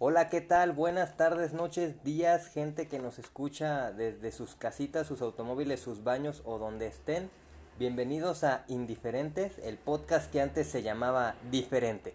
Hola, 0.00 0.28
¿qué 0.28 0.40
tal? 0.40 0.70
Buenas 0.70 1.16
tardes, 1.16 1.52
noches, 1.52 2.04
días, 2.04 2.46
gente 2.46 2.86
que 2.86 3.00
nos 3.00 3.18
escucha 3.18 3.90
desde 3.90 4.30
sus 4.30 4.54
casitas, 4.54 5.08
sus 5.08 5.22
automóviles, 5.22 5.80
sus 5.80 6.04
baños 6.04 6.40
o 6.44 6.58
donde 6.58 6.86
estén. 6.86 7.28
Bienvenidos 7.80 8.44
a 8.44 8.64
Indiferentes, 8.68 9.58
el 9.58 9.76
podcast 9.76 10.30
que 10.30 10.40
antes 10.40 10.68
se 10.68 10.84
llamaba 10.84 11.34
Diferente. 11.50 12.14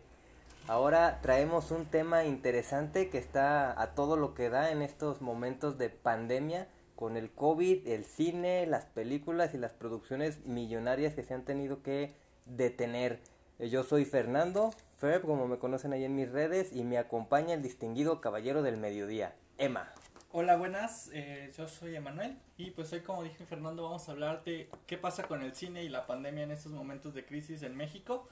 Ahora 0.66 1.20
traemos 1.22 1.72
un 1.72 1.86
tema 1.86 2.24
interesante 2.24 3.10
que 3.10 3.18
está 3.18 3.78
a 3.82 3.96
todo 3.96 4.16
lo 4.16 4.34
que 4.34 4.50
da 4.50 4.72
en 4.72 4.82
estos 4.82 5.20
momentos 5.20 5.78
de 5.78 5.90
pandemia 5.90 6.70
con 6.96 7.18
el 7.18 7.32
COVID, 7.32 7.86
el 7.86 8.06
cine, 8.06 8.66
las 8.66 8.86
películas 8.86 9.54
y 9.54 9.58
las 9.58 9.74
producciones 9.74 10.46
millonarias 10.46 11.16
que 11.16 11.24
se 11.24 11.34
han 11.34 11.44
tenido 11.44 11.84
que 11.84 12.16
detener. 12.46 13.20
Yo 13.60 13.84
soy 13.84 14.06
Fernando, 14.06 14.74
Ferb, 15.04 15.26
como 15.26 15.50
me 15.50 15.58
conocen 15.58 15.92
ahí 15.92 16.06
en 16.06 16.16
mis 16.16 16.32
redes, 16.32 16.72
y 16.72 16.86
me 16.86 16.98
acompaña 16.98 17.56
el 17.56 17.62
distinguido 17.62 18.22
caballero 18.22 18.62
del 18.62 18.78
mediodía, 18.78 19.36
Emma. 19.58 19.92
Hola, 20.32 20.56
buenas, 20.56 21.10
eh, 21.12 21.52
yo 21.58 21.68
soy 21.68 21.98
Emanuel 21.98 22.38
y 22.56 22.72
pues 22.72 22.94
hoy 22.94 23.02
como 23.02 23.22
dije 23.22 23.46
Fernando 23.46 23.84
vamos 23.84 24.08
a 24.08 24.14
hablar 24.14 24.46
de 24.46 24.70
qué 24.88 24.98
pasa 24.98 25.24
con 25.24 25.42
el 25.42 25.54
cine 25.58 25.84
y 25.84 25.90
la 25.90 26.08
pandemia 26.08 26.46
en 26.46 26.52
estos 26.52 26.72
momentos 26.72 27.14
de 27.14 27.26
crisis 27.26 27.64
en 27.64 27.76
México 27.76 28.30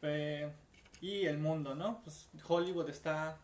eh, 0.00 0.50
y 1.02 1.26
el 1.26 1.36
mundo, 1.36 1.74
¿no? 1.74 2.00
Pues 2.02 2.30
Hollywood 2.48 2.88
está 2.88 3.36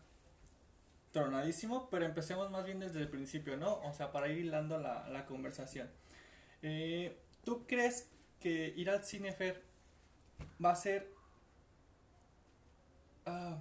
tronadísimo, 1.11 1.87
pero 1.91 2.03
empecemos 2.05 2.49
más 2.49 2.65
bien 2.65 2.79
desde 2.79 3.01
el 3.01 3.09
principio, 3.09 3.57
¿no? 3.57 3.79
O 3.83 3.93
sea, 3.93 4.11
para 4.11 4.27
ir 4.27 4.39
hilando 4.39 4.79
la, 4.79 5.07
la 5.09 5.27
conversación. 5.27 5.87
Eh, 6.63 7.15
¿Tú 7.43 7.67
crees 7.67 8.09
que 8.39 8.73
ir 8.75 8.89
al 8.89 9.03
cine, 9.03 9.33
Fer, 9.33 9.61
va 10.59 10.71
a 10.71 10.75
ser 10.75 11.10
Ah. 13.25 13.57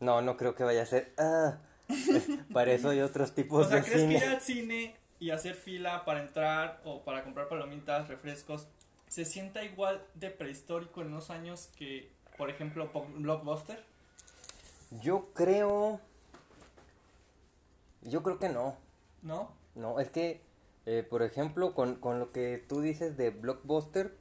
No, 0.00 0.20
no 0.22 0.36
creo 0.36 0.54
que 0.54 0.64
vaya 0.64 0.82
a 0.82 0.86
ser. 0.86 1.12
Ah. 1.18 1.58
para 2.52 2.72
eso 2.72 2.90
hay 2.90 3.00
otros 3.00 3.34
tipos 3.34 3.66
o 3.66 3.68
sea, 3.68 3.78
de 3.78 3.84
¿crees 3.84 4.00
cine. 4.00 4.18
que 4.18 4.26
ir 4.26 4.32
al 4.32 4.40
cine 4.40 4.96
y 5.20 5.30
hacer 5.30 5.54
fila 5.54 6.04
para 6.04 6.20
entrar 6.20 6.80
o 6.84 7.02
para 7.02 7.22
comprar 7.22 7.48
palomitas, 7.48 8.08
refrescos, 8.08 8.66
se 9.08 9.24
sienta 9.24 9.62
igual 9.62 10.02
de 10.14 10.30
prehistórico 10.30 11.02
en 11.02 11.08
unos 11.08 11.30
años 11.30 11.70
que, 11.76 12.10
por 12.36 12.50
ejemplo, 12.50 12.90
Blockbuster? 13.16 13.84
Yo 15.00 15.28
creo. 15.34 16.00
Yo 18.02 18.22
creo 18.22 18.38
que 18.38 18.48
no. 18.48 18.76
¿No? 19.22 19.52
No, 19.74 20.00
es 20.00 20.10
que, 20.10 20.40
eh, 20.86 21.06
por 21.08 21.22
ejemplo, 21.22 21.74
con, 21.74 21.96
con 21.96 22.18
lo 22.18 22.32
que 22.32 22.62
tú 22.68 22.80
dices 22.80 23.16
de 23.16 23.30
Blockbuster, 23.30 24.16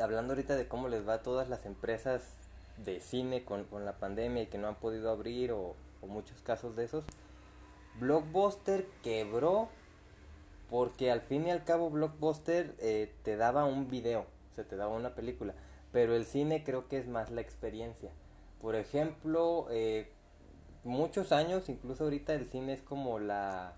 hablando 0.00 0.34
ahorita 0.34 0.56
de 0.56 0.68
cómo 0.68 0.88
les 0.88 1.08
va 1.08 1.14
a 1.14 1.22
todas 1.22 1.48
las 1.48 1.64
empresas 1.64 2.22
de 2.84 3.00
cine 3.00 3.44
con, 3.44 3.64
con 3.64 3.84
la 3.84 3.98
pandemia 3.98 4.42
y 4.42 4.46
que 4.46 4.58
no 4.58 4.68
han 4.68 4.76
podido 4.76 5.10
abrir 5.10 5.52
o, 5.52 5.74
muchos 6.06 6.40
casos 6.42 6.76
de 6.76 6.84
esos, 6.84 7.04
Blockbuster 7.98 8.86
quebró 9.02 9.68
porque 10.70 11.10
al 11.10 11.20
fin 11.20 11.48
y 11.48 11.50
al 11.50 11.64
cabo 11.64 11.90
Blockbuster 11.90 12.76
eh, 12.78 13.12
te 13.24 13.36
daba 13.36 13.64
un 13.64 13.88
video, 13.88 14.26
o 14.52 14.54
sea, 14.54 14.64
te 14.64 14.76
daba 14.76 14.94
una 14.94 15.16
película, 15.16 15.54
pero 15.90 16.14
el 16.14 16.24
cine 16.24 16.62
creo 16.62 16.86
que 16.86 16.98
es 16.98 17.08
más 17.08 17.30
la 17.30 17.40
experiencia. 17.40 18.12
Por 18.60 18.76
ejemplo, 18.76 19.66
eh, 19.70 20.12
muchos 20.84 21.32
años, 21.32 21.68
incluso 21.68 22.04
ahorita 22.04 22.34
el 22.34 22.46
cine 22.46 22.74
es 22.74 22.82
como 22.82 23.18
la, 23.18 23.74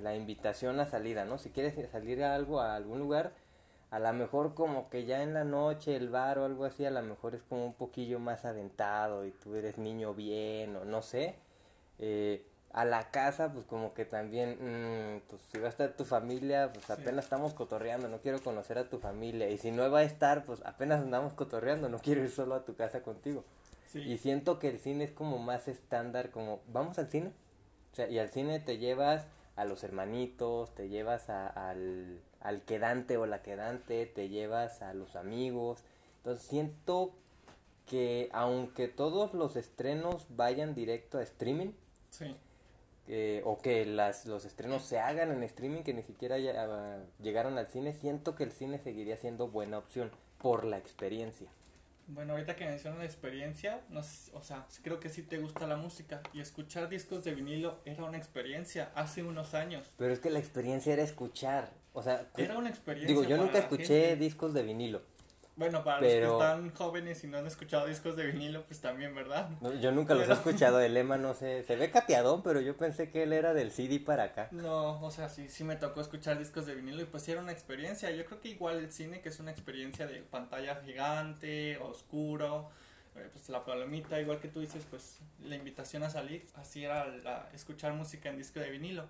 la 0.00 0.14
invitación 0.14 0.78
a 0.78 0.86
salida, 0.86 1.24
¿no? 1.24 1.38
Si 1.38 1.50
quieres 1.50 1.74
salir 1.90 2.22
a 2.22 2.34
algo, 2.34 2.60
a 2.60 2.76
algún 2.76 3.00
lugar, 3.00 3.32
a 3.90 3.98
lo 3.98 4.12
mejor 4.12 4.54
como 4.54 4.88
que 4.88 5.04
ya 5.04 5.22
en 5.22 5.34
la 5.34 5.44
noche 5.44 5.96
el 5.96 6.10
bar 6.10 6.38
o 6.38 6.44
algo 6.44 6.64
así, 6.64 6.84
a 6.84 6.90
lo 6.90 7.02
mejor 7.02 7.34
es 7.34 7.42
como 7.42 7.66
un 7.66 7.74
poquillo 7.74 8.20
más 8.20 8.44
aventado 8.44 9.26
y 9.26 9.32
tú 9.32 9.56
eres 9.56 9.78
niño 9.78 10.14
bien 10.14 10.76
o 10.76 10.84
no 10.84 11.02
sé. 11.02 11.34
Eh, 11.98 12.46
a 12.72 12.84
la 12.84 13.10
casa, 13.10 13.52
pues 13.52 13.64
como 13.66 13.94
que 13.94 14.04
también, 14.04 14.50
mm, 14.60 15.22
pues 15.28 15.42
si 15.50 15.58
va 15.58 15.66
a 15.66 15.70
estar 15.70 15.96
tu 15.96 16.04
familia, 16.04 16.70
pues 16.72 16.88
apenas 16.88 17.24
estamos 17.24 17.52
cotorreando, 17.52 18.08
no 18.08 18.20
quiero 18.20 18.40
conocer 18.40 18.78
a 18.78 18.88
tu 18.88 18.98
familia. 18.98 19.50
Y 19.50 19.58
si 19.58 19.72
no 19.72 19.90
va 19.90 20.00
a 20.00 20.04
estar, 20.04 20.44
pues 20.44 20.60
apenas 20.64 21.00
andamos 21.00 21.32
cotorreando, 21.32 21.88
no 21.88 21.98
quiero 21.98 22.22
ir 22.22 22.30
solo 22.30 22.54
a 22.54 22.64
tu 22.64 22.76
casa 22.76 23.02
contigo. 23.02 23.44
Y 23.92 24.18
siento 24.18 24.60
que 24.60 24.68
el 24.68 24.78
cine 24.78 25.02
es 25.02 25.10
como 25.10 25.38
más 25.38 25.66
estándar, 25.66 26.30
como, 26.30 26.60
vamos 26.68 26.98
al 27.00 27.10
cine. 27.10 27.32
O 27.92 27.96
sea, 27.96 28.08
y 28.08 28.20
al 28.20 28.30
cine 28.30 28.60
te 28.60 28.78
llevas 28.78 29.26
a 29.56 29.64
los 29.64 29.82
hermanitos, 29.82 30.72
te 30.76 30.88
llevas 30.88 31.28
a, 31.28 31.48
al 31.48 32.20
al 32.40 32.62
quedante 32.62 33.16
o 33.16 33.26
la 33.26 33.42
quedante, 33.42 34.06
te 34.06 34.28
llevas 34.28 34.82
a 34.82 34.94
los 34.94 35.16
amigos. 35.16 35.84
Entonces 36.18 36.46
siento 36.46 37.14
que 37.86 38.28
aunque 38.32 38.88
todos 38.88 39.34
los 39.34 39.56
estrenos 39.56 40.26
vayan 40.30 40.74
directo 40.74 41.18
a 41.18 41.22
streaming, 41.22 41.72
eh, 43.12 43.42
o 43.44 43.58
que 43.60 43.84
las, 43.86 44.26
los 44.26 44.44
estrenos 44.44 44.84
se 44.84 45.00
hagan 45.00 45.32
en 45.32 45.42
streaming, 45.42 45.82
que 45.82 45.92
ni 45.92 46.02
siquiera 46.02 46.38
ya, 46.38 47.02
llegaron 47.20 47.58
al 47.58 47.66
cine, 47.66 47.92
siento 47.92 48.36
que 48.36 48.44
el 48.44 48.52
cine 48.52 48.78
seguiría 48.78 49.16
siendo 49.16 49.48
buena 49.48 49.78
opción 49.78 50.12
por 50.38 50.64
la 50.64 50.78
experiencia. 50.78 51.48
Bueno, 52.06 52.32
ahorita 52.32 52.56
que 52.56 52.66
mencionas 52.66 53.00
la 53.00 53.04
experiencia, 53.04 53.80
no 53.88 54.00
o 54.00 54.42
sea, 54.42 54.66
creo 54.82 54.98
que 54.98 55.08
sí 55.08 55.22
te 55.22 55.38
gusta 55.38 55.66
la 55.66 55.76
música 55.76 56.22
y 56.32 56.40
escuchar 56.40 56.88
discos 56.88 57.24
de 57.24 57.34
vinilo 57.34 57.78
era 57.84 58.04
una 58.04 58.18
experiencia 58.18 58.90
hace 58.94 59.22
unos 59.22 59.54
años. 59.54 59.84
Pero 59.96 60.12
es 60.12 60.18
que 60.18 60.30
la 60.30 60.40
experiencia 60.40 60.92
era 60.92 61.02
escuchar, 61.02 61.70
o 61.92 62.02
sea, 62.02 62.28
era 62.36 62.56
una 62.56 62.68
experiencia. 62.68 63.08
Digo, 63.08 63.28
yo 63.28 63.36
nunca 63.36 63.58
escuché 63.58 64.16
discos 64.16 64.54
de 64.54 64.62
vinilo. 64.62 65.02
Bueno, 65.56 65.84
para 65.84 66.00
los 66.00 66.08
que 66.08 66.24
están 66.24 66.70
jóvenes 66.70 67.22
y 67.22 67.26
no 67.26 67.36
han 67.36 67.46
escuchado 67.46 67.86
discos 67.86 68.16
de 68.16 68.24
vinilo, 68.24 68.62
pues 68.64 68.80
también, 68.80 69.14
¿verdad? 69.14 69.50
yo 69.78 69.92
nunca 69.92 70.14
los 70.14 70.26
he 70.26 70.32
escuchado, 70.32 70.80
el 70.80 70.94
lema 70.94 71.18
no 71.18 71.34
sé, 71.34 71.64
se 71.64 71.76
ve 71.76 71.90
cateadón, 71.90 72.42
pero 72.42 72.62
yo 72.62 72.74
pensé 72.78 73.10
que 73.10 73.24
él 73.24 73.34
era 73.34 73.52
del 73.52 73.70
CD 73.70 74.00
para 74.00 74.24
acá. 74.24 74.48
No, 74.52 75.02
o 75.02 75.10
sea, 75.10 75.28
sí, 75.28 75.50
sí 75.50 75.64
me 75.64 75.76
tocó 75.76 76.00
escuchar 76.00 76.38
discos 76.38 76.64
de 76.64 76.74
vinilo 76.74 77.02
y 77.02 77.04
pues 77.04 77.24
sí 77.24 77.32
era 77.32 77.42
una 77.42 77.52
experiencia. 77.52 78.10
Yo 78.10 78.24
creo 78.24 78.40
que 78.40 78.48
igual 78.48 78.78
el 78.78 78.90
cine, 78.90 79.20
que 79.20 79.28
es 79.28 79.38
una 79.38 79.50
experiencia 79.50 80.06
de 80.06 80.20
pantalla 80.20 80.76
gigante, 80.76 81.76
oscuro, 81.76 82.70
eh, 83.16 83.28
pues 83.30 83.48
la 83.50 83.62
palomita, 83.62 84.18
igual 84.18 84.40
que 84.40 84.48
tú 84.48 84.60
dices, 84.60 84.86
pues 84.88 85.18
la 85.42 85.56
invitación 85.56 86.04
a 86.04 86.10
salir, 86.10 86.46
así 86.54 86.84
era 86.84 87.06
la, 87.06 87.50
escuchar 87.52 87.92
música 87.92 88.30
en 88.30 88.38
disco 88.38 88.60
de 88.60 88.70
vinilo. 88.70 89.08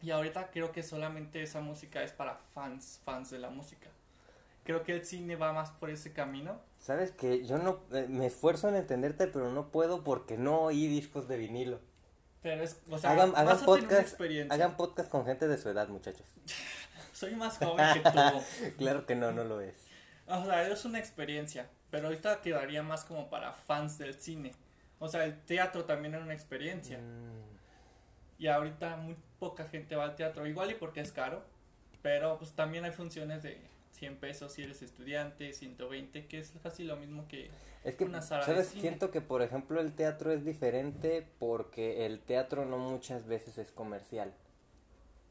Y 0.00 0.10
ahorita 0.10 0.50
creo 0.50 0.72
que 0.72 0.82
solamente 0.82 1.42
esa 1.42 1.60
música 1.60 2.02
es 2.02 2.12
para 2.12 2.36
fans, 2.54 3.00
fans 3.04 3.30
de 3.30 3.38
la 3.38 3.50
música 3.50 3.90
creo 4.68 4.82
que 4.82 4.92
el 4.92 5.06
cine 5.06 5.34
va 5.34 5.54
más 5.54 5.70
por 5.70 5.88
ese 5.88 6.12
camino. 6.12 6.60
Sabes 6.78 7.10
que 7.10 7.46
yo 7.46 7.56
no 7.56 7.80
eh, 7.90 8.04
me 8.06 8.26
esfuerzo 8.26 8.68
en 8.68 8.76
entenderte, 8.76 9.26
pero 9.26 9.50
no 9.50 9.70
puedo 9.70 10.04
porque 10.04 10.36
no 10.36 10.60
oí 10.60 10.86
discos 10.88 11.26
de 11.26 11.38
vinilo. 11.38 11.80
Pero 12.42 12.62
es, 12.62 12.78
o 12.90 12.98
sea, 12.98 13.12
hagan, 13.12 13.32
hagan 13.34 13.64
podcast, 13.64 14.20
hagan 14.50 14.76
podcast 14.76 15.08
con 15.08 15.24
gente 15.24 15.48
de 15.48 15.56
su 15.56 15.70
edad, 15.70 15.88
muchachos. 15.88 16.26
Soy 17.14 17.34
más 17.34 17.56
joven 17.56 17.86
que 17.94 18.10
tú. 18.10 18.74
claro 18.76 19.06
que 19.06 19.14
no, 19.14 19.32
no 19.32 19.42
lo 19.42 19.62
es. 19.62 19.86
O 20.26 20.44
sea, 20.44 20.68
es 20.68 20.84
una 20.84 20.98
experiencia, 20.98 21.70
pero 21.90 22.08
ahorita 22.08 22.42
quedaría 22.42 22.82
más 22.82 23.06
como 23.06 23.30
para 23.30 23.54
fans 23.54 23.96
del 23.96 24.20
cine. 24.20 24.52
O 24.98 25.08
sea, 25.08 25.24
el 25.24 25.40
teatro 25.46 25.86
también 25.86 26.14
es 26.14 26.20
una 26.20 26.34
experiencia. 26.34 26.98
Mm. 26.98 27.56
Y 28.38 28.48
ahorita 28.48 28.96
muy 28.96 29.16
poca 29.38 29.64
gente 29.64 29.96
va 29.96 30.04
al 30.04 30.16
teatro, 30.16 30.46
igual 30.46 30.70
y 30.70 30.74
porque 30.74 31.00
es 31.00 31.12
caro, 31.12 31.42
pero 32.02 32.38
pues 32.38 32.52
también 32.52 32.84
hay 32.84 32.92
funciones 32.92 33.42
de 33.42 33.60
100 33.92 34.16
pesos 34.16 34.52
si 34.52 34.62
eres 34.62 34.82
estudiante, 34.82 35.52
120, 35.52 36.26
que 36.26 36.38
es 36.38 36.52
casi 36.62 36.84
lo 36.84 36.96
mismo 36.96 37.26
que, 37.28 37.50
es 37.84 37.94
que 37.94 38.04
una 38.04 38.22
sala 38.22 38.44
¿sabes? 38.44 38.68
Siento 38.68 39.10
que, 39.10 39.20
por 39.20 39.42
ejemplo, 39.42 39.80
el 39.80 39.92
teatro 39.92 40.32
es 40.32 40.44
diferente 40.44 41.26
porque 41.38 42.06
el 42.06 42.20
teatro 42.20 42.64
no 42.64 42.78
muchas 42.78 43.26
veces 43.26 43.58
es 43.58 43.70
comercial. 43.70 44.32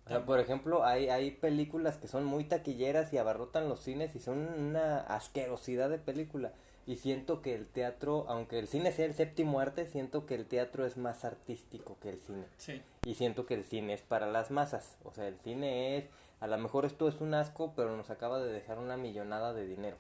O 0.06 0.09
sea, 0.09 0.25
por 0.25 0.40
ejemplo, 0.40 0.85
hay, 0.85 1.09
hay 1.09 1.31
películas 1.31 1.97
que 1.97 2.07
son 2.07 2.23
muy 2.23 2.46
taquilleras 2.46 3.12
y 3.12 3.17
abarrotan 3.17 3.67
los 3.67 3.81
cines 3.81 4.16
y 4.16 4.19
son 4.19 4.38
una 4.38 5.01
asquerosidad 5.01 5.90
de 5.90 5.97
película. 5.97 6.53
Y 6.87 6.95
siento 6.95 7.41
que 7.41 7.53
el 7.53 7.67
teatro, 7.67 8.25
aunque 8.29 8.57
el 8.57 8.67
cine 8.67 8.91
sea 8.91 9.05
el 9.05 9.13
séptimo 9.13 9.59
arte, 9.59 9.85
siento 9.85 10.25
que 10.25 10.35
el 10.35 10.45
teatro 10.45 10.85
es 10.85 10.97
más 10.97 11.25
artístico 11.25 11.97
que 12.01 12.09
el 12.09 12.19
cine. 12.19 12.45
Sí. 12.57 12.81
Y 13.05 13.16
siento 13.16 13.45
que 13.45 13.55
el 13.55 13.66
cine 13.66 13.93
es 13.93 14.01
para 14.01 14.25
las 14.25 14.51
masas. 14.51 14.95
O 15.03 15.11
sea, 15.11 15.28
el 15.28 15.37
cine 15.39 15.97
es 15.97 16.05
a 16.39 16.47
lo 16.47 16.57
mejor 16.57 16.85
esto 16.85 17.07
es 17.07 17.19
un 17.19 17.34
asco, 17.34 17.73
pero 17.75 17.95
nos 17.97 18.09
acaba 18.09 18.39
de 18.39 18.51
dejar 18.51 18.78
una 18.78 18.95
millonada 18.95 19.53
de 19.53 19.66
dinero. 19.66 19.97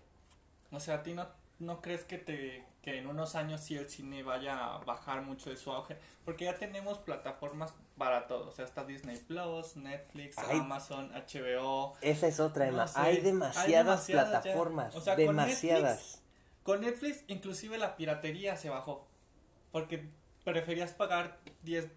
O 0.71 0.79
sea, 0.79 0.95
¿a 0.95 1.03
ti 1.03 1.13
no, 1.13 1.27
no 1.59 1.81
crees 1.81 2.03
que, 2.03 2.17
te, 2.17 2.63
que 2.81 2.99
en 2.99 3.07
unos 3.07 3.35
años 3.35 3.61
sí 3.61 3.75
el 3.75 3.89
cine 3.89 4.21
vaya 4.21 4.75
a 4.75 4.77
bajar 4.79 5.23
mucho 5.23 5.49
de 5.49 5.57
su 5.57 5.71
auge? 5.71 5.97
Porque 6.25 6.45
ya 6.45 6.55
tenemos 6.55 6.99
plataformas 6.99 7.73
para 7.97 8.27
todo. 8.27 8.49
O 8.49 8.51
sea, 8.51 8.65
está 8.65 8.83
Disney 8.83 9.17
Plus, 9.17 9.77
Netflix, 9.77 10.37
Amazon, 10.37 11.11
HBO. 11.11 11.95
Esa 12.01 12.27
es 12.27 12.39
otra, 12.39 12.67
Emma. 12.67 12.85
hay, 12.95 13.21
demasiadas 13.21 14.05
plataformas. 14.05 14.95
O 14.95 15.01
sea, 15.01 15.15
demasiadas. 15.15 16.16
Con 16.67 16.81
Netflix, 16.81 17.23
inclusive 17.29 17.77
la 17.77 17.95
piratería 17.95 18.57
se 18.57 18.69
bajó. 18.69 19.07
Porque 19.71 20.03
preferías 20.43 20.91
pagar 20.91 21.39
10 21.63 21.87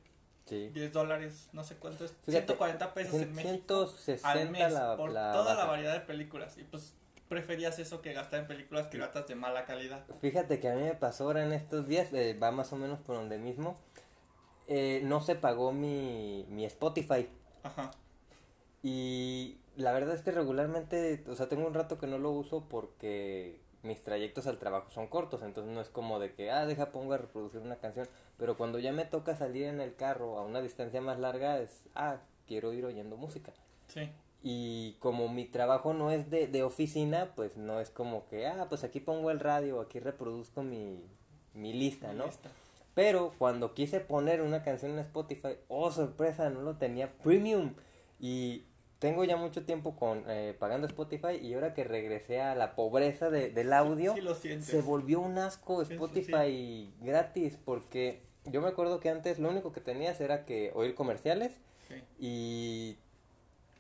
10 0.47 0.93
dólares, 0.93 1.49
no 1.53 1.65
sé 1.65 1.75
cuánto 1.75 2.05
es, 2.05 2.15
140 2.29 2.95
pesos 2.95 3.21
en 3.21 3.33
México 3.35 3.93
al 4.23 4.51
mes 4.51 4.73
por 4.97 5.13
toda 5.13 5.55
la 5.57 5.65
variedad 5.65 5.95
de 5.95 6.01
películas. 6.01 6.57
Y 6.57 6.63
pues 6.63 6.95
preferías 7.29 7.81
eso 7.81 8.01
que 8.01 8.13
gastar 8.13 8.43
en 8.43 8.47
películas 8.47 8.87
piratas 8.87 9.27
de 9.27 9.35
mala 9.35 9.65
calidad. 9.65 10.05
Fíjate 10.21 10.61
que 10.61 10.69
a 10.69 10.77
mí 10.77 10.83
me 10.83 10.95
pasó 10.95 11.25
ahora 11.25 11.45
en 11.45 11.53
estos 11.53 11.89
días, 11.89 12.13
eh, 12.13 12.39
va 12.41 12.53
más 12.53 12.73
o 12.73 12.77
menos 12.77 13.01
por 13.01 13.17
donde 13.17 13.39
mismo. 13.39 13.77
eh, 14.69 15.01
no 15.03 15.21
se 15.21 15.35
pagó 15.35 15.73
mi, 15.73 16.47
mi 16.49 16.65
Spotify. 16.65 17.29
Ajá. 17.65 17.91
Y 18.85 19.59
la 19.75 19.91
verdad 19.91 20.15
es 20.15 20.23
que 20.23 20.31
regularmente, 20.31 21.25
o 21.27 21.35
sea, 21.35 21.49
tengo 21.49 21.67
un 21.67 21.75
rato 21.75 21.99
que 21.99 22.07
no 22.07 22.19
lo 22.19 22.31
uso 22.31 22.69
porque 22.69 23.59
mis 23.83 24.03
trayectos 24.03 24.47
al 24.47 24.59
trabajo 24.59 24.91
son 24.91 25.07
cortos, 25.07 25.43
entonces 25.43 25.73
no 25.73 25.81
es 25.81 25.89
como 25.89 26.19
de 26.19 26.35
que, 26.35 26.51
ah, 26.51 26.67
deja 26.67 26.93
pongo 26.93 27.15
a 27.15 27.19
reproducir 27.19 27.61
una 27.61 27.77
canción, 27.77 28.09
pero 28.37 28.57
cuando 28.57 28.79
ya 28.79 28.93
me 28.93 29.05
toca 29.05 29.37
salir 29.37 29.65
en 29.65 29.81
el 29.81 29.95
carro 29.95 30.39
a 30.39 30.43
una 30.43 30.61
distancia 30.61 31.01
más 31.01 31.19
larga 31.19 31.59
es, 31.59 31.85
ah, 31.95 32.19
quiero 32.47 32.73
ir 32.73 32.85
oyendo 32.85 33.17
música. 33.17 33.53
Sí. 33.89 34.11
Y 34.43 34.97
como 35.01 35.29
mi 35.29 35.45
trabajo 35.45 35.93
no 35.93 36.11
es 36.11 36.31
de, 36.31 36.47
de 36.47 36.63
oficina, 36.63 37.33
pues 37.35 37.57
no 37.57 37.81
es 37.81 37.91
como 37.91 38.27
que, 38.29 38.47
ah, 38.47 38.67
pues 38.69 38.85
aquí 38.85 39.01
pongo 39.01 39.31
el 39.31 39.41
radio, 39.41 39.81
aquí 39.81 39.99
reproduzco 40.01 40.63
mi, 40.63 41.03
mi 41.55 41.73
lista, 41.73 42.13
¿no? 42.13 42.27
Listo. 42.27 42.49
Pero 42.95 43.33
cuando 43.39 43.75
quise 43.75 44.01
poner 44.01 44.43
una 44.43 44.63
canción 44.63 44.93
en 44.93 44.99
Spotify, 44.99 45.57
oh 45.69 45.91
sorpresa, 45.93 46.51
no 46.51 46.63
lo 46.63 46.77
tenía 46.77 47.13
premium. 47.19 47.75
Y 48.19 48.65
tengo 49.01 49.25
ya 49.25 49.37
mucho 49.37 49.65
tiempo 49.65 49.97
con 49.97 50.25
eh, 50.29 50.55
pagando 50.59 50.87
Spotify 50.87 51.37
y 51.41 51.55
ahora 51.55 51.73
que 51.75 51.85
regresé 51.85 52.41
a 52.41 52.55
la 52.55 52.77
pobreza 52.77 53.31
de, 53.31 53.51
del 53.51 53.73
audio, 53.73 54.15
Sí 54.15 54.61
se 54.61 54.83
volvió 54.83 55.21
un 55.21 55.39
asco 55.39 55.85
sí, 55.85 55.95
Spotify 55.95 56.95
gratis 57.01 57.59
porque 57.65 58.21
yo 58.45 58.61
me 58.61 58.69
acuerdo 58.69 59.01
que 59.01 59.09
antes 59.09 59.39
lo 59.39 59.49
único 59.49 59.73
que 59.73 59.81
tenías 59.81 60.21
era 60.21 60.45
que 60.45 60.71
oír 60.75 60.95
comerciales 60.95 61.53
y 62.19 62.99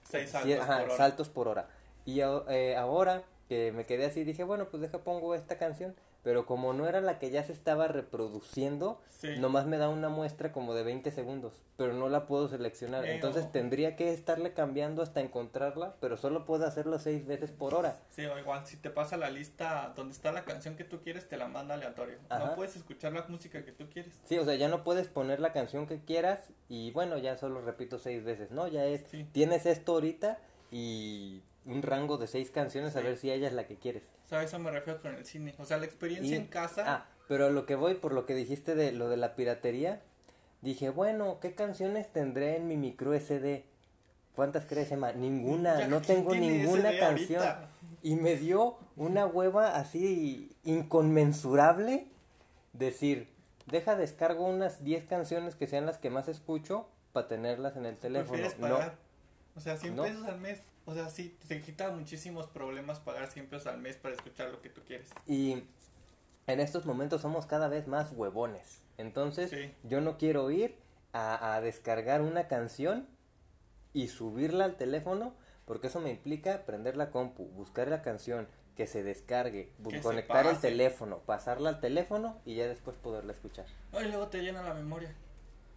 Seis 0.04 0.30
saltos 0.30 0.58
ajá, 0.58 0.78
por 0.78 0.86
hora. 0.86 0.96
saltos 0.96 1.28
por 1.28 1.48
hora. 1.48 1.68
Y 2.06 2.20
eh, 2.20 2.76
ahora 2.76 3.22
que 3.48 3.72
me 3.72 3.84
quedé 3.84 4.06
así 4.06 4.24
dije, 4.24 4.42
bueno, 4.42 4.68
pues 4.70 4.80
deja 4.80 4.98
pongo 5.04 5.34
esta 5.34 5.58
canción, 5.58 5.94
pero 6.22 6.44
como 6.46 6.72
no 6.72 6.86
era 6.86 7.00
la 7.00 7.18
que 7.18 7.30
ya 7.30 7.42
se 7.42 7.52
estaba 7.52 7.88
reproduciendo, 7.88 9.00
Sí. 9.08 9.38
nomás 9.38 9.66
me 9.66 9.76
da 9.78 9.88
una 9.88 10.08
muestra 10.08 10.52
como 10.52 10.74
de 10.74 10.82
20 10.82 11.10
segundos, 11.10 11.52
pero 11.76 11.92
no 11.92 12.08
la 12.08 12.26
puedo 12.26 12.48
seleccionar. 12.48 13.04
Entonces 13.06 13.50
tendría 13.52 13.96
que 13.96 14.12
estarle 14.12 14.52
cambiando 14.52 15.02
hasta 15.02 15.20
encontrarla, 15.20 15.94
pero 16.00 16.16
solo 16.16 16.44
puedo 16.46 16.66
hacerlo 16.66 16.98
seis 16.98 17.26
veces 17.26 17.50
por 17.52 17.74
hora. 17.74 17.98
Sí, 18.10 18.24
o 18.26 18.38
igual 18.38 18.66
si 18.66 18.76
te 18.76 18.90
pasa 18.90 19.16
la 19.16 19.30
lista 19.30 19.92
donde 19.96 20.12
está 20.14 20.32
la 20.32 20.44
canción 20.44 20.76
que 20.76 20.84
tú 20.84 21.00
quieres, 21.00 21.28
te 21.28 21.36
la 21.36 21.48
manda 21.48 21.74
aleatorio. 21.74 22.18
Ajá. 22.28 22.46
No 22.46 22.54
puedes 22.54 22.76
escuchar 22.76 23.12
la 23.12 23.24
música 23.28 23.64
que 23.64 23.72
tú 23.72 23.86
quieres. 23.92 24.14
Sí, 24.26 24.38
o 24.38 24.44
sea, 24.44 24.54
ya 24.54 24.68
no 24.68 24.84
puedes 24.84 25.08
poner 25.08 25.40
la 25.40 25.52
canción 25.52 25.86
que 25.86 26.00
quieras 26.00 26.48
y 26.68 26.90
bueno, 26.92 27.18
ya 27.18 27.36
solo 27.36 27.60
repito 27.60 27.98
seis 27.98 28.24
veces, 28.24 28.50
¿no? 28.50 28.68
Ya 28.68 28.84
es, 28.84 29.04
Sí. 29.10 29.26
tienes 29.32 29.66
esto 29.66 29.92
ahorita 29.92 30.38
y 30.70 31.42
un 31.66 31.82
rango 31.82 32.16
de 32.16 32.26
seis 32.26 32.50
canciones 32.50 32.96
a 32.96 33.00
ver 33.00 33.16
si 33.16 33.30
ella 33.30 33.48
es 33.48 33.52
la 33.54 33.66
que 33.66 33.76
quieres. 33.76 34.04
Sea, 34.30 34.38
a 34.38 34.42
eso 34.44 34.60
me 34.60 34.70
refiero 34.70 35.00
con 35.02 35.12
el 35.12 35.26
cine. 35.26 35.56
O 35.58 35.66
sea, 35.66 35.76
la 35.78 35.86
experiencia 35.86 36.36
Y- 36.36 36.38
en 36.38 36.46
casa. 36.46 36.84
Ah, 36.86 37.06
pero 37.26 37.46
a 37.46 37.50
lo 37.50 37.66
que 37.66 37.74
voy, 37.74 37.94
por 37.94 38.12
lo 38.12 38.26
que 38.26 38.34
dijiste 38.36 38.76
de 38.76 38.92
lo 38.92 39.08
de 39.08 39.16
la 39.16 39.34
piratería, 39.34 40.02
dije, 40.62 40.88
bueno, 40.90 41.38
¿qué 41.40 41.56
canciones 41.56 42.12
tendré 42.12 42.56
en 42.56 42.68
mi 42.68 42.76
micro 42.76 43.12
SD? 43.12 43.64
¿Cuántas 44.36 44.66
crees, 44.66 44.92
Emma? 44.92 45.10
Ninguna, 45.12 45.80
ya 45.80 45.88
no 45.88 46.00
tengo 46.00 46.32
ninguna 46.36 46.90
SD 46.90 46.98
canción. 47.00 47.42
ahorita. 47.42 47.68
Y 48.02 48.14
me 48.14 48.36
dio 48.36 48.78
una 48.96 49.26
hueva 49.26 49.74
así 49.76 50.54
inconmensurable 50.64 52.06
decir, 52.72 53.28
deja 53.66 53.96
descargo 53.96 54.44
unas 54.46 54.84
10 54.84 55.04
canciones 55.06 55.56
que 55.56 55.66
sean 55.66 55.86
las 55.86 55.98
que 55.98 56.08
más 56.08 56.28
escucho 56.28 56.86
para 57.12 57.26
tenerlas 57.26 57.76
en 57.76 57.84
el 57.84 57.96
teléfono. 57.96 58.44
No. 58.60 58.78
O 59.56 59.60
sea, 59.60 59.76
100 59.76 59.96
No. 59.96 60.04
pesos 60.04 60.24
al 60.26 60.38
mes. 60.38 60.60
O 60.86 60.94
sea, 60.94 61.08
sí, 61.08 61.36
te 61.46 61.60
quita 61.60 61.90
muchísimos 61.90 62.46
problemas 62.48 62.98
pagar 63.00 63.30
100 63.30 63.48
pesos 63.48 63.66
al 63.66 63.78
mes 63.78 63.96
para 63.96 64.14
escuchar 64.14 64.50
lo 64.50 64.60
que 64.60 64.70
tú 64.70 64.80
quieres. 64.86 65.10
Y 65.26 65.62
en 66.46 66.60
estos 66.60 66.86
momentos 66.86 67.20
somos 67.22 67.46
cada 67.46 67.68
vez 67.68 67.86
más 67.86 68.12
huevones. 68.12 68.82
Entonces, 68.98 69.50
Sí. 69.50 69.72
yo 69.84 70.00
no 70.00 70.18
quiero 70.18 70.50
ir 70.50 70.76
a, 71.12 71.54
a 71.54 71.60
descargar 71.60 72.22
una 72.22 72.48
canción 72.48 73.06
y 73.92 74.08
subirla 74.08 74.64
al 74.64 74.76
teléfono, 74.76 75.34
porque 75.64 75.88
eso 75.88 76.00
me 76.00 76.10
implica 76.10 76.64
prender 76.66 76.96
la 76.96 77.10
compu, 77.10 77.44
buscar 77.50 77.88
la 77.88 78.02
canción, 78.02 78.48
que 78.76 78.86
se 78.86 79.02
descargue, 79.02 79.72
se 79.90 80.00
conectar 80.00 80.46
el 80.46 80.58
teléfono, 80.58 81.18
pasarla 81.18 81.68
al 81.68 81.80
teléfono 81.80 82.40
y 82.46 82.54
ya 82.54 82.66
después 82.66 82.96
poderla 82.96 83.32
escuchar. 83.32 83.66
No, 83.92 84.00
y 84.00 84.06
luego 84.08 84.28
te 84.28 84.40
llena 84.42 84.62
la 84.62 84.72
memoria. 84.74 85.14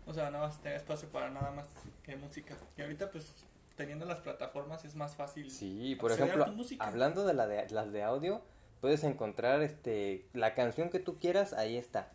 O 0.05 0.13
sea, 0.13 0.29
no 0.31 0.39
vas 0.39 0.57
a 0.57 0.61
tener 0.61 0.77
espacio 0.77 1.09
para 1.09 1.29
nada 1.29 1.51
más 1.51 1.67
que 2.03 2.15
música. 2.15 2.55
Y 2.77 2.81
ahorita, 2.81 3.11
pues, 3.11 3.33
teniendo 3.75 4.05
las 4.05 4.19
plataformas 4.19 4.85
es 4.85 4.95
más 4.95 5.15
fácil. 5.15 5.49
Sí, 5.49 5.95
por 5.95 6.11
ejemplo, 6.11 6.45
hablando 6.79 7.25
de, 7.25 7.33
la 7.33 7.47
de 7.47 7.69
las 7.69 7.91
de 7.91 8.03
audio, 8.03 8.41
puedes 8.81 9.03
encontrar 9.03 9.61
este 9.61 10.25
la 10.33 10.53
canción 10.53 10.89
que 10.89 10.99
tú 10.99 11.19
quieras, 11.19 11.53
ahí 11.53 11.77
está. 11.77 12.11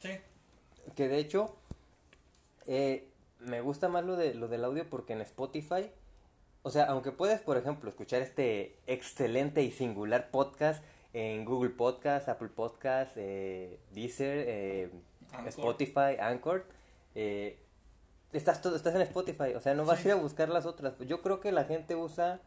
Sí, 0.00 0.10
Que 0.96 1.08
de 1.08 1.18
hecho, 1.18 1.56
eh, 2.66 3.08
me 3.38 3.60
gusta 3.60 3.88
más 3.88 4.04
lo, 4.04 4.16
de, 4.16 4.34
lo 4.34 4.48
del 4.48 4.64
audio 4.64 4.88
porque 4.88 5.12
en 5.12 5.20
Spotify, 5.20 5.90
o 6.62 6.70
sea, 6.70 6.84
aunque 6.84 7.12
puedes, 7.12 7.40
por 7.40 7.56
ejemplo, 7.56 7.88
escuchar 7.88 8.22
este 8.22 8.78
excelente 8.86 9.62
y 9.62 9.70
singular 9.70 10.30
podcast 10.30 10.82
en 11.12 11.44
Google 11.44 11.70
Podcast, 11.70 12.28
Apple 12.28 12.48
Podcast, 12.48 13.12
eh, 13.16 13.78
Deezer, 13.92 14.44
eh, 14.48 14.90
Anchor. 15.32 15.48
Spotify, 15.48 16.16
Anchor, 16.20 16.66
eh, 17.14 17.58
estás, 18.32 18.60
todo, 18.62 18.76
estás 18.76 18.94
en 18.94 19.02
Spotify, 19.02 19.54
o 19.56 19.60
sea, 19.60 19.74
no 19.74 19.84
vas 19.84 20.00
Sí. 20.00 20.08
a 20.08 20.12
ir 20.14 20.18
a 20.18 20.22
buscar 20.22 20.48
las 20.48 20.66
otras. 20.66 20.98
Yo 21.00 21.22
creo 21.22 21.40
que 21.40 21.52
la 21.52 21.64
gente 21.64 21.94
usa 21.96 22.40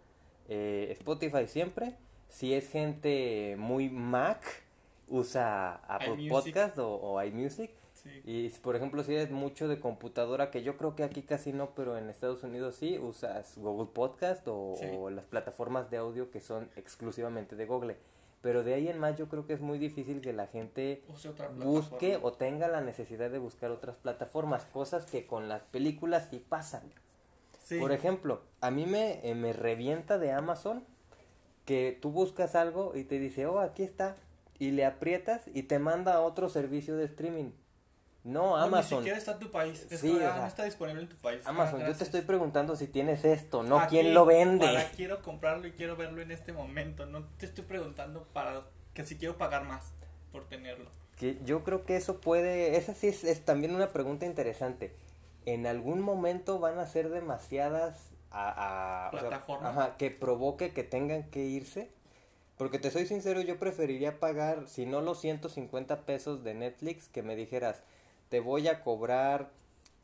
eh, 0.50 0.90
Spotify 1.00 1.48
siempre. 1.48 1.96
Si 2.30 2.54
es 2.54 2.68
gente 2.70 3.56
muy 3.58 3.90
Mac, 3.90 4.42
usa 5.08 5.76
Apple 5.88 6.16
iMusic. 6.22 6.30
Podcast 6.30 6.78
o, 6.80 6.96
o 6.96 7.24
iMusic. 7.24 7.72
sí. 7.94 8.10
Y 8.26 8.50
por 8.50 8.76
ejemplo, 8.76 9.04
si 9.04 9.14
eres 9.14 9.32
mucho 9.32 9.68
de 9.68 9.80
computadora, 9.80 10.52
que 10.52 10.64
yo 10.64 10.78
creo 10.78 10.96
que 10.96 11.04
aquí 11.04 11.22
casi 11.22 11.54
no, 11.54 11.72
pero 11.76 11.98
en 11.98 12.10
Estados 12.10 12.44
Unidos 12.44 12.76
sí, 12.76 12.98
usas 13.00 13.58
Google 13.58 13.90
Podcast 13.94 14.48
o, 14.48 14.76
Sí. 14.80 14.86
o 14.96 15.10
las 15.10 15.26
plataformas 15.26 15.90
de 15.90 15.98
audio 15.98 16.30
que 16.32 16.42
son 16.42 16.70
exclusivamente 16.76 17.56
de 17.56 17.66
Google. 17.66 17.98
Pero 18.46 18.64
de 18.64 18.76
ahí 18.76 18.90
en 18.90 19.00
más 19.00 19.18
yo 19.18 19.28
creo 19.28 19.48
que 19.48 19.54
es 19.54 19.60
muy 19.60 19.80
difícil 19.80 20.22
que 20.22 20.32
la 20.32 20.46
gente 20.46 21.02
busque 21.64 22.20
o 22.22 22.32
tenga 22.34 22.68
la 22.68 22.80
necesidad 22.80 23.32
de 23.32 23.40
buscar 23.40 23.72
otras 23.72 23.98
plataformas, 23.98 24.66
cosas 24.66 25.08
que 25.08 25.26
con 25.26 25.50
las 25.50 25.64
películas 25.64 26.28
sí 26.30 26.46
pasan. 26.48 26.84
Sí. 27.64 27.80
Por 27.80 27.92
ejemplo, 27.92 28.44
a 28.62 28.70
mí 28.70 28.86
me, 28.86 29.28
eh, 29.28 29.34
me 29.34 29.52
revienta 29.52 30.20
de 30.20 30.32
Amazon 30.32 30.84
que 31.66 31.98
tú 32.00 32.12
buscas 32.12 32.54
algo 32.54 32.92
y 32.96 33.06
te 33.06 33.18
dice, 33.18 33.48
oh, 33.48 33.58
aquí 33.58 33.82
está, 33.82 34.16
y 34.60 34.70
le 34.70 34.86
aprietas 34.86 35.42
y 35.52 35.64
te 35.64 35.80
manda 35.80 36.14
a 36.14 36.22
otro 36.22 36.48
servicio 36.48 36.96
de 36.98 37.06
streaming. 37.06 37.50
No, 38.26 38.42
No, 38.42 38.58
Amazon. 38.58 38.98
Ni 39.00 39.04
siquiera 39.04 39.18
está 39.20 39.32
en 39.34 39.40
tu 39.40 39.52
país. 39.52 39.86
Es 39.90 40.00
Sí, 40.02 40.08
como, 40.08 40.20
o 40.20 40.22
sea, 40.24 40.36
no 40.38 40.48
está 40.48 40.64
disponible 40.66 41.02
en 41.04 41.10
tu 41.10 41.16
país. 41.18 41.42
Ah, 41.46 41.50
Amazon, 41.52 41.86
yo 41.86 41.96
te 41.96 42.04
estoy 42.04 42.22
preguntando 42.22 42.76
si 42.76 42.88
tienes 42.88 43.24
esto, 43.24 43.62
no 43.64 43.80
Aquí, 43.80 43.98
quién 43.98 44.14
lo 44.14 44.26
vende. 44.26 44.66
Para 44.66 44.90
quiero 44.90 45.22
comprarlo 45.22 45.68
y 45.68 45.72
quiero 45.72 45.96
verlo 45.96 46.22
en 46.22 46.32
este 46.32 46.52
momento. 46.52 47.06
No 47.06 47.24
te 47.38 47.46
estoy 47.46 47.64
preguntando 47.64 48.24
para 48.34 48.64
que 48.94 49.06
si 49.06 49.18
quiero 49.18 49.38
pagar 49.38 49.64
más 49.66 49.94
por 50.32 50.46
tenerlo. 50.48 50.90
Que 51.18 51.38
yo 51.46 51.64
creo 51.64 51.86
que 51.86 51.96
eso 51.96 52.20
puede, 52.20 52.76
esa 52.76 52.94
sí 52.94 53.08
es, 53.08 53.24
es 53.24 53.46
también 53.46 53.74
una 53.74 53.90
pregunta 53.90 54.26
interesante. 54.26 54.94
En 55.46 55.68
algún 55.68 56.02
momento 56.02 56.58
van 56.60 56.80
a 56.80 56.88
ser 56.88 57.10
demasiadas 57.10 58.10
a, 58.32 59.06
a- 59.06 59.08
o 59.10 59.12
sea, 59.12 59.20
Plataformas. 59.30 59.78
ajá, 59.78 59.98
que 59.98 60.10
provoque 60.12 60.74
que 60.74 60.84
tengan 60.84 61.24
que 61.30 61.42
irse. 61.46 61.90
Porque 62.58 62.80
te 62.80 62.90
soy 62.90 63.06
sincero, 63.06 63.42
yo 63.42 63.60
preferiría 63.60 64.20
pagar, 64.20 64.68
si 64.68 64.86
no 64.86 65.02
los 65.02 65.20
150 65.22 66.06
pesos 66.06 66.44
de 66.44 66.54
Netflix, 66.54 67.10
que 67.10 67.22
me 67.22 67.36
dijeras, 67.36 67.84
te 68.30 68.40
voy 68.40 68.68
a 68.68 68.82
cobrar 68.82 69.50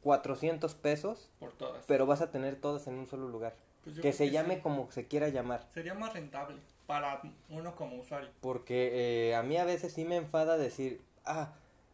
400 0.04 0.74
pesos, 0.76 1.30
Por 1.40 1.52
todas. 1.54 1.84
pero 1.88 2.06
vas 2.06 2.22
a 2.22 2.32
tener 2.32 2.56
todas 2.56 2.88
en 2.88 2.96
un 2.96 3.08
solo 3.08 3.28
lugar. 3.28 3.56
Pues 3.84 4.00
Que 4.00 4.14
se 4.14 4.30
llame 4.30 4.56
sí. 4.56 4.62
como 4.62 4.92
se 4.92 5.08
quiera 5.08 5.30
llamar. 5.30 5.68
Sería 5.74 5.94
más 5.94 6.14
rentable 6.14 6.58
para 6.86 7.22
uno 7.50 7.76
como 7.76 7.98
usuario. 7.98 8.30
Porque 8.42 9.30
eh, 9.30 9.36
a 9.36 9.44
mí 9.44 9.58
a 9.58 9.66
veces 9.66 9.94
sí 9.94 10.06
me 10.06 10.18
enfada 10.18 10.58
decir, 10.58 11.02
ah, 11.26 11.54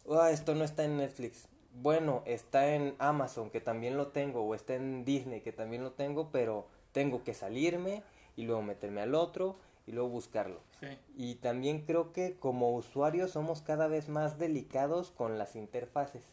ah, 0.10 0.32
esto 0.32 0.56
no 0.56 0.64
está 0.64 0.84
en 0.84 0.98
Netflix. 0.98 1.48
Bueno, 1.74 2.24
está 2.26 2.74
en 2.74 2.96
Amazon, 2.98 3.50
que 3.52 3.62
también 3.62 3.98
lo 3.98 4.08
tengo, 4.08 4.42
o 4.42 4.56
está 4.56 4.74
en 4.76 5.06
Disney, 5.06 5.42
que 5.42 5.54
también 5.54 5.84
lo 5.84 5.92
tengo, 5.92 6.30
pero 6.32 6.66
tengo 6.92 7.24
que 7.24 7.34
salirme 7.34 8.04
y 8.36 8.44
luego 8.44 8.62
meterme 8.64 9.02
al 9.02 9.14
otro 9.16 9.58
y 9.88 9.94
luego 9.94 10.10
buscarlo. 10.10 10.62
Sí. 10.80 10.88
Y 11.16 11.36
también 11.36 11.82
creo 11.86 12.14
que 12.14 12.36
como 12.38 12.76
usuarios 12.76 13.32
somos 13.32 13.62
cada 13.62 13.88
vez 13.88 14.10
más 14.10 14.38
delicados 14.38 15.12
con 15.12 15.38
las 15.40 15.56
interfaces. 15.56 16.24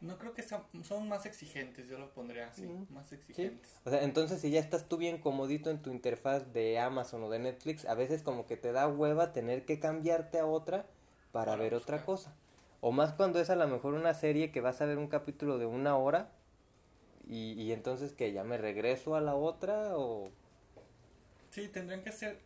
No 0.00 0.18
creo 0.18 0.34
que 0.34 0.42
sean, 0.42 0.62
son 0.82 1.08
más 1.08 1.24
exigentes, 1.24 1.88
yo 1.88 1.98
lo 1.98 2.12
pondría 2.12 2.48
así, 2.48 2.66
Mm. 2.66 2.92
más 2.92 3.08
¿sí? 3.08 3.14
exigentes. 3.14 3.70
O 3.86 3.90
sea, 3.90 4.02
entonces 4.02 4.40
si 4.40 4.50
ya 4.50 4.60
estás 4.60 4.86
tú 4.88 4.98
bien 4.98 5.16
comodito 5.18 5.70
en 5.70 5.80
tu 5.80 5.90
interfaz 5.90 6.52
de 6.52 6.78
Amazon 6.78 7.22
o 7.22 7.30
de 7.30 7.38
Netflix, 7.38 7.86
a 7.86 7.94
veces 7.94 8.22
como 8.22 8.46
que 8.46 8.58
te 8.58 8.72
da 8.72 8.86
hueva 8.88 9.32
tener 9.32 9.64
que 9.64 9.78
cambiarte 9.80 10.38
a 10.38 10.46
otra 10.46 10.84
para, 11.32 11.52
Para 11.52 11.62
ver 11.62 11.74
otra 11.74 12.04
cosa. 12.04 12.34
O 12.82 12.92
más 12.92 13.14
cuando 13.14 13.40
es 13.40 13.48
a 13.48 13.56
lo 13.56 13.66
mejor 13.66 13.94
una 13.94 14.12
serie 14.12 14.50
que 14.52 14.60
vas 14.60 14.82
a 14.82 14.84
ver 14.86 14.98
un 14.98 15.08
capítulo 15.08 15.56
de 15.56 15.64
una 15.66 15.96
hora 15.96 16.32
y, 17.26 17.52
y 17.52 17.72
entonces 17.72 18.12
que 18.12 18.32
ya 18.32 18.44
me 18.44 18.58
regreso 18.58 19.14
a 19.16 19.22
la 19.22 19.34
otra 19.34 19.96
o... 19.96 20.28
Sí, 21.50 21.68
tendrían 21.68 22.02
que 22.02 22.12
ser, 22.12 22.40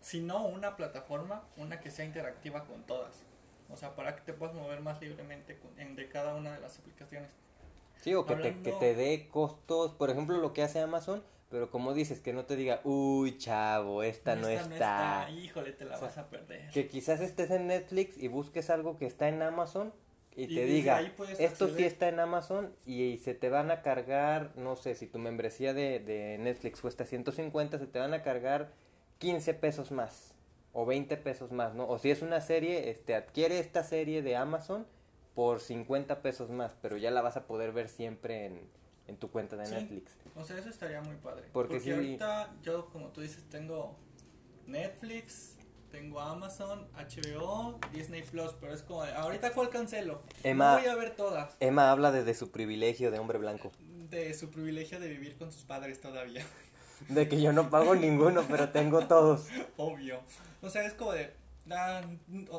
si 0.00 0.20
no 0.20 0.46
una 0.46 0.76
plataforma, 0.76 1.44
una 1.56 1.80
que 1.80 1.90
sea 1.90 2.04
interactiva 2.04 2.64
con 2.64 2.82
todas. 2.84 3.24
O 3.70 3.76
sea, 3.76 3.94
para 3.94 4.16
que 4.16 4.22
te 4.22 4.32
puedas 4.32 4.54
mover 4.54 4.80
más 4.80 5.00
libremente 5.00 5.58
con- 5.58 5.78
entre 5.78 6.08
cada 6.08 6.34
una 6.34 6.54
de 6.54 6.60
las 6.60 6.78
aplicaciones. 6.78 7.30
Sí, 8.00 8.14
o 8.14 8.24
que, 8.24 8.36
te, 8.36 8.60
que 8.62 8.72
te 8.72 8.94
dé 8.94 9.28
costos, 9.28 9.92
por 9.92 10.10
ejemplo, 10.10 10.38
lo 10.38 10.52
que 10.52 10.62
hace 10.62 10.80
Amazon, 10.80 11.22
pero 11.50 11.70
como 11.70 11.94
dices, 11.94 12.20
que 12.20 12.32
no 12.32 12.44
te 12.44 12.56
diga, 12.56 12.80
uy, 12.84 13.38
chavo, 13.38 14.02
esta 14.02 14.36
no, 14.36 14.48
está. 14.48 15.28
Híjole, 15.30 15.72
te 15.72 15.84
la 15.84 15.98
vas 15.98 16.16
a 16.18 16.28
perder. 16.28 16.70
Que 16.70 16.88
quizás 16.88 17.20
estés 17.20 17.50
en 17.50 17.66
Netflix 17.66 18.16
y 18.16 18.28
busques 18.28 18.70
algo 18.70 18.96
que 18.98 19.06
está 19.06 19.28
en 19.28 19.42
Amazon 19.42 19.92
y, 20.36 20.54
te 20.54 20.66
diga, 20.66 21.00
esto 21.38 21.68
sí 21.74 21.82
está 21.82 22.08
en 22.08 22.20
Amazon 22.20 22.72
y, 22.86 23.18
se 23.18 23.34
te 23.34 23.48
van 23.48 23.72
a 23.72 23.82
cargar, 23.82 24.52
no 24.56 24.76
sé, 24.76 24.94
si 24.94 25.06
tu 25.06 25.18
membresía 25.18 25.74
de, 25.74 25.98
de 25.98 26.38
Netflix 26.38 26.80
cuesta 26.80 27.04
150, 27.04 27.78
se 27.78 27.86
te 27.86 27.98
van 27.98 28.14
a 28.14 28.22
cargar 28.22 28.70
15 29.18 29.54
pesos 29.54 29.90
más 29.90 30.34
o 30.72 30.86
20 30.86 31.16
pesos 31.16 31.52
más, 31.52 31.74
¿no? 31.74 31.88
O 31.88 31.98
si 31.98 32.10
es 32.10 32.22
una 32.22 32.40
serie, 32.40 32.90
este, 32.90 33.14
adquiere 33.14 33.58
esta 33.58 33.82
serie 33.82 34.22
de 34.22 34.36
Amazon 34.36 34.86
por 35.34 35.60
50 35.60 36.22
pesos 36.22 36.50
más, 36.50 36.74
pero 36.80 36.96
ya 36.96 37.10
la 37.10 37.22
vas 37.22 37.36
a 37.36 37.46
poder 37.46 37.72
ver 37.72 37.88
siempre 37.88 38.46
en, 38.46 38.60
en 39.08 39.16
tu 39.16 39.30
cuenta 39.30 39.56
de 39.56 39.68
Netflix. 39.68 40.12
O 40.36 40.44
sea, 40.44 40.58
eso 40.58 40.68
estaría 40.68 41.00
muy 41.00 41.16
padre. 41.16 41.48
Porque, 41.52 41.76
ahorita 41.92 42.54
yo, 42.62 42.90
como 42.90 43.08
tú 43.08 43.22
dices, 43.22 43.44
tengo 43.50 43.96
Netflix, 44.66 45.56
tengo 45.90 46.20
Amazon, 46.20 46.86
HBO, 46.94 47.80
Disney 47.92 48.22
Plus, 48.22 48.52
pero 48.60 48.74
es 48.74 48.82
como, 48.82 49.02
ahorita 49.02 49.52
cuál 49.54 49.70
cancelo. 49.70 50.22
Emma, 50.44 50.74
no 50.74 50.80
voy 50.80 50.88
a 50.88 50.94
ver 50.94 51.16
todas. 51.16 51.56
Emma 51.60 51.90
habla 51.90 52.12
desde 52.12 52.34
su 52.34 52.50
privilegio 52.50 53.10
de 53.10 53.18
hombre 53.18 53.38
blanco. 53.38 53.72
De 54.10 54.32
su 54.34 54.50
privilegio 54.50 55.00
de 55.00 55.08
vivir 55.08 55.36
con 55.36 55.50
sus 55.50 55.64
padres 55.64 56.00
todavía. 56.00 56.44
De 57.08 57.28
que 57.28 57.40
yo 57.40 57.52
no 57.52 57.70
pago 57.70 57.94
ninguno, 57.94 58.44
pero 58.48 58.70
tengo 58.70 59.06
todos. 59.06 59.46
Obvio. 59.76 60.20
O 60.62 60.70
sea, 60.70 60.84
es 60.84 60.94
como 60.94 61.12
de, 61.12 61.32
ah, 61.70 62.02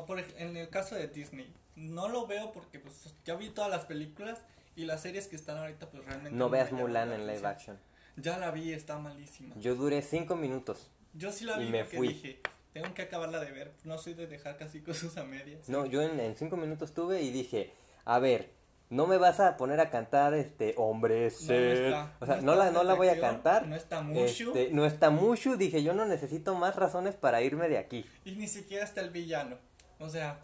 por, 0.06 0.18
en 0.20 0.56
el 0.56 0.68
caso 0.70 0.94
de 0.94 1.08
Disney, 1.08 1.52
no 1.76 2.08
lo 2.08 2.26
veo 2.26 2.52
porque 2.52 2.78
pues 2.78 3.14
ya 3.24 3.34
vi 3.34 3.50
todas 3.50 3.70
las 3.70 3.84
películas 3.84 4.38
y 4.76 4.84
las 4.84 5.02
series 5.02 5.26
que 5.26 5.36
están 5.36 5.58
ahorita, 5.58 5.90
pues 5.90 6.04
realmente. 6.04 6.36
No, 6.36 6.48
veas 6.48 6.72
Mulan 6.72 7.12
en 7.12 7.26
live 7.26 7.46
action. 7.46 7.78
Ya 8.16 8.38
la 8.38 8.50
vi, 8.50 8.72
está 8.72 8.98
malísima. 8.98 9.54
Yo 9.56 9.74
duré 9.74 10.02
cinco 10.02 10.36
minutos. 10.36 10.90
Yo 11.14 11.32
sí 11.32 11.44
la 11.44 11.56
vi 11.58 11.66
y 11.66 11.70
me 11.70 11.84
fui. 11.84 12.08
dije, 12.08 12.40
tengo 12.72 12.92
que 12.94 13.02
acabarla 13.02 13.40
de 13.40 13.50
ver. 13.50 13.72
No 13.84 13.98
soy 13.98 14.14
de 14.14 14.26
dejar 14.26 14.56
casi 14.56 14.80
cosas 14.82 15.16
a 15.16 15.24
medias. 15.24 15.68
No, 15.68 15.86
yo 15.86 16.02
en, 16.02 16.36
cinco 16.36 16.56
minutos 16.56 16.92
tuve 16.94 17.22
y 17.22 17.30
dije, 17.30 17.72
a 18.04 18.18
ver, 18.18 18.50
no 18.90 19.06
me 19.06 19.16
vas 19.16 19.40
a 19.40 19.56
poner 19.56 19.80
a 19.80 19.88
cantar 19.88 20.34
este 20.34 20.74
hombre 20.76 21.28
o 21.28 21.30
sea 21.30 22.12
no, 22.42 22.54
la 22.54 22.70
no 22.70 22.82
la 22.82 22.94
voy 22.94 23.08
a 23.08 23.18
cantar 23.18 23.66
no 23.66 23.76
está 23.76 24.02
Mushu 24.02 24.48
este, 24.48 24.70
no 24.72 24.84
está 24.84 25.10
Mushu 25.10 25.56
dije 25.56 25.82
yo 25.82 25.94
no 25.94 26.04
necesito 26.04 26.54
más 26.54 26.76
razones 26.76 27.14
para 27.14 27.40
irme 27.40 27.68
de 27.68 27.78
aquí 27.78 28.04
y 28.24 28.32
ni 28.32 28.48
siquiera 28.48 28.84
está 28.84 29.00
el 29.00 29.10
villano 29.10 29.56
o 29.98 30.10
sea 30.10 30.40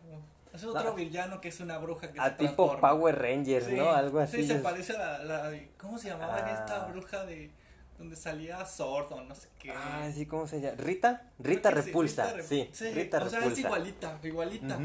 es 0.56 0.64
otro 0.64 0.94
villano 0.94 1.40
que 1.40 1.48
es 1.48 1.60
una 1.60 1.76
bruja 1.76 2.10
que 2.10 2.18
a 2.18 2.34
tipo 2.34 2.80
Power 2.80 3.18
Rangers, 3.18 3.68
¿no? 3.68 3.90
Algo 3.90 4.20
así. 4.20 4.38
Sí, 4.38 4.48
se 4.48 4.54
parece 4.56 4.96
a 4.96 5.18
la, 5.18 5.52
¿Cómo 5.76 5.98
se 5.98 6.08
llamaba 6.08 6.38
esta 6.38 6.84
ah. 6.84 6.88
bruja 6.88 7.26
de 7.26 7.50
donde 7.98 8.16
salía 8.16 8.64
Sordo, 8.64 9.22
no 9.22 9.34
sé 9.34 9.48
qué? 9.58 9.70
Ah, 9.70 10.08
sí, 10.12 10.24
¿cómo 10.24 10.46
se 10.46 10.62
llama? 10.62 10.76
¿Rita? 10.78 11.30
Rita 11.38 11.70
Repulsa, 11.70 12.42
sí, 12.42 12.70
Rita, 12.94 13.18
Repulsa. 13.18 13.38
O 13.38 13.40
sea, 13.42 13.52
es 13.52 13.58
igualita, 13.58 14.18
igualita. 14.22 14.78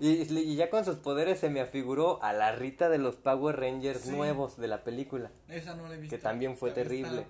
Y, 0.00 0.56
ya 0.56 0.70
con 0.70 0.84
sus 0.84 0.96
poderes 0.96 1.40
se 1.40 1.50
me 1.50 1.60
afiguró 1.60 2.22
a 2.22 2.32
la 2.32 2.52
Rita 2.52 2.88
de 2.88 2.98
los 2.98 3.16
Power 3.16 3.58
Rangers 3.58 4.06
nuevos 4.06 4.56
de 4.56 4.68
la 4.68 4.84
película. 4.84 5.30
Esa 5.48 5.74
no 5.74 5.88
la 5.88 5.94
he 5.94 5.98
visto. 5.98 6.16
Que 6.16 6.22
también 6.22 6.56
fue 6.56 6.70
terrible. 6.70 7.26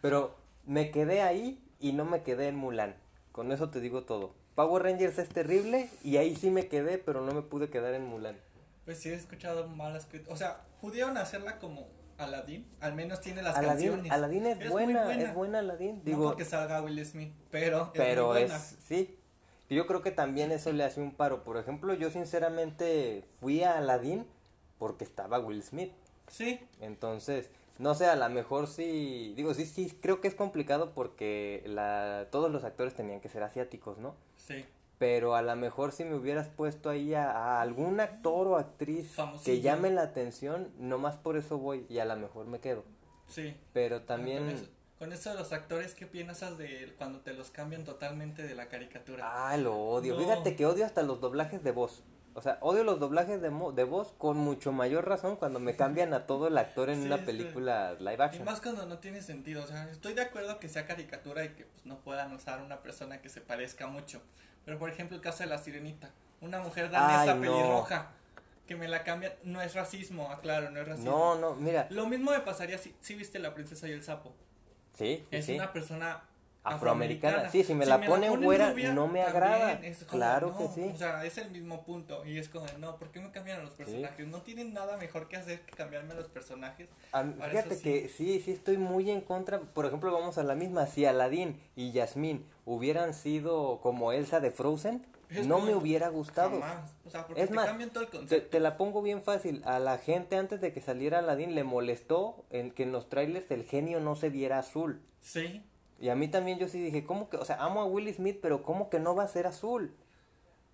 Pero 0.00 0.34
me 0.66 0.90
quedé 0.90 1.22
ahí 1.22 1.62
y 1.78 1.92
no 1.92 2.04
me 2.04 2.22
quedé 2.22 2.48
en 2.48 2.56
Mulan. 2.56 2.96
Con 3.32 3.52
eso 3.52 3.70
te 3.70 3.80
digo 3.80 4.02
todo. 4.04 4.34
Power 4.54 4.82
Rangers 4.82 5.18
es 5.18 5.28
terrible 5.28 5.88
y 6.02 6.16
ahí 6.16 6.36
sí 6.36 6.50
me 6.50 6.66
quedé, 6.68 6.98
pero 6.98 7.22
no 7.22 7.32
me 7.32 7.42
pude 7.42 7.70
quedar 7.70 7.94
en 7.94 8.06
Mulan. 8.06 8.36
Pues 8.84 8.98
sí 8.98 9.08
he 9.08 9.14
escuchado 9.14 9.68
malas 9.68 10.06
críticas. 10.06 10.34
O 10.34 10.36
sea, 10.36 10.62
pudieron 10.80 11.16
hacerla 11.16 11.58
como 11.58 11.88
Aladdin, 12.18 12.66
al 12.80 12.94
menos 12.94 13.20
tiene 13.20 13.42
las 13.42 13.58
canciones. 13.58 14.10
Aladdin 14.12 14.46
es, 14.46 14.68
buena, 14.68 15.12
es 15.14 15.34
buena 15.34 15.60
Aladdin. 15.60 16.02
Digo, 16.04 16.18
no 16.18 16.24
porque 16.30 16.44
salga 16.44 16.82
Will 16.82 17.04
Smith, 17.04 17.32
pero 17.50 17.92
pero 17.94 18.36
es, 18.36 18.76
sí. 18.86 19.19
Yo 19.70 19.86
creo 19.86 20.02
que 20.02 20.10
también 20.10 20.50
eso 20.50 20.72
le 20.72 20.84
hace 20.84 21.00
un 21.00 21.12
paro. 21.12 21.44
Por 21.44 21.56
ejemplo, 21.56 21.94
yo 21.94 22.10
sinceramente 22.10 23.24
fui 23.38 23.62
a 23.62 23.78
Aladdin 23.78 24.26
porque 24.78 25.04
estaba 25.04 25.38
Will 25.38 25.62
Smith. 25.62 25.92
Sí. 26.26 26.60
Entonces, 26.80 27.50
no 27.78 27.94
sé, 27.94 28.06
a 28.06 28.16
lo 28.16 28.28
mejor 28.28 28.66
sí, 28.66 29.32
digo, 29.36 29.54
sí, 29.54 29.66
sí, 29.66 29.96
creo 30.02 30.20
que 30.20 30.28
es 30.28 30.34
complicado 30.34 30.92
porque 30.92 31.62
la, 31.66 32.26
todos 32.30 32.50
los 32.50 32.64
actores 32.64 32.94
tenían 32.94 33.20
que 33.20 33.28
ser 33.28 33.44
asiáticos, 33.44 33.98
¿no? 33.98 34.16
Sí. 34.36 34.64
Pero 34.98 35.34
a 35.34 35.42
lo 35.42 35.54
mejor 35.56 35.92
si 35.92 36.04
me 36.04 36.14
hubieras 36.14 36.48
puesto 36.48 36.90
ahí 36.90 37.14
a, 37.14 37.60
algún 37.60 38.00
actor 38.00 38.48
o 38.48 38.56
actriz 38.56 39.16
que 39.44 39.60
llame 39.60 39.90
la 39.90 40.02
atención, 40.02 40.72
nomás 40.78 41.16
por 41.16 41.36
eso 41.36 41.58
voy 41.58 41.86
y 41.88 42.00
a 42.00 42.04
lo 42.04 42.16
mejor 42.16 42.46
me 42.46 42.58
quedo. 42.58 42.84
Sí. 43.28 43.56
Pero 43.72 44.02
también... 44.02 44.68
Con 45.00 45.14
eso, 45.14 45.30
de 45.30 45.36
los 45.36 45.50
actores, 45.54 45.94
¿qué 45.94 46.04
piensas 46.04 46.58
de 46.58 46.92
cuando 46.98 47.20
te 47.20 47.32
los 47.32 47.48
cambian 47.48 47.84
totalmente 47.84 48.42
de 48.42 48.54
la 48.54 48.68
caricatura? 48.68 49.24
Ah, 49.24 49.56
lo 49.56 49.74
odio. 49.74 50.18
Fíjate 50.18 50.54
que 50.56 50.66
odio 50.66 50.84
hasta 50.84 51.02
los 51.02 51.22
doblajes 51.22 51.64
de 51.64 51.70
voz. 51.70 52.02
O 52.34 52.42
sea, 52.42 52.58
odio 52.60 52.84
los 52.84 53.00
doblajes 53.00 53.40
de, 53.40 53.48
de 53.48 53.84
voz 53.84 54.12
con 54.18 54.36
mucho 54.36 54.72
mayor 54.72 55.08
razón 55.08 55.36
cuando 55.36 55.58
me 55.58 55.74
cambian 55.74 56.12
a 56.12 56.26
todo 56.26 56.48
el 56.48 56.58
actor 56.58 56.90
en 56.90 57.00
una 57.06 57.16
película 57.16 57.94
live 57.94 58.22
action. 58.22 58.42
Y 58.42 58.44
más 58.44 58.60
cuando 58.60 58.84
no 58.84 58.98
tiene 58.98 59.22
sentido. 59.22 59.64
O 59.64 59.66
sea, 59.66 59.88
estoy 59.90 60.12
de 60.12 60.20
acuerdo 60.20 60.60
que 60.60 60.68
sea 60.68 60.86
caricatura 60.86 61.46
y 61.46 61.48
que 61.54 61.64
pues, 61.64 61.86
no 61.86 61.96
puedan 62.00 62.34
usar 62.34 62.60
una 62.60 62.82
persona 62.82 63.22
que 63.22 63.30
se 63.30 63.40
parezca 63.40 63.86
mucho. 63.86 64.20
Pero 64.66 64.78
por 64.78 64.90
ejemplo, 64.90 65.16
el 65.16 65.22
caso 65.22 65.44
de 65.44 65.48
la 65.48 65.56
sirenita. 65.56 66.10
Una 66.42 66.60
mujer 66.60 66.90
danesa 66.90 67.40
pelirroja 67.40 68.10
que 68.66 68.76
me 68.76 68.86
la 68.86 69.02
cambian. 69.02 69.32
No 69.44 69.62
es 69.62 69.72
racismo, 69.72 70.30
aclaro, 70.30 70.70
no 70.70 70.78
es 70.78 70.86
racismo. 70.86 71.10
No, 71.10 71.36
no, 71.36 71.54
mira. 71.54 71.86
Lo 71.88 72.04
mismo 72.04 72.32
me 72.32 72.40
pasaría 72.40 72.76
si, 72.76 72.94
si 73.00 73.14
viste 73.14 73.38
La 73.38 73.54
princesa 73.54 73.88
y 73.88 73.92
el 73.92 74.04
sapo. 74.04 74.34
Sí. 75.00 75.24
Es 75.30 75.48
una 75.48 75.72
persona 75.72 76.22
afroamericana. 76.62 77.48
Sí, 77.50 77.64
si 77.64 77.72
me, 77.74 77.86
la, 77.86 78.00
ponen 78.02 78.42
güera, 78.42 78.74
no 78.92 79.08
me 79.08 79.22
agrada. 79.22 79.80
claro 80.10 80.54
que 80.58 80.68
sí. 80.68 80.90
O 80.94 80.96
sea, 80.96 81.24
es 81.24 81.38
el 81.38 81.50
mismo 81.50 81.84
punto. 81.84 82.24
Y 82.26 82.36
es 82.36 82.50
como, 82.50 82.66
no, 82.78 82.98
¿por 82.98 83.10
qué 83.10 83.20
me 83.20 83.30
cambian 83.30 83.60
a 83.60 83.62
los 83.62 83.72
personajes? 83.72 84.26
No 84.26 84.42
tienen 84.42 84.74
nada 84.74 84.98
mejor 84.98 85.28
que 85.28 85.36
hacer 85.36 85.62
que 85.62 85.72
cambiarme 85.74 86.12
a 86.12 86.16
los 86.16 86.28
personajes. 86.28 86.88
fíjate 87.50 87.80
que 87.80 88.08
sí, 88.08 88.42
sí 88.44 88.52
estoy 88.52 88.76
muy 88.76 89.10
en 89.10 89.22
contra. 89.22 89.60
Por 89.60 89.86
ejemplo, 89.86 90.12
vamos 90.12 90.36
a 90.36 90.42
la 90.42 90.54
misma. 90.54 90.86
Si 90.86 91.06
Aladdin 91.06 91.58
y 91.76 91.92
Yasmín 91.92 92.44
hubieran 92.66 93.14
sido 93.14 93.80
como 93.80 94.12
Elsa 94.12 94.40
de 94.40 94.50
Frozen, 94.50 95.06
no 95.46 95.60
me 95.60 95.74
hubiera 95.74 96.08
gustado. 96.08 96.60
O 97.04 97.10
sea, 97.10 97.26
porque 97.26 97.42
es 97.42 97.48
te 97.48 97.54
más, 97.54 97.66
cambian 97.66 97.90
todo 97.90 98.04
el 98.04 98.10
concepto. 98.10 98.34
Te, 98.34 98.40
te, 98.40 98.60
la 98.60 98.76
pongo 98.76 99.02
bien 99.02 99.22
fácil. 99.22 99.62
A 99.64 99.78
la 99.78 99.98
gente 99.98 100.36
antes 100.36 100.60
de 100.60 100.72
que 100.72 100.80
saliera 100.80 101.20
Aladdin 101.20 101.54
le 101.54 101.64
molestó 101.64 102.44
en 102.50 102.70
que 102.70 102.82
en 102.82 102.92
los 102.92 103.08
trailers 103.08 103.50
el 103.50 103.64
genio 103.64 104.00
no 104.00 104.16
se 104.16 104.30
viera 104.30 104.58
azul. 104.58 105.02
Sí. 105.20 105.62
Y 106.00 106.08
a 106.08 106.16
mí 106.16 106.28
también 106.28 106.58
yo 106.58 106.68
sí 106.68 106.80
dije, 106.80 107.04
¿cómo 107.04 107.28
que? 107.28 107.36
O 107.36 107.44
sea, 107.44 107.56
amo 107.62 107.82
a 107.82 107.84
Will 107.84 108.12
Smith, 108.14 108.38
pero 108.40 108.62
¿cómo 108.62 108.88
que 108.88 108.98
no 108.98 109.14
va 109.14 109.24
a 109.24 109.28
ser 109.28 109.46
azul? 109.46 109.94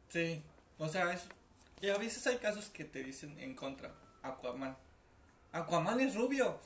Sí, 0.08 0.42
o 0.78 0.88
sea, 0.88 1.12
es... 1.12 1.26
Y 1.80 1.88
a 1.88 1.98
veces 1.98 2.26
hay 2.26 2.36
casos 2.36 2.68
que 2.68 2.84
te 2.84 3.02
dicen 3.02 3.38
en 3.40 3.54
contra. 3.54 3.92
Aquaman. 4.22 4.76
Aquaman 5.52 6.00
es 6.00 6.14
rubio. 6.14 6.58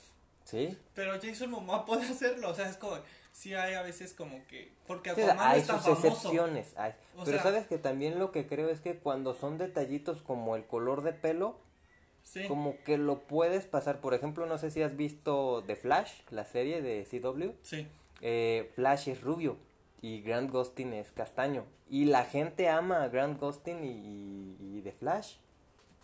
Sí. 0.44 0.76
Pero 0.94 1.12
Jason 1.20 1.50
Momoa 1.50 1.84
puede 1.86 2.06
hacerlo, 2.06 2.50
o 2.50 2.54
sea, 2.54 2.68
es 2.68 2.76
como... 2.76 2.98
Sí 3.40 3.54
hay 3.54 3.74
a 3.74 3.82
veces 3.82 4.12
como 4.12 4.46
que... 4.48 4.70
Porque 4.86 5.10
Aquaman 5.10 5.56
es 5.56 5.66
tan 5.66 5.82
sus 5.82 6.04
excepciones. 6.04 6.74
pero 7.24 7.42
sabes 7.42 7.66
que 7.66 7.78
también 7.78 8.18
lo 8.18 8.32
que 8.32 8.46
creo 8.46 8.68
es 8.68 8.80
que 8.80 8.98
cuando 8.98 9.34
son 9.34 9.56
detallitos 9.56 10.20
como 10.20 10.56
el 10.56 10.64
color 10.66 11.02
de 11.02 11.12
pelo... 11.12 11.58
Sí. 12.22 12.46
Como 12.46 12.76
que 12.84 12.98
lo 12.98 13.20
puedes 13.20 13.64
pasar. 13.64 14.02
Por 14.02 14.12
ejemplo, 14.12 14.44
no 14.44 14.58
sé 14.58 14.70
si 14.70 14.82
has 14.82 14.94
visto 14.94 15.64
The 15.66 15.74
Flash, 15.74 16.12
la 16.28 16.44
serie 16.44 16.82
de 16.82 17.06
CW. 17.10 17.52
Sí 17.62 17.88
eh, 18.20 18.70
Flash 18.74 19.08
es 19.08 19.20
rubio 19.22 19.56
y 20.02 20.22
Grant 20.22 20.50
Gustin 20.50 20.92
es 20.92 21.10
castaño. 21.12 21.64
Y 21.88 22.04
la 22.04 22.24
gente 22.24 22.68
ama 22.68 23.02
a 23.02 23.08
Grant 23.08 23.40
Gustin 23.40 23.84
y, 23.84 24.56
y, 24.78 24.80
The 24.82 24.92
Flash. 24.92 25.34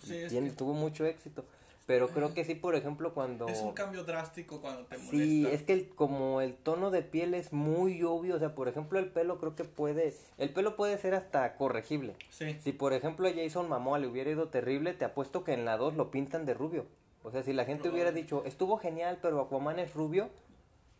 y 0.09 0.50
Tuvo 0.50 0.75
mucho 0.75 1.07
éxito. 1.07 1.45
Pero 1.87 2.09
creo 2.09 2.35
que 2.35 2.45
sí, 2.45 2.57
por 2.57 2.75
ejemplo, 2.75 3.14
cuando... 3.14 3.47
Es 3.47 3.61
un 3.61 3.73
cambio 3.73 4.02
drástico 4.02 4.61
cuando 4.61 4.83
te 4.87 4.99
molesta. 4.99 5.16
Sí, 5.16 5.47
es 5.47 5.62
que 5.62 5.88
como 5.88 6.40
el 6.40 6.55
tono 6.55 6.90
de 6.90 7.02
piel 7.02 7.33
es 7.33 7.52
muy 7.52 8.02
obvio, 8.02 8.35
o 8.35 8.38
sea, 8.40 8.57
por 8.57 8.66
ejemplo, 8.66 8.99
el 8.99 9.09
pelo 9.09 9.38
creo 9.38 9.55
que 9.55 9.62
puede... 9.62 10.12
El 10.37 10.50
pelo 10.50 10.75
puede 10.75 10.99
ser 10.99 11.14
hasta 11.14 11.55
corregible. 11.55 12.16
Sí. 12.31 12.59
Si, 12.61 12.73
por 12.73 12.93
ejemplo, 12.93 13.28
a 13.28 13.33
Jason 13.33 13.69
Momoa 13.69 14.00
le 14.00 14.09
hubiera 14.09 14.31
ido 14.31 14.49
terrible, 14.49 14.95
te 14.95 15.05
apuesto 15.05 15.45
que 15.45 15.52
en 15.52 15.64
la 15.64 15.76
2 15.76 15.95
lo 15.95 16.11
pintan 16.11 16.45
de 16.45 16.55
rubio. 16.55 16.87
O 17.23 17.31
sea, 17.31 17.45
si 17.45 17.52
la 17.52 17.64
gente 17.64 17.88
hubiera 17.88 18.11
dicho, 18.11 18.43
estuvo 18.45 18.78
genial, 18.78 19.21
pero 19.23 19.40
Aquaman 19.40 19.78
es 19.78 19.95
rubio, 19.95 20.28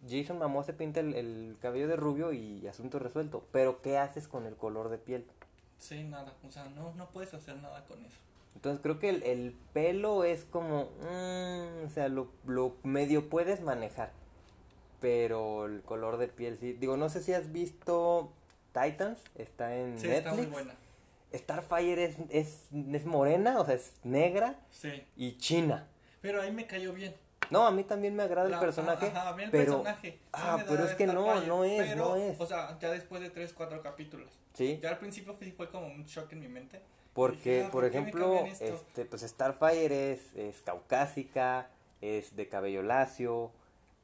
Jason 0.09 0.39
Momoa 0.39 0.63
se 0.63 0.73
pinta 0.73 1.01
el, 1.01 1.57
cabello 1.61 1.89
de 1.89 1.97
rubio 1.97 2.33
y 2.33 2.65
asunto 2.69 3.01
resuelto. 3.01 3.45
Pero 3.51 3.83
¿qué 3.83 3.99
haces 3.99 4.29
con 4.29 4.47
el 4.47 4.55
color 4.55 4.89
de 4.89 4.99
piel? 4.99 5.27
Sí, 5.79 6.05
nada. 6.05 6.33
O 6.47 6.51
sea, 6.51 6.67
no, 6.67 6.95
no 6.95 7.11
puedes 7.11 7.35
hacer 7.35 7.57
nada 7.57 7.85
con 7.87 8.05
eso. 8.05 8.19
Entonces 8.57 8.81
creo 8.83 8.99
que 8.99 9.11
el, 9.11 9.55
pelo 9.75 10.25
es 10.25 10.45
como... 10.45 10.91
Mm, 11.03 11.85
o 11.85 11.91
sea, 11.91 12.09
lo, 12.09 12.33
lo, 12.47 12.77
medio 12.83 13.29
puedes 13.29 13.61
manejar. 13.61 14.13
Pero 14.99 15.67
el 15.67 15.83
color 15.83 16.17
de 16.17 16.29
piel 16.29 16.57
sí. 16.59 16.73
Digo, 16.73 16.97
no 16.97 17.11
sé 17.11 17.23
si 17.23 17.35
has 17.35 17.53
visto 17.53 18.33
Titans. 18.73 19.21
Está 19.35 19.77
en 19.77 19.99
sí, 19.99 20.09
Netflix. 20.09 20.19
Está 20.19 20.35
muy 20.35 20.47
buena. 20.47 20.75
Starfire 21.35 22.05
es, 22.05 22.17
es, 22.31 22.69
es 22.93 23.05
morena, 23.05 23.61
o 23.61 23.67
sea, 23.67 23.75
es 23.75 23.93
negra. 24.05 24.59
Sí. 24.71 25.05
Y 25.17 25.37
china. 25.37 25.87
Pero 26.23 26.41
ahí 26.41 26.51
me 26.51 26.67
cayó 26.67 26.95
bien. 26.95 27.15
No, 27.51 27.67
a 27.67 27.71
mí 27.71 27.85
también 27.85 28.17
me 28.17 28.23
agrada 28.23 28.49
La- 28.49 28.57
el 28.57 28.61
personaje, 28.61 29.07
ajá, 29.07 29.29
a 29.29 29.37
mí 29.37 29.45
el 29.45 29.51
pero 29.51 29.83
personaje. 29.83 30.13
sí 30.13 30.19
ah, 30.33 30.65
pero 30.67 30.85
es 30.85 30.95
que 30.95 31.07
no, 31.07 31.41
no 31.43 31.63
es, 31.63 31.91
pero, 31.91 32.09
no 32.09 32.17
es. 32.17 32.41
O 32.41 32.47
sea, 32.47 32.77
ya 32.81 32.91
después 32.91 33.21
de 33.21 33.31
3, 33.31 33.53
4 33.53 33.83
capítulos. 33.83 34.33
sí, 34.55 34.81
Ya 34.83 34.89
al 34.89 34.99
principio 34.99 35.37
fue 35.57 35.71
como 35.71 35.87
un 35.87 36.05
shock 36.07 36.33
en 36.33 36.41
mi 36.41 36.49
mente. 36.49 36.81
Porque 37.17 37.63
por 37.73 37.83
¿por 37.83 37.91
qué 37.91 38.01
me 38.01 38.09
ejemplo, 38.11 38.35
este 38.61 39.05
pues 39.07 39.23
Starfire 39.23 40.13
es 40.13 40.35
es 40.37 40.61
caucásica, 40.63 41.69
es 42.01 42.37
de 42.37 42.49
cabello 42.49 42.83
lacio, 42.83 43.51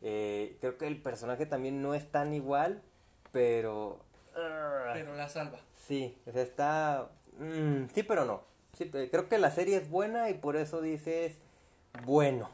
eh, 0.01 0.57
creo 0.61 0.79
que 0.79 0.87
el 0.89 1.01
personaje 1.01 1.47
también 1.47 1.83
no 1.83 1.95
es 1.95 2.11
tan 2.11 2.35
igual, 2.35 2.83
pero 3.31 4.01
ah, 4.37 4.91
Pero 4.95 5.15
la 5.15 5.29
salva. 5.29 5.59
Sí, 5.87 6.17
o 6.27 6.33
sea, 6.33 6.43
está... 6.43 7.11
mm, 7.39 7.87
sí, 7.95 8.03
pero 8.03 8.25
no. 8.25 8.43
Sí, 8.77 8.87
pe- 8.87 9.11
creo 9.11 9.29
que 9.29 9.39
la 9.39 9.51
serie 9.51 9.77
es 9.77 9.91
buena 9.91 10.31
y 10.31 10.35
por 10.35 10.57
eso 10.57 10.81
dices, 10.81 11.37
bueno. 12.05 12.51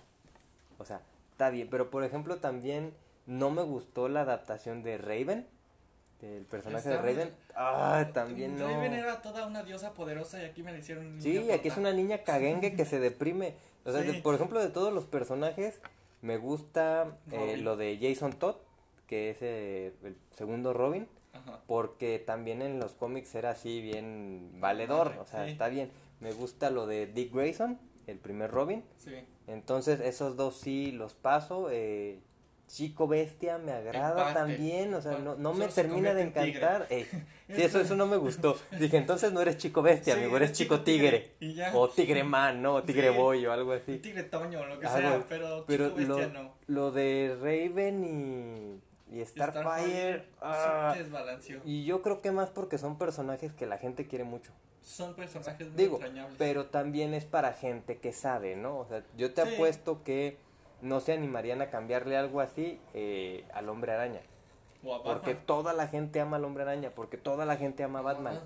O 0.78 0.84
sea, 0.84 1.00
está 1.32 1.50
bien. 1.50 1.68
Pero, 1.70 1.90
por 1.90 2.04
ejemplo, 2.04 2.38
también 2.38 2.94
no 3.26 3.50
me 3.50 3.62
gustó 3.62 4.08
la 4.08 4.22
adaptación 4.22 4.82
de 4.82 4.98
Raven. 4.98 5.46
Del 6.20 6.44
personaje 6.44 6.88
de 6.88 6.96
Raven. 6.96 7.30
Ah, 7.54 8.08
también 8.12 8.58
no. 8.58 8.66
Raven 8.66 8.92
era 8.92 9.22
toda 9.22 9.46
una 9.46 9.62
diosa 9.62 9.94
poderosa 9.94 10.42
y 10.42 10.46
aquí 10.46 10.62
me 10.64 10.72
la 10.72 10.78
hicieron 10.78 11.20
Sí, 11.22 11.50
aquí 11.52 11.68
es 11.68 11.76
una 11.76 11.92
niña 11.92 12.24
caguengue 12.24 12.74
que 12.74 12.84
se 12.84 12.98
deprime. 12.98 13.54
O 13.84 13.92
sea, 13.92 14.02
Sí. 14.02 14.08
de- 14.12 14.22
por 14.22 14.34
ejemplo, 14.34 14.60
de 14.60 14.68
todos 14.70 14.92
los 14.92 15.04
personajes, 15.06 15.80
me 16.20 16.36
gusta 16.36 17.16
eh, 17.30 17.56
lo 17.58 17.76
de 17.76 17.98
Jason 18.00 18.32
Todd, 18.32 18.56
que 19.06 19.30
es 19.30 19.38
eh, 19.42 19.92
el 20.02 20.16
segundo 20.36 20.72
Robin. 20.72 21.06
Ajá. 21.34 21.60
porque 21.68 22.18
también 22.18 22.62
en 22.62 22.80
los 22.80 22.94
cómics 22.94 23.34
era 23.34 23.50
así 23.50 23.80
bien 23.82 24.50
valedor, 24.60 25.12
o 25.20 25.26
sea, 25.26 25.44
sí. 25.44 25.52
está 25.52 25.68
bien. 25.68 25.90
Me 26.20 26.32
gusta 26.32 26.70
lo 26.70 26.86
de 26.86 27.06
Dick 27.06 27.32
Grayson, 27.32 27.78
el 28.08 28.18
primer 28.18 28.50
Robin. 28.50 28.82
Sí. 28.96 29.12
Entonces, 29.46 30.00
esos 30.00 30.36
dos 30.36 30.56
sí 30.56 30.90
los 30.90 31.14
paso. 31.14 31.68
eh, 31.70 32.18
Chico 32.68 33.08
Bestia 33.08 33.58
me 33.58 33.72
agrada 33.72 34.32
también, 34.34 34.92
o 34.94 35.00
sea, 35.00 35.18
no, 35.18 35.34
no 35.36 35.54
me 35.54 35.66
termina 35.68 36.14
de 36.14 36.22
encantar. 36.22 36.86
Ey, 36.90 37.04
sí, 37.48 37.62
eso, 37.62 37.80
eso 37.80 37.96
no 37.96 38.06
me 38.06 38.16
gustó. 38.18 38.56
Dije, 38.78 38.96
entonces 38.98 39.32
no 39.32 39.40
eres 39.40 39.56
Chico 39.56 39.80
Bestia, 39.82 40.14
Sí, 40.14 40.20
amigo, 40.20 40.36
eres 40.36 40.52
Chico 40.52 40.80
Tigre. 40.82 41.32
O 41.74 41.88
Tigre 41.88 42.22
Man, 42.24 42.62
¿no? 42.62 42.74
O 42.74 42.82
Tigre 42.82 43.10
Sí. 43.10 43.16
Boy 43.16 43.46
o 43.46 43.52
algo 43.52 43.72
así. 43.72 43.96
tigre 43.98 44.22
toño 44.24 44.60
o 44.60 44.66
lo 44.66 44.78
que 44.78 44.86
sea, 44.86 45.24
pero, 45.28 45.64
Pero 45.66 45.86
chico 45.88 45.96
bestia 45.96 46.26
lo, 46.28 46.42
no. 46.42 46.52
lo 46.66 46.90
de 46.92 47.36
Raven 47.40 48.80
y, 49.10 49.16
y 49.18 49.24
Starfire... 49.24 50.24
ah, 50.42 50.92
sí 50.94 51.02
desbalanceó. 51.02 51.60
y 51.64 51.84
yo 51.86 52.02
creo 52.02 52.20
que 52.20 52.30
más 52.32 52.50
porque 52.50 52.76
son 52.78 52.98
personajes 52.98 53.52
que 53.54 53.66
la 53.66 53.78
gente 53.78 54.06
quiere 54.06 54.24
mucho. 54.24 54.52
Son 54.82 55.14
personajes 55.14 55.66
muy 55.68 55.76
Digo, 55.76 55.96
extrañables. 55.96 56.36
pero 56.38 56.66
también 56.66 57.12
es 57.14 57.24
para 57.24 57.52
gente 57.54 57.96
que 57.98 58.12
sabe, 58.12 58.56
¿no? 58.56 58.78
O 58.78 58.86
sea, 58.86 59.02
yo 59.16 59.32
te 59.32 59.42
Sí. 59.46 59.54
apuesto 59.54 60.02
que 60.04 60.36
no 60.80 61.00
se 61.00 61.12
animarían 61.12 61.62
a 61.62 61.70
cambiarle 61.70 62.16
algo 62.16 62.40
así 62.40 62.80
eh, 62.94 63.44
al 63.52 63.68
hombre 63.68 63.92
araña. 63.92 64.20
O 64.84 64.94
a 64.94 65.02
Porque 65.02 65.34
toda 65.34 65.72
la 65.72 65.88
gente 65.88 66.20
ama 66.20 66.36
al 66.36 66.44
hombre 66.44 66.62
araña, 66.62 66.90
porque 66.90 67.16
toda 67.16 67.44
la 67.46 67.56
gente 67.56 67.82
ama 67.82 67.98
a 68.00 68.02
Batman. 68.02 68.40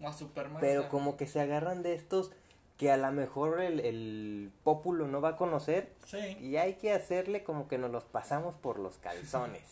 O 0.00 0.08
a 0.08 0.12
Superman. 0.12 0.60
Pero 0.60 0.88
como 0.88 1.16
que 1.16 1.26
se 1.26 1.40
agarran 1.40 1.82
de 1.82 1.94
estos 1.94 2.30
que 2.78 2.90
a 2.90 2.96
lo 2.96 3.10
mejor 3.12 3.60
el, 3.60 3.80
el 3.80 4.50
pópulo 4.64 5.06
no 5.06 5.20
va 5.20 5.30
a 5.30 5.36
conocer 5.36 5.92
Sí, 6.04 6.36
y 6.40 6.56
hay 6.56 6.74
que 6.74 6.92
hacerle 6.92 7.44
como 7.44 7.68
que 7.68 7.78
nos 7.78 7.90
los 7.90 8.04
pasamos 8.04 8.56
por 8.56 8.78
los 8.78 8.98
calzones. 8.98 9.62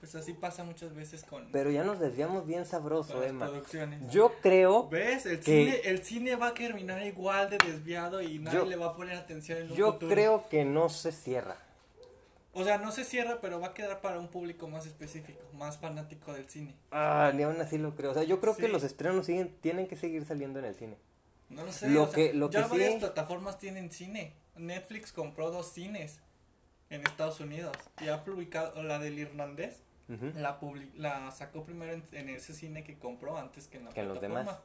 Pues 0.00 0.14
así 0.14 0.32
pasa 0.32 0.64
muchas 0.64 0.94
veces 0.94 1.22
con, 1.24 1.52
Pero 1.52 1.70
ya 1.70 1.84
nos 1.84 2.00
desviamos 2.00 2.46
bien 2.46 2.64
sabroso, 2.66 3.22
Emma. 3.22 3.46
producciones. 3.46 4.10
Yo 4.10 4.32
creo 4.42 4.88
¿Ves? 4.88 5.26
El, 5.26 5.38
que- 5.40 5.44
cine, 5.44 5.80
el 5.84 6.02
cine 6.02 6.36
va 6.36 6.48
a 6.48 6.54
terminar 6.54 7.02
igual 7.04 7.50
de 7.50 7.58
desviado 7.58 8.20
y 8.22 8.38
nadie 8.38 8.58
Yo- 8.60 8.64
le 8.64 8.76
va 8.76 8.86
a 8.86 8.96
poner 8.96 9.16
atención 9.16 9.58
en 9.58 9.70
un 9.70 9.76
Yo 9.76 9.92
futuro. 9.92 10.10
creo 10.12 10.48
que 10.48 10.64
no 10.64 10.88
se 10.88 11.12
cierra. 11.12 11.56
O 12.52 12.64
sea, 12.64 12.78
no 12.78 12.90
se 12.90 13.04
cierra, 13.04 13.40
pero 13.40 13.60
va 13.60 13.68
a 13.68 13.74
quedar 13.74 14.00
para 14.00 14.18
un 14.18 14.26
público 14.26 14.66
más 14.66 14.84
específico, 14.84 15.40
más 15.52 15.78
fanático 15.78 16.32
del 16.32 16.48
cine. 16.48 16.74
Ah, 16.90 17.30
ni 17.32 17.44
aún 17.44 17.60
así 17.60 17.78
lo 17.78 17.94
creo. 17.94 18.10
O 18.10 18.14
sea, 18.14 18.24
yo 18.24 18.40
creo 18.40 18.56
que 18.56 18.66
Sí. 18.66 18.72
los 18.72 18.82
estrenos 18.82 19.26
siguen, 19.26 19.54
tienen 19.60 19.86
que 19.86 19.94
seguir 19.96 20.24
saliendo 20.24 20.58
en 20.58 20.64
el 20.64 20.74
cine. 20.74 20.96
No 21.48 21.64
lo 21.64 21.72
sé. 21.72 21.88
Lo 21.90 22.04
o 22.04 22.06
sea, 22.06 22.14
que- 22.16 22.32
lo 22.34 22.50
ya 22.50 22.64
que 22.64 22.68
varias 22.70 22.92
sí- 22.94 22.98
plataformas 23.00 23.58
tienen 23.58 23.92
cine. 23.92 24.32
Netflix 24.56 25.12
compró 25.12 25.50
dos 25.52 25.70
cines 25.72 26.18
en 26.90 27.02
Estados 27.06 27.38
Unidos 27.38 27.76
y 28.00 28.08
ha 28.08 28.24
publicado 28.24 28.82
la 28.82 28.98
del 28.98 29.18
irlandés. 29.20 29.80
La, 30.36 30.60
publi- 30.60 30.92
la 30.96 31.30
sacó 31.30 31.62
primero 31.64 31.92
en, 31.92 32.02
en 32.12 32.28
ese 32.28 32.52
cine 32.52 32.82
que 32.84 32.98
compró 32.98 33.36
antes 33.38 33.68
que 33.68 33.78
en 33.78 33.84
la 33.84 33.90
Que 33.90 34.02
los 34.02 34.20
demás. 34.20 34.58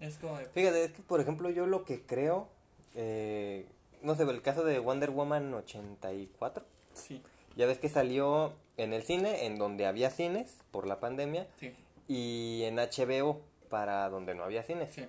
Es 0.00 0.18
como 0.18 0.36
de, 0.38 0.46
Fíjate, 0.46 0.84
es 0.84 0.92
que 0.92 1.02
por 1.02 1.20
ejemplo 1.20 1.48
yo 1.50 1.66
lo 1.66 1.84
que 1.84 2.02
creo, 2.02 2.48
eh, 2.94 3.66
no 4.02 4.14
sé, 4.16 4.24
el 4.24 4.42
caso 4.42 4.64
de 4.64 4.78
Wonder 4.80 5.10
Woman 5.10 5.54
84, 5.54 6.64
sí, 6.94 7.22
ya 7.56 7.66
ves 7.66 7.78
que 7.78 7.88
salió 7.88 8.52
en 8.76 8.92
el 8.92 9.02
cine, 9.04 9.46
en 9.46 9.56
donde 9.58 9.86
había 9.86 10.10
cines 10.10 10.58
por 10.72 10.86
la 10.86 10.98
pandemia, 11.00 11.46
sí, 11.60 11.72
y 12.08 12.62
en 12.64 12.76
HBO 12.76 13.40
para 13.70 14.08
donde 14.10 14.34
no 14.34 14.42
había 14.44 14.62
cines. 14.62 14.92
sí. 14.92 15.06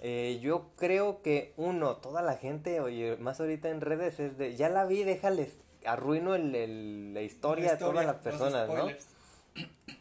Eh, 0.00 0.38
yo 0.40 0.68
creo 0.76 1.22
que 1.22 1.52
uno, 1.56 1.96
toda 1.96 2.22
la 2.22 2.36
gente, 2.36 2.80
oye, 2.80 3.16
más 3.16 3.40
ahorita 3.40 3.68
en 3.70 3.80
redes 3.80 4.20
es 4.20 4.38
de, 4.38 4.54
ya 4.54 4.68
la 4.68 4.84
vi, 4.84 5.02
déjales, 5.02 5.56
arruino 5.88 6.34
el, 6.34 6.54
el- 6.54 7.14
la 7.14 7.22
historia 7.22 7.74
a 7.74 7.78
todas 7.78 8.04
las 8.06 8.16
personas, 8.16 8.68
¿no? 8.68 8.88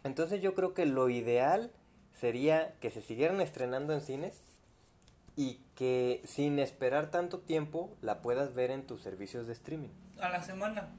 Entonces 0.03 0.41
yo 0.41 0.53
creo 0.55 0.73
que 0.73 0.85
lo 0.85 1.09
ideal 1.09 1.71
sería 2.13 2.73
que 2.79 2.89
se 2.91 3.01
siguieran 3.01 3.41
estrenando 3.41 3.93
en 3.93 4.01
cines 4.01 4.41
y 5.35 5.59
que 5.75 6.21
sin 6.25 6.59
esperar 6.59 7.11
tanto 7.11 7.39
tiempo 7.39 7.95
la 8.01 8.21
puedas 8.21 8.53
ver 8.55 8.71
en 8.71 8.83
tus 8.85 9.01
servicios 9.01 9.47
de 9.47 9.53
streaming. 9.53 9.89
A 10.19 10.29
la 10.29 10.41
semana. 10.43 10.89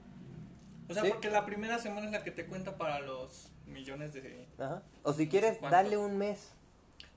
O 0.89 0.95
sea, 0.95 1.03
Sí. 1.03 1.11
porque 1.11 1.31
la 1.31 1.45
primera 1.45 1.79
semana 1.79 2.07
es 2.07 2.13
la 2.13 2.23
que 2.23 2.31
te 2.31 2.47
cuenta 2.47 2.77
para 2.79 3.01
los 3.01 3.51
millones 3.67 4.15
de... 4.15 4.47
Ajá. 4.59 4.83
O 5.03 5.13
si 5.13 5.29
quieres, 5.29 5.61
dale 5.61 5.97
un 5.97 6.17
mes. 6.17 6.53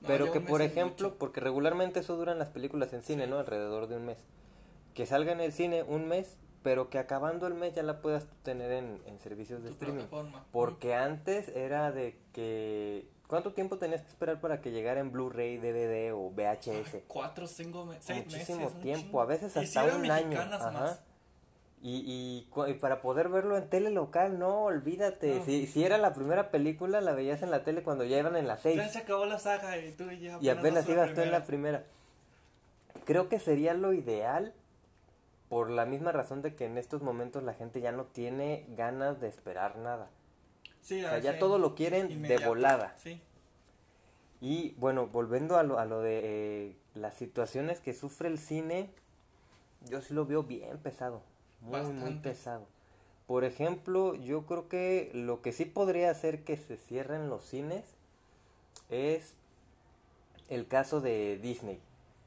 No, 0.02 0.08
pero 0.08 0.32
que 0.32 0.42
por 0.42 0.62
ejemplo, 0.64 1.10
mucho. 1.10 1.18
porque 1.20 1.40
regularmente 1.40 2.00
eso 2.00 2.18
duran 2.18 2.40
las 2.40 2.50
películas 2.50 2.92
en 2.94 3.04
cine, 3.04 3.26
Sí. 3.26 3.30
¿no? 3.30 3.38
Alrededor 3.38 3.88
de 3.88 3.98
un 3.98 4.06
mes. 4.08 4.18
Que 4.96 5.06
salga 5.06 5.32
en 5.32 5.40
el 5.42 5.54
cine 5.54 5.84
un 5.84 6.08
mes, 6.08 6.38
pero 6.64 6.90
que 6.90 7.00
acabando 7.00 7.48
el 7.48 7.54
mes 7.56 7.74
ya 7.76 7.84
la 7.84 8.02
puedas 8.02 8.26
tener 8.44 8.72
en, 8.72 9.02
en 9.06 9.20
servicios 9.20 9.62
de 9.64 9.70
tu 9.70 9.74
streaming. 9.74 9.98
plataforma. 10.02 10.46
Porque 10.52 10.94
antes 10.96 11.50
era 11.50 11.92
de 11.92 12.18
que... 12.34 13.08
¿Cuánto 13.28 13.54
tiempo 13.54 13.78
tenías 13.78 14.02
que 14.02 14.10
esperar 14.10 14.42
para 14.42 14.60
que 14.62 14.72
llegara 14.72 15.00
en 15.00 15.12
Blu-ray, 15.12 15.58
DVD 15.58 16.14
o 16.14 16.30
VHS? 16.32 17.04
Cuatro, 17.08 17.48
cinco, 17.48 17.86
me- 17.86 18.02
seis 18.02 18.26
Muchísimo 18.26 18.60
meses. 18.60 18.76
un 18.76 18.82
tiempo, 18.82 19.22
a 19.22 19.26
veces 19.26 19.56
Y 19.56 19.66
si 19.68 19.78
hasta 19.80 19.96
un 19.96 20.12
año. 20.12 20.38
Ajá. 20.40 20.72
más. 20.72 21.00
Y, 21.82 21.96
y, 22.56 22.70
y 22.70 22.74
para 22.76 23.02
poder 23.02 23.30
verlo 23.30 23.58
en 23.58 23.68
tele 23.70 23.90
local, 23.90 24.38
no, 24.38 24.66
olvídate. 24.66 25.36
No. 25.40 25.46
Si, 25.46 25.66
si 25.66 25.84
era 25.84 25.98
la 25.98 26.14
primera 26.14 26.52
película, 26.52 27.00
la 27.02 27.14
veías 27.14 27.42
en 27.42 27.50
la 27.52 27.64
tele 27.64 27.82
cuando 27.84 28.04
ya 28.04 28.20
iban 28.20 28.36
en 28.36 28.48
las 28.48 28.62
seis. 28.62 28.76
Ya 28.76 28.90
se 28.90 29.00
acabó 29.00 29.26
la 29.26 29.40
saga 29.40 29.78
y 29.78 29.94
tú 29.94 30.12
ya 30.12 30.38
Y 30.42 30.50
apenas 30.50 30.84
vas 30.86 30.90
a 30.90 30.92
ibas 30.92 31.14
tú 31.16 31.22
en 31.22 31.32
la 31.32 31.46
primera. 31.46 31.86
Creo 33.06 33.30
que 33.30 33.40
sería 33.40 33.74
lo 33.74 33.94
ideal 33.94 34.54
por 35.52 35.70
la 35.70 35.86
misma 35.86 36.14
razón 36.14 36.42
de 36.42 36.56
que 36.56 36.64
en 36.64 36.78
estos 36.78 37.02
momentos 37.02 37.44
la 37.44 37.54
gente 37.54 37.82
ya 37.82 37.92
no 37.92 38.06
tiene 38.06 38.66
ganas 38.70 39.20
de 39.20 39.28
esperar 39.28 39.78
nada. 39.78 40.10
Sí, 40.80 41.04
O 41.04 41.10
sea, 41.10 41.20
ya 41.20 41.34
sí, 41.34 41.40
todo 41.40 41.58
lo 41.60 41.76
quieren 41.76 42.22
de 42.22 42.38
volada. 42.38 42.96
Sí, 42.96 43.22
Y 44.40 44.76
bueno, 44.78 45.08
volviendo 45.08 45.58
a 45.58 45.64
lo, 45.64 45.78
a 45.78 45.84
lo 45.84 46.00
de 46.00 46.22
eh, 46.24 46.76
las 46.96 47.16
situaciones 47.16 47.82
que 47.82 47.94
sufre 47.94 48.30
el 48.30 48.40
cine, 48.40 48.92
yo 49.90 50.00
sí 50.00 50.14
lo 50.14 50.26
veo 50.26 50.44
bien 50.44 50.78
pesado, 50.78 51.22
muy, 51.60 51.82
muy 51.82 52.14
pesado. 52.20 52.66
Por 53.28 53.44
ejemplo, 53.44 54.16
yo 54.16 54.46
creo 54.46 54.70
que 54.70 55.12
lo 55.14 55.42
que 55.42 55.52
sí 55.52 55.66
podría 55.66 56.12
hacer 56.12 56.46
que 56.46 56.56
se 56.56 56.78
cierren 56.78 57.30
los 57.30 57.44
cines 57.44 57.84
es 58.88 59.34
el 60.48 60.66
caso 60.66 61.02
de 61.02 61.38
Disney, 61.40 61.82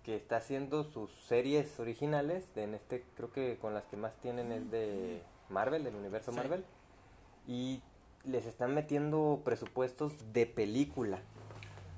que 0.04 0.16
está 0.16 0.36
haciendo 0.36 0.84
sus 0.84 1.10
series 1.28 1.78
originales, 1.80 2.54
de- 2.54 2.64
en 2.64 2.74
este 2.74 3.02
creo 3.16 3.32
que 3.32 3.56
con 3.58 3.74
las 3.74 3.84
que 3.84 3.96
más 3.96 4.14
tienen 4.20 4.52
es 4.52 4.70
de 4.70 5.22
Marvel, 5.48 5.82
del 5.84 5.94
universo 5.96 6.30
Sí. 6.30 6.36
Marvel, 6.36 6.64
y 7.48 7.82
les 8.24 8.44
están 8.46 8.74
metiendo 8.74 9.40
presupuestos 9.44 10.12
de 10.32 10.46
película. 10.46 11.18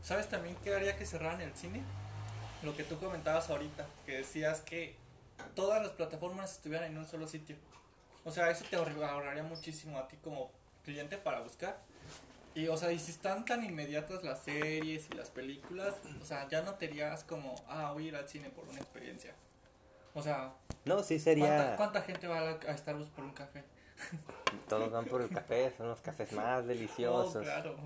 ¿Sabes 0.03 0.29
también 0.29 0.57
qué 0.63 0.75
haría 0.75 0.97
que 0.97 1.05
cerraran 1.05 1.41
el 1.41 1.55
cine? 1.55 1.83
Lo 2.63 2.77
que 2.77 2.85
tú 2.85 2.97
comentabas 2.99 3.51
ahorita, 3.51 3.87
que 4.07 4.19
decías 4.19 4.61
que 4.61 4.95
todas 5.55 5.83
las 5.83 5.93
plataformas 5.93 6.53
estuvieran 6.53 6.91
en 6.93 6.99
un 6.99 7.07
solo 7.07 7.27
sitio. 7.27 7.57
O 8.25 8.31
sea, 8.31 8.51
eso 8.51 8.65
te 8.71 8.77
ahorr- 8.79 9.03
ahorraría 9.05 9.43
muchísimo 9.43 9.99
a 9.99 10.09
ti 10.09 10.17
como 10.23 10.51
cliente 10.85 11.17
para 11.19 11.41
buscar. 11.41 11.79
Y, 12.57 12.69
o 12.69 12.77
sea, 12.77 12.91
y 12.91 12.99
si 12.99 13.11
están 13.11 13.45
tan 13.45 13.63
inmediatas 13.65 14.25
las 14.25 14.43
series 14.43 15.09
y 15.11 15.15
las 15.15 15.29
películas, 15.31 15.95
o 16.23 16.25
sea, 16.25 16.49
ya 16.49 16.63
no 16.63 16.75
te 16.75 16.87
irías 16.87 17.23
como, 17.23 17.55
ah, 17.69 17.93
voy 17.93 18.07
a 18.07 18.09
ir 18.09 18.17
al 18.17 18.27
cine 18.29 18.49
por 18.51 18.67
una 18.67 18.79
experiencia. 18.81 19.35
O 20.15 20.23
sea, 20.23 20.55
No, 20.87 21.03
sí 21.03 21.17
¿cuánta, 21.17 21.25
sería... 21.25 21.75
cuánta 21.77 22.01
gente 22.03 22.27
va 22.27 22.39
a, 22.41 22.53
a 22.53 22.77
Starbucks 22.79 23.11
por 23.11 23.25
un 23.25 23.33
café? 23.33 23.63
Todos 24.69 24.91
van 24.91 25.05
por 25.05 25.21
el 25.21 25.29
café, 25.29 25.71
son 25.77 25.89
los 25.89 26.01
cafés 26.01 26.33
más 26.33 26.65
Oh, 26.65 26.67
deliciosos. 26.67 27.43
claro. 27.45 27.77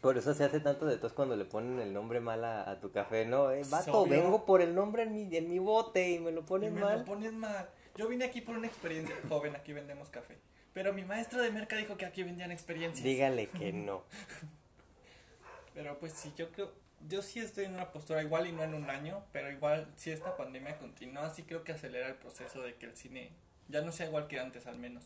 Por 0.00 0.16
eso 0.16 0.32
se 0.32 0.44
hace 0.44 0.60
tanto 0.60 0.86
de 0.86 0.96
tos 0.96 1.12
cuando 1.12 1.36
le 1.36 1.44
ponen 1.44 1.80
el 1.80 1.92
nombre 1.92 2.20
mal 2.20 2.44
a, 2.44 2.70
a 2.70 2.78
tu 2.80 2.90
café, 2.92 3.26
¿no? 3.26 3.50
Eh, 3.50 3.62
vato, 3.68 3.92
Obvio. 4.00 4.22
vengo 4.22 4.46
por 4.46 4.62
el 4.62 4.74
nombre 4.74 5.02
en 5.02 5.12
mi, 5.12 5.36
en 5.36 5.50
mi 5.50 5.58
bote 5.58 6.08
y 6.10 6.18
me 6.20 6.30
lo 6.32 6.42
Y 6.42 6.44
ponen 6.44 6.74
me 6.74 6.80
mal. 6.80 6.98
lo 7.00 7.04
pones 7.04 7.32
mal. 7.32 7.68
Yo 7.96 8.08
vine 8.08 8.24
aquí 8.24 8.40
por 8.40 8.56
una 8.56 8.68
experiencia. 8.68 9.16
Joven, 9.28 9.56
aquí 9.56 9.72
vendemos 9.72 10.08
café. 10.08 10.38
Pero 10.74 10.92
mi 10.92 11.04
maestro 11.04 11.42
de 11.42 11.50
merca 11.50 11.76
dijo 11.76 11.96
que 11.96 12.06
aquí 12.06 12.22
vendían 12.22 12.52
experiencias. 12.52 13.04
Dígale 13.04 13.48
que 13.48 13.72
no. 13.72 14.04
Pero 15.74 15.98
pues 15.98 16.12
sí, 16.12 16.32
yo 16.36 16.50
creo, 16.50 16.72
yo 17.06 17.22
sí 17.22 17.40
estoy 17.40 17.66
en 17.66 17.74
una 17.74 17.92
postura 17.92 18.22
igual 18.22 18.46
y 18.46 18.52
no 18.52 18.62
en 18.64 18.74
un 18.74 18.90
año, 18.90 19.22
pero 19.32 19.50
igual 19.50 19.86
si 19.96 20.10
esta 20.10 20.36
pandemia 20.36 20.76
continúa, 20.78 21.30
sí 21.30 21.44
creo 21.44 21.62
que 21.62 21.70
acelera 21.70 22.08
el 22.08 22.16
proceso 22.16 22.62
de 22.62 22.74
que 22.74 22.86
el 22.86 22.96
cine 22.96 23.30
ya 23.68 23.82
no 23.82 23.92
sea 23.92 24.06
igual 24.06 24.26
que 24.26 24.40
antes 24.40 24.66
al 24.66 24.78
menos. 24.78 25.04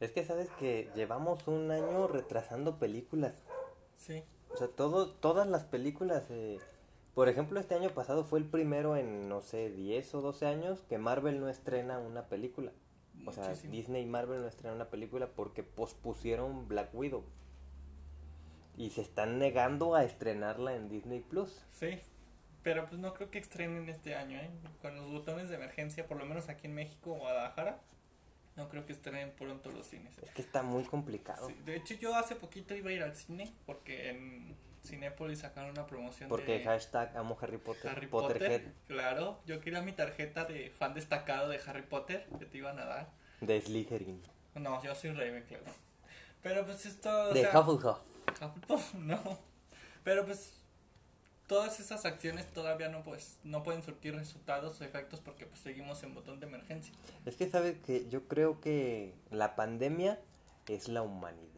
Es 0.00 0.10
que 0.10 0.24
sabes 0.24 0.48
que 0.58 0.90
llevamos 0.96 1.46
un 1.46 1.70
año 1.70 2.08
retrasando 2.08 2.78
películas. 2.78 3.34
Sí, 3.96 4.24
O 4.52 4.56
sea, 4.56 4.66
todo, 4.66 5.10
todas 5.10 5.46
las 5.46 5.62
películas, 5.62 6.24
eh, 6.30 6.58
por 7.14 7.28
ejemplo, 7.28 7.60
este 7.60 7.76
año 7.76 7.90
pasado 7.90 8.24
fue 8.24 8.40
el 8.40 8.46
primero 8.46 8.96
en, 8.96 9.28
no 9.28 9.42
sé, 9.42 9.70
10 9.70 10.14
o 10.16 10.20
12 10.20 10.46
años 10.46 10.82
que 10.88 10.98
Marvel 10.98 11.38
no 11.38 11.48
estrena 11.48 12.00
una 12.00 12.26
película. 12.26 12.72
O 13.24 13.32
sea. 13.32 13.48
Disney 13.48 14.02
y 14.02 14.06
Marvel 14.06 14.40
no 14.40 14.48
estrenan 14.48 14.76
una 14.76 14.90
película 14.90 15.28
porque 15.28 15.62
pospusieron 15.62 16.68
Black 16.68 16.94
Widow. 16.94 17.24
Y 18.76 18.90
se 18.90 19.02
están 19.02 19.38
negando 19.38 19.94
a 19.94 20.04
estrenarla 20.04 20.74
en 20.74 20.88
Disney 20.88 21.20
Plus. 21.20 21.64
Sí, 21.72 22.00
pero 22.62 22.86
pues 22.86 23.00
no 23.00 23.12
creo 23.14 23.30
que 23.30 23.38
estrenen 23.38 23.88
este 23.88 24.14
año, 24.14 24.38
¿eh? 24.38 24.50
Con 24.80 24.96
los 24.96 25.10
botones 25.10 25.48
de 25.48 25.56
emergencia, 25.56 26.06
por 26.06 26.16
lo 26.16 26.24
menos 26.24 26.48
aquí 26.48 26.66
en 26.66 26.74
México 26.74 27.12
o 27.12 27.18
Guadalajara, 27.18 27.80
no 28.56 28.68
creo 28.68 28.86
que 28.86 28.92
estrenen 28.92 29.32
pronto 29.32 29.70
los 29.70 29.86
cines. 29.86 30.16
Es 30.18 30.30
que 30.30 30.42
está 30.42 30.62
muy 30.62 30.84
complicado. 30.84 31.48
Sí, 31.48 31.54
de 31.64 31.76
hecho, 31.76 31.94
yo 31.94 32.14
hace 32.14 32.36
poquito 32.36 32.74
iba 32.74 32.90
a 32.90 32.92
ir 32.92 33.02
al 33.02 33.16
cine 33.16 33.52
porque 33.66 34.10
en 34.10 34.56
Cinépolis 34.84 35.40
sacaron 35.40 35.70
una 35.70 35.86
promoción 35.86 36.28
Porque 36.28 36.58
de 36.58 36.64
hashtag 36.64 37.16
amo 37.16 37.38
Harry 37.40 37.58
Potter. 37.58 37.90
Harry 37.90 38.06
Potterhead 38.06 38.62
Potter. 38.62 38.74
Claro, 38.88 39.40
yo 39.46 39.60
quería 39.60 39.80
mi 39.82 39.92
tarjeta 39.92 40.44
de 40.44 40.70
fan 40.70 40.94
destacado 40.94 41.48
de 41.48 41.60
Harry 41.66 41.82
Potter 41.82 42.26
que 42.38 42.46
te 42.46 42.58
iban 42.58 42.78
a 42.78 42.84
dar. 42.84 43.10
de 43.40 43.60
Slytherin. 43.60 44.20
No, 44.54 44.82
yo 44.82 44.94
soy 44.94 45.12
Ravenclaw. 45.12 45.60
Pero 46.42 46.64
pues 46.66 46.84
esto, 46.86 47.30
o 47.30 47.34
de 47.34 47.42
sea, 47.42 47.60
Hufflepuff. 47.60 47.98
Hufflepuff, 48.40 48.94
no. 48.98 49.38
Pero 50.02 50.24
pues 50.26 50.54
todas 51.46 51.78
esas 51.80 52.04
acciones 52.04 52.46
todavía 52.52 52.88
no 52.88 53.02
pues 53.02 53.38
no 53.44 53.62
pueden 53.62 53.82
surtir 53.82 54.14
resultados 54.16 54.80
o 54.80 54.84
efectos 54.84 55.20
porque 55.20 55.46
pues 55.46 55.60
seguimos 55.60 56.02
en 56.02 56.14
botón 56.14 56.40
de 56.40 56.46
emergencia. 56.46 56.92
Es 57.24 57.36
que 57.36 57.48
sabes 57.48 57.78
que 57.78 58.08
yo 58.08 58.26
creo 58.26 58.60
que 58.60 59.14
la 59.30 59.54
pandemia 59.54 60.18
es 60.66 60.88
la 60.88 61.02
humanidad. 61.02 61.51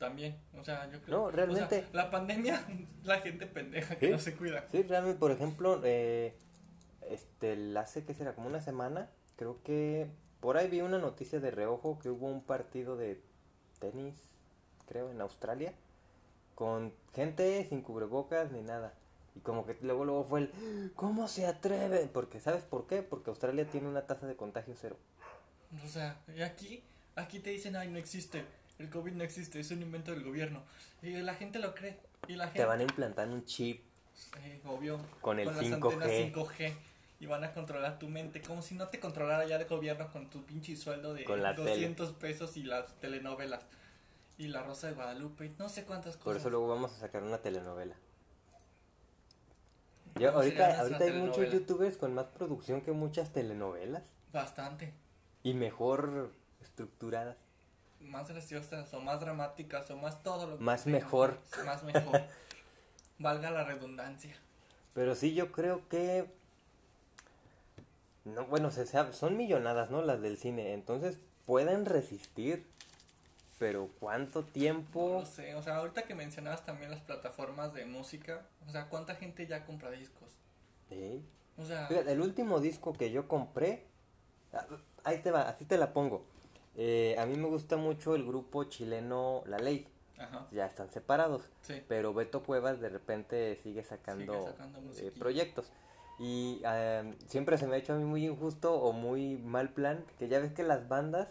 También, 0.00 0.34
o 0.58 0.64
sea, 0.64 0.90
yo 0.90 1.02
creo 1.02 1.18
No, 1.18 1.24
o 1.24 1.30
sea, 1.30 1.36
realmente. 1.36 1.86
la 1.92 2.10
pandemia, 2.10 2.66
la 3.04 3.20
gente 3.20 3.46
pendeja 3.46 3.96
que 3.96 4.06
¿Sí? 4.06 4.12
no 4.12 4.18
se 4.18 4.34
cuida. 4.34 4.64
Sí, 4.72 4.82
realmente, 4.82 5.18
por 5.18 5.30
ejemplo, 5.30 5.78
eh, 5.84 6.34
este, 7.10 7.76
hace 7.76 8.04
que 8.06 8.14
será 8.14 8.34
como 8.34 8.48
una 8.48 8.62
semana, 8.62 9.10
creo 9.36 9.62
que 9.62 10.10
por 10.40 10.56
ahí 10.56 10.68
vi 10.68 10.80
una 10.80 10.96
noticia 10.98 11.38
de 11.38 11.50
reojo 11.50 11.98
que 11.98 12.08
hubo 12.08 12.28
un 12.28 12.42
partido 12.42 12.96
de 12.96 13.20
tenis, 13.78 14.14
creo, 14.88 15.10
en 15.10 15.20
Australia, 15.20 15.74
con 16.54 16.94
gente 17.14 17.62
sin 17.68 17.82
cubrebocas 17.82 18.50
ni 18.52 18.62
nada. 18.62 18.94
Y 19.36 19.40
como 19.40 19.66
que 19.66 19.76
luego, 19.82 20.06
luego 20.06 20.24
fue 20.24 20.40
el, 20.40 20.92
¿cómo 20.96 21.28
se 21.28 21.46
atreve? 21.46 22.08
Porque, 22.10 22.40
¿sabes 22.40 22.64
por 22.64 22.86
qué? 22.86 23.02
Porque 23.02 23.28
Australia 23.28 23.66
tiene 23.70 23.86
una 23.86 24.06
tasa 24.06 24.26
de 24.26 24.34
contagio 24.34 24.74
cero. 24.80 24.96
O 25.84 25.88
sea, 25.88 26.16
y 26.34 26.40
aquí, 26.40 26.82
aquí 27.16 27.38
te 27.38 27.50
dicen, 27.50 27.76
ay, 27.76 27.88
no 27.90 27.98
existe, 27.98 28.44
el 28.80 28.88
COVID 28.88 29.12
no 29.12 29.24
existe, 29.24 29.60
es 29.60 29.70
un 29.70 29.82
invento 29.82 30.10
del 30.10 30.24
gobierno. 30.24 30.62
Y 31.02 31.12
la 31.12 31.34
gente 31.34 31.58
lo 31.58 31.74
cree. 31.74 31.98
Y 32.26 32.34
la 32.34 32.46
gente, 32.46 32.60
Te 32.60 32.64
van 32.64 32.80
a 32.80 32.82
implantar 32.82 33.28
un 33.28 33.44
chip 33.44 33.82
Sí, 34.14 34.60
obvio, 34.66 35.00
con 35.20 35.38
el 35.38 35.46
las 35.46 35.56
5G. 35.56 35.92
antenas 35.92 36.10
5G. 36.10 36.72
Y 37.20 37.26
van 37.26 37.44
a 37.44 37.52
controlar 37.52 37.98
tu 37.98 38.08
mente, 38.08 38.40
como 38.40 38.62
si 38.62 38.74
no 38.74 38.88
te 38.88 38.98
controlara 38.98 39.46
ya 39.46 39.56
el 39.56 39.66
gobierno 39.66 40.10
con 40.10 40.30
tu 40.30 40.42
pinche 40.44 40.74
sueldo 40.76 41.12
de 41.12 41.24
Con 41.24 41.42
la 41.42 41.52
200 41.52 42.12
pesos 42.14 42.56
y 42.56 42.62
las 42.62 42.94
telenovelas. 42.94 43.62
Y 44.38 44.48
la 44.48 44.62
Rosa 44.62 44.86
de 44.86 44.94
Guadalupe, 44.94 45.44
y 45.44 45.54
no 45.58 45.68
sé 45.68 45.84
cuántas 45.84 46.16
cosas. 46.16 46.24
Por 46.24 46.36
eso 46.38 46.48
luego 46.48 46.68
vamos 46.68 46.92
a 46.92 46.96
sacar 46.96 47.22
una 47.22 47.38
telenovela. 47.38 47.94
Yo, 50.18 50.32
¿Cómo 50.32 50.42
sería 50.42 50.80
ahorita, 50.80 51.04
hay 51.04 51.12
muchos 51.12 51.52
youtubers 51.52 51.98
con 51.98 52.14
más 52.14 52.26
producción 52.26 52.80
que 52.80 52.92
muchas 52.92 53.32
telenovelas. 53.32 54.04
Bastante. 54.32 54.94
Y 55.42 55.52
mejor 55.52 56.32
estructuradas. 56.62 57.36
Más 58.00 58.28
graciosas, 58.28 58.92
o 58.94 59.00
más 59.00 59.20
dramáticas, 59.20 59.90
o 59.90 59.96
más 59.96 60.22
todo 60.22 60.46
lo 60.46 60.58
que 60.58 60.64
Más 60.64 60.82
sea, 60.82 60.92
mejor. 60.92 61.38
Más 61.64 61.82
mejor. 61.84 62.22
Valga 63.18 63.50
la 63.50 63.64
redundancia. 63.64 64.34
Pero 64.94 65.14
sí, 65.14 65.34
yo 65.34 65.52
creo 65.52 65.86
que... 65.88 66.26
No, 68.24 68.46
bueno, 68.46 68.70
se 68.70 68.86
sabe- 68.86 69.12
son 69.12 69.36
millonadas, 69.36 69.90
¿no? 69.90 70.02
Las 70.02 70.20
del 70.20 70.36
cine. 70.38 70.72
Entonces 70.72 71.18
pueden 71.46 71.84
resistir. 71.86 72.66
Pero 73.58 73.90
¿cuánto 74.00 74.40
No 74.40 74.46
tiempo? 74.48 75.18
lo 75.20 75.26
sé, 75.26 75.54
o 75.54 75.62
sea, 75.62 75.76
ahorita 75.76 76.04
que 76.04 76.14
mencionabas 76.14 76.64
también 76.64 76.90
las 76.90 77.00
plataformas 77.02 77.74
de 77.74 77.84
música, 77.84 78.40
o 78.66 78.72
sea, 78.72 78.86
¿cuánta 78.88 79.14
gente 79.16 79.46
ya 79.46 79.66
compra 79.66 79.90
discos? 79.90 80.30
Sí. 80.88 81.22
O 81.58 81.64
sea, 81.66 81.86
Fíjate, 81.86 82.10
el 82.12 82.22
último 82.22 82.58
disco 82.60 82.94
que 82.94 83.10
yo 83.10 83.28
compré... 83.28 83.84
ah, 84.54 84.64
Ahí 85.04 85.18
te 85.18 85.30
va, 85.30 85.42
así 85.42 85.66
te 85.66 85.76
la 85.76 85.92
pongo. 85.92 86.24
Eh, 86.76 87.16
a 87.18 87.26
mí 87.26 87.36
me 87.36 87.48
gusta 87.48 87.76
mucho 87.76 88.14
el 88.14 88.24
grupo 88.26 88.64
chileno 88.64 89.42
La 89.46 89.58
Ley. 89.58 89.86
ajá, 90.18 90.46
Ya 90.52 90.66
están 90.66 90.90
separados. 90.90 91.42
sí. 91.62 91.82
pero 91.88 92.12
Beto 92.14 92.42
Cuevas 92.42 92.80
de 92.80 92.88
repente 92.88 93.56
sigue 93.62 93.82
sacando, 93.82 94.32
Sigue 94.34 94.46
sacando 94.52 94.92
eh, 94.98 95.12
proyectos. 95.18 95.72
Y 96.18 96.60
eh, 96.66 97.14
siempre 97.28 97.56
se 97.58 97.66
me 97.66 97.76
ha 97.76 97.78
hecho 97.78 97.94
a 97.94 97.96
mí 97.96 98.04
muy 98.04 98.26
injusto 98.26 98.74
o 98.74 98.92
muy 98.92 99.38
mal 99.38 99.70
plan, 99.70 100.04
que 100.18 100.28
ya 100.28 100.38
ves 100.38 100.52
que 100.52 100.62
las 100.62 100.86
bandas, 100.88 101.28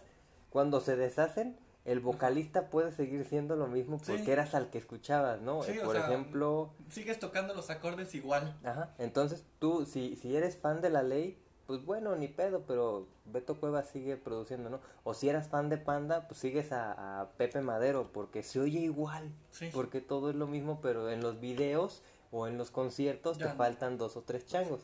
cuando 0.50 0.82
se 0.82 0.96
deshacen, 0.96 1.56
el 1.86 2.00
vocalista 2.00 2.70
puede 2.70 2.92
seguir 2.92 3.24
siendo 3.26 3.56
lo 3.56 3.68
mismo 3.68 4.00
Sí. 4.00 4.12
porque 4.12 4.32
eras 4.32 4.54
al 4.56 4.70
que 4.72 4.80
escuchabas, 4.80 5.42
¿no? 5.42 5.62
Sí, 5.64 5.74
Eh, 5.74 5.82
o 5.82 5.86
Por 5.86 5.96
sea, 5.96 6.06
ejemplo, 6.08 6.72
Sigues 6.90 7.20
tocando 7.20 7.54
los 7.54 7.70
acordes 7.70 8.14
igual. 8.16 8.58
ajá, 8.64 8.94
entonces 8.98 9.44
tú, 9.60 9.86
si, 9.86 10.16
si 10.16 10.36
eres 10.36 10.58
fan 10.58 10.82
de 10.82 10.90
la 10.90 11.04
ley, 11.04 11.38
pues 11.70 11.86
bueno, 11.86 12.16
ni 12.16 12.28
pedo, 12.28 12.64
pero 12.66 13.06
Beto 13.26 13.60
Cuevas 13.60 13.88
sigue 13.90 14.18
produciendo, 14.18 14.72
¿no? 14.72 14.80
O 15.04 15.14
si 15.14 15.30
eras 15.30 15.50
fan 15.50 15.70
de 15.70 15.78
Panda, 15.78 16.28
pues 16.28 16.40
sigues 16.40 16.72
a, 16.72 17.22
a 17.22 17.30
Pepe 17.34 17.62
Madero, 17.62 18.10
porque 18.12 18.42
se 18.42 18.60
oye 18.60 18.80
igual. 18.80 19.32
Sí. 19.52 19.70
Porque 19.72 20.02
todo 20.02 20.32
es 20.32 20.36
lo 20.36 20.48
mismo, 20.48 20.82
pero 20.82 21.12
en 21.12 21.22
los 21.22 21.40
videos 21.40 22.02
o 22.32 22.48
en 22.48 22.58
los 22.58 22.72
conciertos 22.72 23.38
Ya 23.38 23.46
te 23.46 23.52
no. 23.52 23.58
faltan 23.58 24.00
dos 24.00 24.18
o 24.18 24.24
tres 24.24 24.48
changos. 24.48 24.82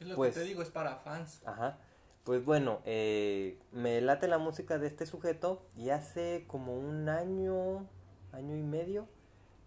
Es 0.00 0.08
lo 0.08 0.16
pues- 0.16 0.34
que 0.34 0.40
te 0.40 0.46
digo, 0.46 0.60
es 0.60 0.70
para 0.70 0.96
fans. 0.96 1.40
Ajá. 1.46 1.78
Pues 2.24 2.44
bueno, 2.44 2.80
eh, 2.84 3.60
me 3.70 4.00
late 4.00 4.26
la 4.26 4.38
música 4.38 4.76
de 4.78 4.88
este 4.88 5.06
sujeto 5.06 5.62
y 5.76 5.90
hace 5.90 6.46
como 6.48 6.76
un 6.76 7.08
año, 7.08 7.86
año 8.32 8.56
y 8.56 8.62
medio, 8.64 9.06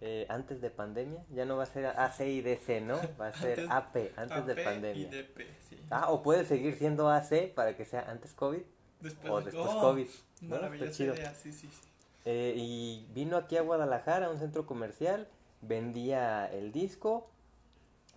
eh, 0.02 0.26
antes 0.30 0.62
de 0.62 0.70
pandemia, 0.72 1.24
ya 1.30 1.46
no 1.46 1.58
va 1.58 1.64
a 1.64 1.68
ser 1.68 1.86
AC 1.86 2.22
y 2.22 2.42
DC, 2.42 2.82
¿no? 2.82 3.00
Va 3.20 3.28
a 3.28 3.34
ser 3.34 3.60
Antes- 3.60 3.70
AP, 3.72 4.12
antes 4.18 4.46
de 4.48 4.54
AP 4.54 4.64
pandemia. 4.64 5.02
Y 5.02 5.06
DP, 5.10 5.48
sí. 5.70 5.80
Ah, 5.92 6.10
o 6.12 6.24
puede 6.24 6.44
seguir 6.46 6.76
siendo 6.76 7.10
AC 7.10 7.54
para 7.54 7.78
que 7.78 7.86
sea 7.86 8.10
antes 8.10 8.34
COVID 8.34 8.62
Después, 9.00 9.32
o 9.32 9.40
de- 9.40 9.46
después 9.46 9.72
oh, 9.74 9.80
COVID. 9.82 10.08
¿no? 10.42 10.56
Está 10.74 10.92
chido. 10.92 11.14
idea, 11.14 11.34
sí, 11.36 11.52
sí, 11.52 11.68
sí. 11.68 11.88
Eh, 12.26 12.54
y 12.56 13.08
vino 13.14 13.38
aquí 13.38 13.58
a 13.58 13.62
Guadalajara, 13.62 14.28
a 14.28 14.30
un 14.30 14.38
centro 14.38 14.66
comercial, 14.66 15.28
vendía 15.62 16.46
el 16.52 16.72
disco 16.72 17.30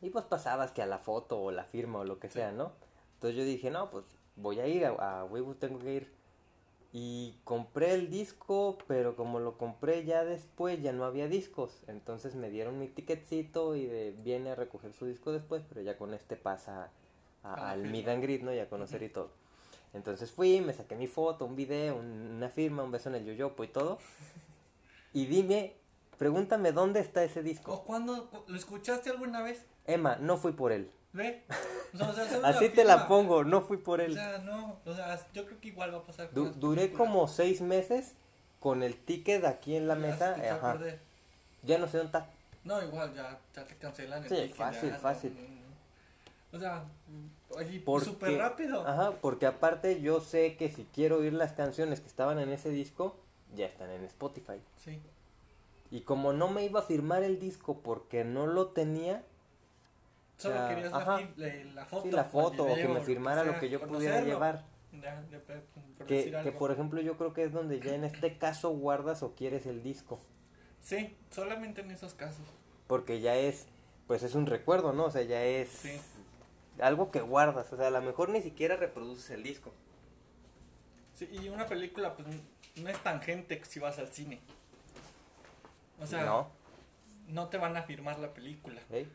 y 0.00 0.10
pues 0.10 0.24
pasabas 0.24 0.72
que 0.72 0.82
a 0.82 0.86
la 0.86 0.98
foto 0.98 1.40
o 1.40 1.50
la 1.50 1.64
firma 1.64 2.00
o 2.00 2.04
lo 2.04 2.18
que 2.18 2.28
sea, 2.28 2.52
¿no? 2.52 2.72
Entonces 3.14 3.36
yo 3.38 3.44
dije, 3.44 3.70
no, 3.70 3.90
pues 3.90 4.04
voy 4.36 4.60
a 4.60 4.66
ir, 4.66 4.84
a, 4.84 5.22
a 5.22 5.28
tengo 5.58 5.78
que 5.78 5.94
ir. 5.94 6.12
Y 6.96 7.34
compré 7.42 7.92
el 7.94 8.08
disco, 8.08 8.78
pero 8.86 9.16
como 9.16 9.40
lo 9.40 9.58
compré 9.58 10.04
ya 10.04 10.24
después, 10.24 10.80
ya 10.80 10.92
no 10.92 11.04
había 11.04 11.26
discos. 11.26 11.82
Entonces 11.88 12.36
me 12.36 12.50
dieron 12.50 12.78
mi 12.78 12.86
ticketcito 12.86 13.74
y 13.74 13.84
de, 13.86 14.12
viene 14.22 14.50
a 14.50 14.54
recoger 14.54 14.92
su 14.92 15.04
disco 15.06 15.32
después, 15.32 15.64
pero 15.68 15.80
ya 15.80 15.98
con 15.98 16.14
este 16.14 16.36
pasa 16.36 16.92
a- 17.42 17.54
A 17.54 17.56
la 17.60 17.70
al 17.72 17.82
meet 17.88 18.06
and 18.06 18.22
greet, 18.22 18.42
¿no? 18.42 18.54
Y 18.54 18.60
a 18.60 18.68
conocer 18.68 19.02
y 19.02 19.08
todo. 19.08 19.30
Entonces 19.92 20.30
fui, 20.30 20.60
me 20.60 20.72
saqué 20.72 20.94
mi 20.94 21.08
foto, 21.08 21.46
un 21.46 21.56
video, 21.56 21.96
un- 21.96 22.36
una 22.36 22.48
firma, 22.48 22.84
un 22.84 22.92
beso 22.92 23.08
en 23.08 23.16
el 23.16 23.24
yoyopo 23.24 23.64
y 23.64 23.68
todo. 23.68 23.98
Y 25.12 25.26
dime, 25.26 25.74
pregúntame 26.16 26.70
dónde 26.70 27.00
está 27.00 27.24
ese 27.24 27.42
disco. 27.42 27.72
¿O 27.72 27.84
cuándo 27.84 28.30
cu- 28.30 28.44
lo 28.46 28.56
escuchaste 28.56 29.10
alguna 29.10 29.42
vez? 29.42 29.66
Emma, 29.84 30.14
no 30.20 30.36
fui 30.36 30.52
por 30.52 30.70
él. 30.70 30.88
¿Ve? 31.14 31.44
O 31.94 31.96
sea, 31.96 32.08
o 32.10 32.12
sea, 32.12 32.28
solo 32.28 32.46
Así 32.46 32.68
te 32.68 32.84
la 32.84 33.06
pongo, 33.08 33.44
no 33.44 33.62
fui 33.62 33.76
por 33.78 34.00
O 34.00 34.02
él. 34.02 34.14
sea, 34.14 34.38
no, 34.38 34.80
o 34.84 34.94
sea, 34.94 35.18
yo 35.32 35.46
creo 35.46 35.60
que 35.60 35.68
igual 35.68 35.94
va 35.94 35.98
a 35.98 36.02
pasar 36.02 36.32
Du- 36.34 36.50
duré 36.50 36.92
como 36.92 37.26
seis 37.28 37.60
meses 37.62 38.14
con 38.60 38.82
el 38.82 38.96
ticket 38.96 39.44
aquí 39.44 39.76
en 39.76 39.86
la 39.88 39.94
mesa. 39.94 40.34
ajá. 40.34 40.76
Ya 41.62 41.78
no 41.78 41.86
sé 41.86 41.98
dónde 41.98 42.18
está. 42.18 42.26
No, 42.64 42.82
igual 42.82 43.14
ya, 43.14 43.38
ya 43.54 43.64
te 43.64 43.76
cancelan 43.76 44.22
el 44.24 44.28
Sí, 44.28 44.34
ticket, 44.34 44.56
fácil, 44.56 44.88
ya, 44.90 44.94
no, 44.96 45.00
fácil. 45.00 45.34
no, 45.34 45.40
no. 45.48 46.56
O 46.56 46.60
sea, 46.60 46.84
Porque- 47.84 48.04
súper 48.06 48.36
rápido. 48.38 48.86
Ajá, 48.86 49.12
porque 49.20 49.46
aparte 49.46 50.00
yo 50.00 50.20
sé 50.20 50.56
que 50.56 50.68
si 50.68 50.84
quiero 50.92 51.18
oír 51.18 51.32
las 51.32 51.52
canciones 51.52 52.00
que 52.00 52.06
estaban 52.08 52.38
en 52.40 52.48
ese 52.50 52.70
disco, 52.70 53.16
ya 53.54 53.66
están 53.66 53.90
en 53.90 54.04
Spotify. 54.04 54.60
Sí. 54.84 55.00
Y 55.92 56.00
como 56.00 56.32
no 56.32 56.48
me 56.48 56.64
iba 56.64 56.80
a 56.80 56.82
firmar 56.82 57.22
el 57.22 57.38
disco 57.38 57.78
porque 57.82 58.24
no 58.24 58.46
lo 58.46 58.68
tenía, 58.68 59.22
Solo 60.36 60.56
sea, 60.56 60.68
querías 60.68 60.90
la, 60.92 60.98
ajá. 60.98 61.18
fi- 61.18 61.28
la- 61.36 61.54
la 61.74 61.84
foto. 61.86 62.02
sí, 62.02 62.10
la 62.10 62.24
foto 62.24 62.64
o 62.64 62.74
que 62.74 62.88
me 62.88 63.00
firmara 63.00 63.44
lo 63.44 63.52
sea, 63.52 63.60
que 63.60 63.68
yo 63.70 63.80
pudiera 63.86 64.20
llevar. 64.20 64.64
Ya, 64.92 65.20
de- 65.22 65.38
por 65.38 66.06
Que, 66.06 66.30
que 66.42 66.52
por 66.52 66.70
ejemplo 66.70 67.00
yo 67.00 67.16
creo 67.16 67.32
que 67.32 67.44
es 67.44 67.52
donde 67.52 67.80
ya 67.80 67.94
en 67.94 68.04
este 68.04 68.36
caso 68.38 68.70
guardas 68.70 69.22
o 69.22 69.34
quieres 69.34 69.66
el 69.66 69.82
disco. 69.82 70.20
Sí, 70.80 71.16
solamente 71.30 71.80
en 71.80 71.90
esos 71.90 72.14
casos. 72.14 72.46
Porque 72.86 73.20
ya 73.20 73.34
es, 73.36 73.66
pues 74.06 74.22
es 74.22 74.34
un 74.34 74.46
recuerdo, 74.46 74.92
¿no? 74.92 75.04
O 75.06 75.10
sea, 75.10 75.22
ya 75.22 75.42
es 75.44 75.68
Sí. 75.68 76.00
algo 76.80 77.10
que 77.10 77.20
guardas. 77.20 77.72
O 77.72 77.76
sea, 77.76 77.86
a 77.88 77.90
lo 77.90 78.02
mejor 78.02 78.28
ni 78.28 78.42
siquiera 78.42 78.76
reproduces 78.76 79.30
el 79.30 79.42
disco. 79.42 79.72
Sí, 81.14 81.28
y 81.30 81.48
una 81.48 81.66
película, 81.66 82.14
pues 82.16 82.28
no 82.76 82.88
es 82.90 82.98
tangente 83.02 83.60
si 83.64 83.78
vas 83.80 83.98
al 83.98 84.08
cine. 84.08 84.40
O 86.00 86.06
sea, 86.06 86.24
no, 86.24 86.50
no 87.28 87.48
te 87.48 87.56
van 87.56 87.76
a 87.76 87.82
firmar 87.84 88.18
la 88.18 88.34
película. 88.34 88.80
¿eh? 88.90 89.06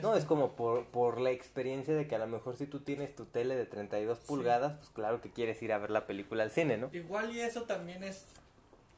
No, 0.00 0.14
es 0.16 0.24
como 0.24 0.52
por, 0.52 0.86
por 0.86 1.20
la 1.20 1.30
experiencia 1.30 1.94
de 1.94 2.06
que 2.06 2.14
a 2.14 2.18
lo 2.18 2.26
mejor 2.26 2.56
si 2.56 2.66
tú 2.66 2.80
tienes 2.80 3.14
tu 3.14 3.26
tele 3.26 3.56
de 3.56 3.66
32 3.66 4.20
pulgadas, 4.20 4.76
pues 4.78 4.90
claro 4.90 5.20
que 5.20 5.30
quieres 5.30 5.60
ir 5.62 5.72
a 5.72 5.78
ver 5.78 5.90
la 5.90 6.06
película 6.06 6.42
al 6.44 6.50
cine, 6.50 6.78
¿no? 6.78 6.88
Igual 6.92 7.34
y 7.34 7.40
eso 7.40 7.62
también 7.64 8.02
es 8.04 8.24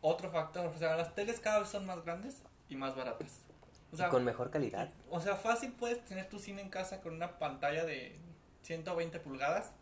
otro 0.00 0.30
factor. 0.30 0.66
O 0.66 0.78
sea, 0.78 0.96
las 0.96 1.14
teles 1.14 1.40
cada 1.40 1.60
vez 1.60 1.68
son 1.68 1.86
más 1.86 2.04
grandes 2.04 2.42
y 2.68 2.76
más 2.76 2.94
baratas. 2.94 3.40
O 3.92 3.96
sea, 3.96 4.08
y 4.08 4.10
con 4.10 4.24
mejor 4.24 4.50
calidad. 4.50 4.90
o 5.10 5.20
sea, 5.20 5.36
fácil 5.36 5.72
puedes 5.72 6.04
tener 6.04 6.28
tu 6.28 6.38
cine 6.38 6.60
en 6.62 6.68
casa 6.68 7.00
con 7.00 7.14
una 7.14 7.38
pantalla 7.38 7.84
de 7.84 8.16
120 8.62 9.20
pulgadas 9.20 9.72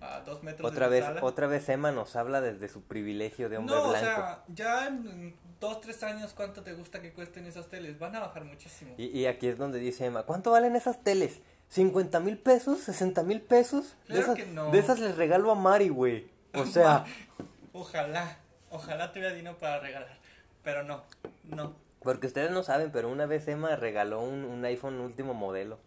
a 0.00 0.20
2 0.20 0.42
metros 0.42 0.70
Otra 0.70 0.86
de 0.88 0.90
vez, 0.96 1.04
sala. 1.04 1.22
otra 1.22 1.46
vez 1.46 1.68
Emma 1.68 1.92
nos 1.92 2.16
habla 2.16 2.40
desde 2.40 2.68
su 2.68 2.82
privilegio 2.82 3.48
de 3.48 3.58
hombre 3.58 3.76
no, 3.76 3.88
blanco. 3.90 3.98
o 3.98 4.00
sea, 4.00 4.44
ya 4.48 4.88
en 4.88 5.36
2, 5.62 5.80
3 5.80 6.02
años, 6.02 6.32
¿cuánto 6.34 6.62
te 6.62 6.72
gusta 6.72 7.00
que 7.00 7.12
cuesten 7.12 7.46
esas 7.46 7.68
teles? 7.68 7.96
Van 7.96 8.16
a 8.16 8.20
bajar 8.20 8.44
muchísimo. 8.44 8.94
Y, 8.98 9.16
y 9.16 9.26
aquí 9.26 9.46
es 9.46 9.56
donde 9.56 9.78
dice 9.78 10.04
Emma, 10.04 10.24
¿cuánto 10.24 10.50
valen 10.50 10.74
esas 10.74 11.04
teles? 11.04 11.38
¿50 11.72 12.20
mil 12.20 12.36
pesos? 12.36 12.88
¿60 12.88 13.24
mil 13.24 13.40
pesos? 13.40 13.94
de, 14.08 14.18
esas, 14.18 14.34
que 14.34 14.44
no. 14.44 14.72
de 14.72 14.78
esas 14.80 14.98
les 14.98 15.16
regalo 15.16 15.52
a 15.52 15.54
Mari, 15.54 15.88
güey. 15.88 16.26
O 16.52 16.66
sea, 16.66 17.04
Ojalá, 17.72 18.38
ojalá 18.70 19.12
tuviera 19.12 19.32
dinero 19.32 19.56
para 19.56 19.78
regalar. 19.78 20.18
Pero 20.64 20.82
no, 20.82 21.04
no. 21.44 21.76
porque 22.00 22.26
ustedes 22.26 22.50
no 22.50 22.64
saben, 22.64 22.90
pero 22.90 23.08
una 23.08 23.26
vez 23.26 23.46
Emma 23.46 23.76
regaló 23.76 24.20
un, 24.20 24.44
un 24.44 24.64
iPhone 24.64 25.00
último 25.00 25.32
modelo. 25.32 25.78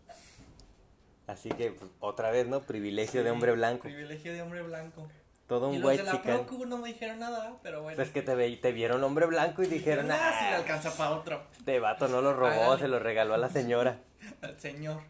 Así 1.28 1.50
que, 1.50 1.72
pues, 1.72 1.92
otra 2.00 2.32
vez, 2.32 2.48
¿no? 2.48 2.62
Privilegio 2.62 3.26
de 3.26 3.32
hombre 3.32 3.52
blanco. 3.52 3.84
Privilegio 3.84 4.32
de 4.32 4.42
hombre 4.42 4.62
blanco. 4.62 5.08
Todo 5.48 5.72
y 5.72 5.76
un 5.76 5.82
los 5.82 5.92
white 5.92 6.04
de 6.04 6.08
la 6.08 6.12
chican. 6.18 6.46
Procu 6.46 6.66
no 6.66 6.78
me 6.78 6.88
dijeron 6.88 7.20
nada, 7.20 7.56
pero 7.62 7.84
bueno. 7.84 7.96
Pues 7.96 8.08
es 8.08 8.14
que 8.14 8.22
te, 8.24 8.58
te 8.58 8.72
vieron 8.72 9.04
hombre 9.04 9.28
blanco 9.28 9.62
y 9.62 9.68
dijeron, 9.68 10.10
ah, 10.12 10.34
si 10.40 10.46
le 10.46 10.52
ah, 10.52 10.58
alcanza 10.58 10.96
para 10.98 11.12
otro. 11.12 11.44
este 11.58 11.80
vato 11.80 12.08
no 12.08 12.22
lo 12.22 12.34
robó, 12.34 12.78
se 12.78 12.88
lo 12.88 12.98
regaló 13.00 13.36
a 13.36 13.38
la 13.38 13.50
señora. 13.50 14.00
Al 14.42 14.60
señor. 14.60 15.02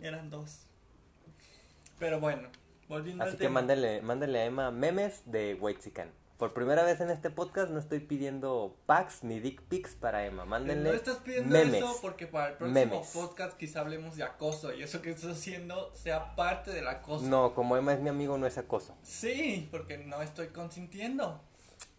Eran 0.00 0.30
dos. 0.30 0.66
Pero 1.98 2.20
bueno, 2.20 2.48
volviendo 2.88 3.22
Así 3.24 3.32
al 3.32 3.36
que 3.38 3.44
tema. 3.44 3.60
mándenle, 3.60 4.00
mándenle 4.00 4.38
a 4.40 4.44
Emma 4.46 4.70
memes 4.70 5.22
de 5.26 5.54
Whitezican. 5.54 6.10
Por 6.40 6.54
primera 6.54 6.82
vez 6.84 6.98
en 7.02 7.10
este 7.10 7.28
podcast 7.28 7.70
no 7.70 7.78
estoy 7.78 8.00
pidiendo 8.00 8.74
packs 8.86 9.24
ni 9.24 9.40
dick 9.40 9.60
pics 9.60 9.94
para 9.94 10.24
Emma. 10.24 10.46
Mándenle 10.46 10.88
No 10.88 10.96
estás 10.96 11.18
pidiendo 11.18 11.50
memes. 11.52 11.82
eso 11.82 11.98
porque 12.00 12.26
para 12.26 12.48
el 12.48 12.54
próximo 12.54 12.74
Memes. 12.80 13.08
podcast 13.08 13.58
quizá 13.58 13.80
hablemos 13.80 14.16
de 14.16 14.22
acoso 14.22 14.72
y 14.72 14.82
eso 14.82 15.02
que 15.02 15.10
estás 15.10 15.32
haciendo 15.32 15.94
sea 15.94 16.34
parte 16.36 16.70
del 16.70 16.88
acoso. 16.88 17.26
No, 17.26 17.52
como 17.54 17.76
Emma 17.76 17.92
es 17.92 18.00
mi 18.00 18.08
amigo, 18.08 18.38
no 18.38 18.46
es 18.46 18.56
acoso. 18.56 18.96
Sí, 19.02 19.68
porque 19.70 19.98
no 19.98 20.22
estoy 20.22 20.46
consintiendo. 20.46 21.42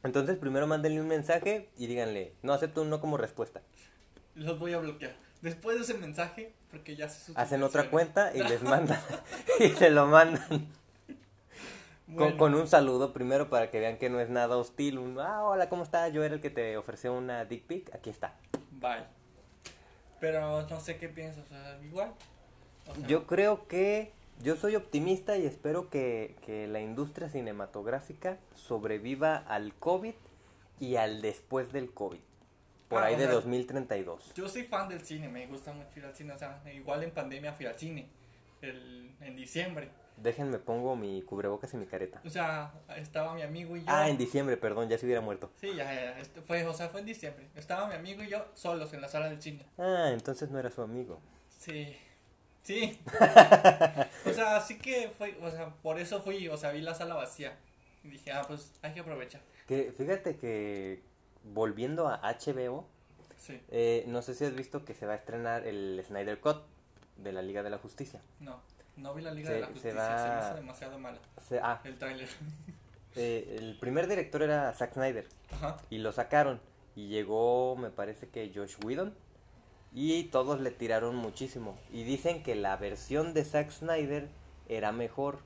Entonces 0.01 0.39
primero 0.39 0.65
mándenle 0.65 1.01
un 1.01 1.07
mensaje 1.07 1.69
y 1.77 1.85
díganle, 1.85 2.33
no 2.41 2.53
acepto 2.53 2.81
un 2.81 2.89
no 2.89 2.99
como 2.99 3.17
respuesta. 3.17 3.61
Los 4.33 4.57
voy 4.57 4.73
a 4.73 4.79
bloquear. 4.79 5.15
Después 5.43 5.77
de 5.77 5.83
ese 5.83 5.93
mensaje, 5.93 6.51
porque 6.71 6.95
ya 6.95 7.09
se 7.09 7.31
Hacen 7.35 7.61
otra 7.61 7.91
cuenta 7.91 8.35
y 8.35 8.39
les 8.41 8.63
mandan 8.63 8.99
y 9.59 9.67
se 9.69 9.91
lo 9.91 10.07
mandan. 10.07 10.67
Con, 12.15 12.17
Bueno, 12.17 12.37
con 12.37 12.55
un 12.55 12.67
saludo 12.67 13.13
primero 13.13 13.49
para 13.49 13.69
que 13.71 13.79
vean 13.79 13.97
que 13.97 14.09
no 14.09 14.19
es 14.19 14.29
nada 14.29 14.57
hostil. 14.57 14.97
Un, 14.97 15.19
ah, 15.19 15.43
hola, 15.43 15.69
¿cómo 15.69 15.83
estás? 15.83 16.11
Yo 16.13 16.23
era 16.23 16.35
el 16.35 16.41
que 16.41 16.49
te 16.49 16.77
ofreció 16.77 17.13
una 17.13 17.45
dick 17.45 17.63
pic. 17.65 17.93
Aquí 17.95 18.09
está. 18.09 18.35
Bye. 18.71 19.05
Pero 20.19 20.67
no 20.67 20.79
sé 20.79 20.97
qué 20.97 21.09
piensas, 21.09 21.45
igual. 21.83 22.13
O 22.87 22.95
sea, 22.95 23.07
Yo 23.07 23.25
creo 23.27 23.67
que 23.67 24.11
yo 24.41 24.55
soy 24.55 24.75
optimista 24.75 25.37
y 25.37 25.45
espero 25.45 25.89
que, 25.89 26.35
que 26.45 26.67
la 26.67 26.79
industria 26.81 27.29
cinematográfica 27.29 28.37
sobreviva 28.55 29.37
al 29.37 29.73
COVID 29.75 30.13
y 30.79 30.95
al 30.95 31.21
después 31.21 31.71
del 31.71 31.91
COVID. 31.93 32.19
Por 32.89 33.01
Ah, 33.03 33.05
ahí 33.05 33.15
de 33.15 33.25
sea, 33.25 33.33
2032. 33.33 34.33
Yo 34.33 34.49
soy 34.49 34.63
fan 34.63 34.89
del 34.89 35.01
cine, 35.05 35.29
me 35.29 35.47
gusta 35.47 35.71
mucho 35.71 35.97
ir 35.99 36.05
al 36.05 36.13
cine, 36.15 36.33
o 36.33 36.37
sea, 36.37 36.61
igual 36.73 37.03
en 37.03 37.11
pandemia 37.11 37.53
fui 37.53 37.65
al 37.65 37.75
cine, 37.79 38.09
el, 38.61 39.15
en 39.19 39.35
diciembre. 39.35 39.89
Déjenme 40.17 40.59
pongo 40.59 40.95
mi 40.95 41.21
cubrebocas 41.23 41.73
y 41.73 41.77
mi 41.77 41.85
careta. 41.87 42.21
O 42.25 42.29
sea, 42.29 42.71
estaba 42.95 43.33
mi 43.33 43.41
amigo 43.41 43.75
y 43.75 43.79
yo. 43.79 43.85
Ah, 43.87 44.07
en 44.07 44.17
diciembre, 44.17 44.55
perdón, 44.55 44.87
ya 44.87 44.97
se 44.97 45.05
hubiera 45.05 45.21
muerto. 45.21 45.49
Sí, 45.59 45.73
ya, 45.75 45.93
ya, 45.93 46.15
fue, 46.45 46.65
o 46.65 46.73
sea, 46.73 46.89
fue 46.89 46.99
en 46.99 47.07
diciembre. 47.07 47.47
Estaba 47.55 47.87
mi 47.87 47.95
amigo 47.95 48.21
y 48.23 48.29
yo 48.29 48.45
solos 48.53 48.93
en 48.93 49.01
la 49.01 49.07
sala 49.07 49.29
del 49.29 49.41
cine. 49.41 49.65
Ah, 49.77 50.09
entonces 50.13 50.51
no 50.51 50.59
era 50.59 50.69
su 50.69 50.81
amigo. 50.81 51.19
Sí, 51.57 51.97
sí. 52.61 52.99
o 54.25 54.33
sea, 54.33 54.57
así 54.57 54.77
que 54.77 55.11
fue, 55.17 55.35
o 55.41 55.49
sea, 55.49 55.69
por 55.81 55.99
eso 55.99 56.21
fui, 56.21 56.47
o 56.49 56.57
sea, 56.57 56.71
vi 56.71 56.81
la 56.81 56.93
sala 56.93 57.15
vacía. 57.15 57.57
Y 58.03 58.09
dije, 58.09 58.31
ah, 58.31 58.43
pues 58.47 58.73
hay 58.83 58.93
que 58.93 58.99
aprovechar. 58.99 59.41
Que 59.67 59.91
fíjate 59.91 60.37
que 60.37 61.01
volviendo 61.43 62.07
a 62.07 62.19
HBO, 62.21 62.87
Sí, 63.41 63.59
eh, 63.69 64.03
no 64.07 64.21
sé 64.21 64.35
si 64.35 64.45
has 64.45 64.53
visto 64.53 64.85
que 64.85 64.93
se 64.93 65.07
va 65.07 65.13
a 65.13 65.15
estrenar 65.15 65.65
el 65.65 65.99
Snyder 66.05 66.39
Cut 66.39 66.61
de 67.23 67.31
la 67.31 67.41
Liga 67.41 67.63
de 67.63 67.69
la 67.69 67.77
Justicia. 67.77 68.21
no, 68.39 68.59
no 68.97 69.13
vi 69.13 69.21
la 69.23 69.31
Liga 69.31 69.47
Se- 69.49 69.53
de 69.55 69.59
la 69.61 69.67
se 69.67 69.73
Justicia, 69.73 69.95
va- 69.99 70.17
se 70.17 70.29
me 70.29 70.39
hizo 70.47 70.55
demasiado 70.55 70.99
mala. 70.99 71.17
Se- 71.47 71.59
ah, 71.59 71.79
el 71.83 71.97
tráiler. 71.97 72.27
eh, 73.15 73.57
el 73.59 73.77
primer 73.79 74.07
director 74.07 74.41
era 74.43 74.73
Zack 74.73 74.93
Snyder. 74.93 75.27
Ajá. 75.51 75.77
y 75.89 75.97
lo 75.99 76.11
sacaron. 76.11 76.59
Y 76.95 77.07
llegó 77.07 77.75
me 77.77 77.89
parece 77.89 78.27
que 78.27 78.51
Josh 78.53 78.75
Whedon. 78.83 79.13
Y 79.93 80.25
todos 80.25 80.59
le 80.61 80.71
tiraron 80.71 81.15
muchísimo. 81.15 81.77
Y 81.91 82.03
dicen 82.03 82.43
que 82.43 82.55
la 82.55 82.77
versión 82.77 83.33
de 83.33 83.43
Zack 83.43 83.71
Snyder 83.71 84.29
era 84.69 84.91
mejor. 84.91 85.39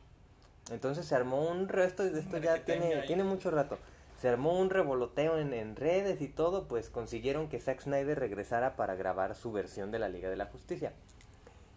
Entonces 0.71 1.05
se 1.05 1.15
armó 1.15 1.47
un 1.47 1.67
resto 1.67 2.03
de 2.03 2.19
esto 2.19 2.37
ya 2.39 2.63
tiene 2.65 3.03
tiene 3.03 3.23
mucho 3.23 3.51
rato. 3.51 3.77
Se 4.19 4.29
armó 4.29 4.57
un 4.59 4.69
revoloteo 4.69 5.37
en, 5.39 5.53
en 5.53 5.75
redes 5.75 6.21
y 6.21 6.27
todo 6.27 6.67
pues 6.67 6.89
consiguieron 6.89 7.49
que 7.49 7.59
Zack 7.59 7.81
Snyder 7.81 8.17
regresara 8.19 8.75
para 8.75 8.95
grabar 8.95 9.35
su 9.35 9.51
versión 9.51 9.91
de 9.91 9.99
la 9.99 10.09
Liga 10.09 10.29
de 10.29 10.37
la 10.37 10.45
Justicia 10.45 10.93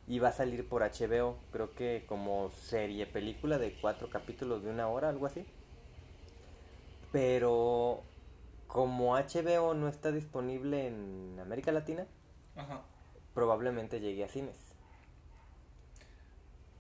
y 0.09 0.19
va 0.19 0.29
a 0.29 0.33
salir 0.33 0.69
por 0.69 0.83
HBO 0.83 1.37
creo 1.53 1.75
que 1.75 2.05
como 2.09 2.51
serie 2.51 3.07
película 3.07 3.59
de 3.59 3.79
cuatro 3.81 4.09
capítulos 4.11 4.63
de 4.65 4.71
una 4.71 4.89
hora 4.89 5.09
algo 5.11 5.27
así 5.27 5.47
pero 7.13 8.03
como 8.67 9.17
HBO 9.17 9.75
no 9.75 9.89
está 9.89 10.13
disponible 10.13 10.87
en 10.87 11.39
América 11.41 11.73
Latina, 11.73 12.07
Ajá. 12.55 12.83
probablemente 13.35 13.99
llegue 14.01 14.25
a 14.25 14.29
cines. 14.29 14.57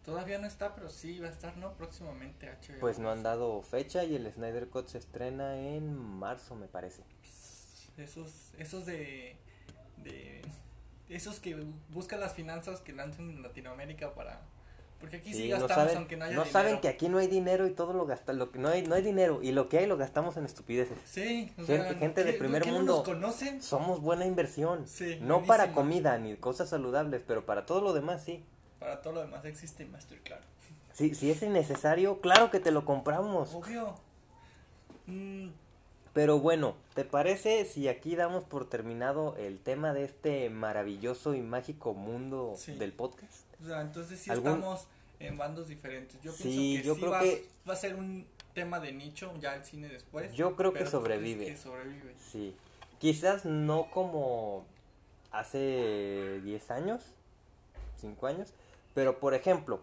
Todavía 0.04 0.38
no 0.38 0.46
está, 0.46 0.74
pero 0.74 0.88
sí 0.88 1.18
va 1.18 1.28
a 1.28 1.30
estar, 1.30 1.56
¿no? 1.58 1.72
Próximamente 1.74 2.46
HBO. 2.46 2.80
Pues 2.80 2.98
no 2.98 3.10
han 3.10 3.22
dado 3.22 3.60
fecha 3.62 4.04
y 4.04 4.16
el 4.16 4.30
Snyder 4.32 4.68
Cut 4.68 4.88
se 4.88 4.98
estrena 4.98 5.58
en 5.58 5.96
marzo, 5.98 6.54
me 6.54 6.66
parece. 6.66 7.02
Esos, 7.96 8.52
esos 8.58 8.86
de, 8.86 9.36
de... 9.98 10.42
Esos 11.08 11.40
que 11.40 11.56
buscan 11.90 12.20
las 12.20 12.34
finanzas 12.34 12.80
que 12.80 12.92
lanzan 12.92 13.30
en 13.30 13.42
Latinoamérica 13.42 14.14
para... 14.14 14.40
Porque 15.00 15.18
aquí 15.18 15.32
sí, 15.32 15.42
Sí, 15.44 15.48
no 15.48 15.58
gastamos 15.60 15.74
saben, 15.84 15.96
aunque 15.98 16.16
no 16.16 16.24
haya 16.24 16.34
no 16.34 16.42
dinero. 16.42 16.52
saben 16.58 16.80
que 16.80 16.88
aquí 16.88 17.08
no 17.08 17.18
hay 17.18 17.28
dinero 17.28 17.68
y 17.68 17.70
todo 17.70 17.92
lo 17.92 18.04
gasta, 18.04 18.32
lo 18.32 18.50
que 18.50 18.58
no 18.58 18.68
hay, 18.68 18.82
no 18.82 18.96
hay 18.96 19.02
dinero 19.02 19.38
y 19.42 19.52
lo 19.52 19.68
que 19.68 19.78
hay 19.78 19.86
lo 19.86 19.96
gastamos 19.96 20.36
en 20.36 20.44
estupideces. 20.44 20.98
Sí, 21.04 21.52
o 21.56 21.64
Gente- 21.64 21.84
sea, 21.88 21.94
gente 21.94 22.24
de 22.24 22.32
¿qué- 22.32 22.38
primer 22.38 22.66
mundo. 22.66 22.80
no 22.80 22.96
nos 22.98 23.04
conocen? 23.04 23.62
Somos 23.62 24.00
buena 24.00 24.26
inversión. 24.26 24.88
Sí, 24.88 25.18
no 25.22 25.44
para 25.44 25.70
comida 25.72 26.18
ni 26.18 26.34
cosas 26.36 26.68
saludables, 26.70 27.22
pero 27.24 27.46
para 27.46 27.64
todo 27.64 27.80
lo 27.80 27.92
demás 27.92 28.24
sí. 28.24 28.44
Para 28.80 29.00
todo 29.00 29.12
lo 29.14 29.20
demás 29.20 29.44
existe 29.44 29.84
Mastercard. 29.86 30.42
Si, 30.92 31.14
si 31.14 31.30
es 31.30 31.42
innecesario, 31.44 32.20
claro 32.20 32.50
que 32.50 32.58
te 32.58 32.72
lo 32.72 32.84
compramos. 32.84 33.54
Obvio. 33.54 33.94
Mm, 35.06 35.50
Pero 36.14 36.38
bueno, 36.40 36.74
¿te 36.94 37.04
parece 37.04 37.64
si 37.64 37.86
aquí 37.88 38.16
damos 38.16 38.44
por 38.44 38.68
terminado 38.68 39.36
el 39.36 39.60
tema 39.60 39.92
de 39.92 40.04
este 40.04 40.50
maravilloso 40.50 41.34
y 41.34 41.40
mágico 41.42 41.94
mundo 41.94 42.54
Sí. 42.56 42.72
del 42.74 42.92
podcast? 42.92 43.44
o 43.62 43.66
sea, 43.66 43.80
entonces 43.80 44.20
sí 44.20 44.30
¿Algún- 44.30 44.52
estamos 44.52 44.86
en 45.20 45.36
bandos 45.36 45.66
diferentes. 45.68 46.20
Yo 46.22 46.30
Sí, 46.32 46.42
pienso 46.42 46.82
que 46.82 46.86
yo 46.86 46.94
sí 46.94 47.00
creo 47.00 47.10
va, 47.12 47.20
que- 47.20 47.46
va 47.68 47.72
a 47.72 47.76
ser 47.76 47.94
un 47.96 48.24
tema 48.54 48.78
de 48.80 48.92
nicho 48.92 49.32
ya 49.40 49.54
el 49.56 49.64
cine 49.64 49.88
después. 49.88 50.32
Yo 50.34 50.54
creo 50.56 50.72
que 50.72 50.86
sobrevive. 50.86 51.46
que 51.46 51.56
sobrevive. 51.56 52.14
Sí. 52.30 52.54
Quizás 53.00 53.44
no 53.44 53.90
como 53.90 54.64
hace 55.30 56.40
10 56.42 56.70
años, 56.70 57.02
5 58.00 58.26
años, 58.26 58.52
pero 58.94 59.18
por 59.18 59.34
ejemplo, 59.34 59.80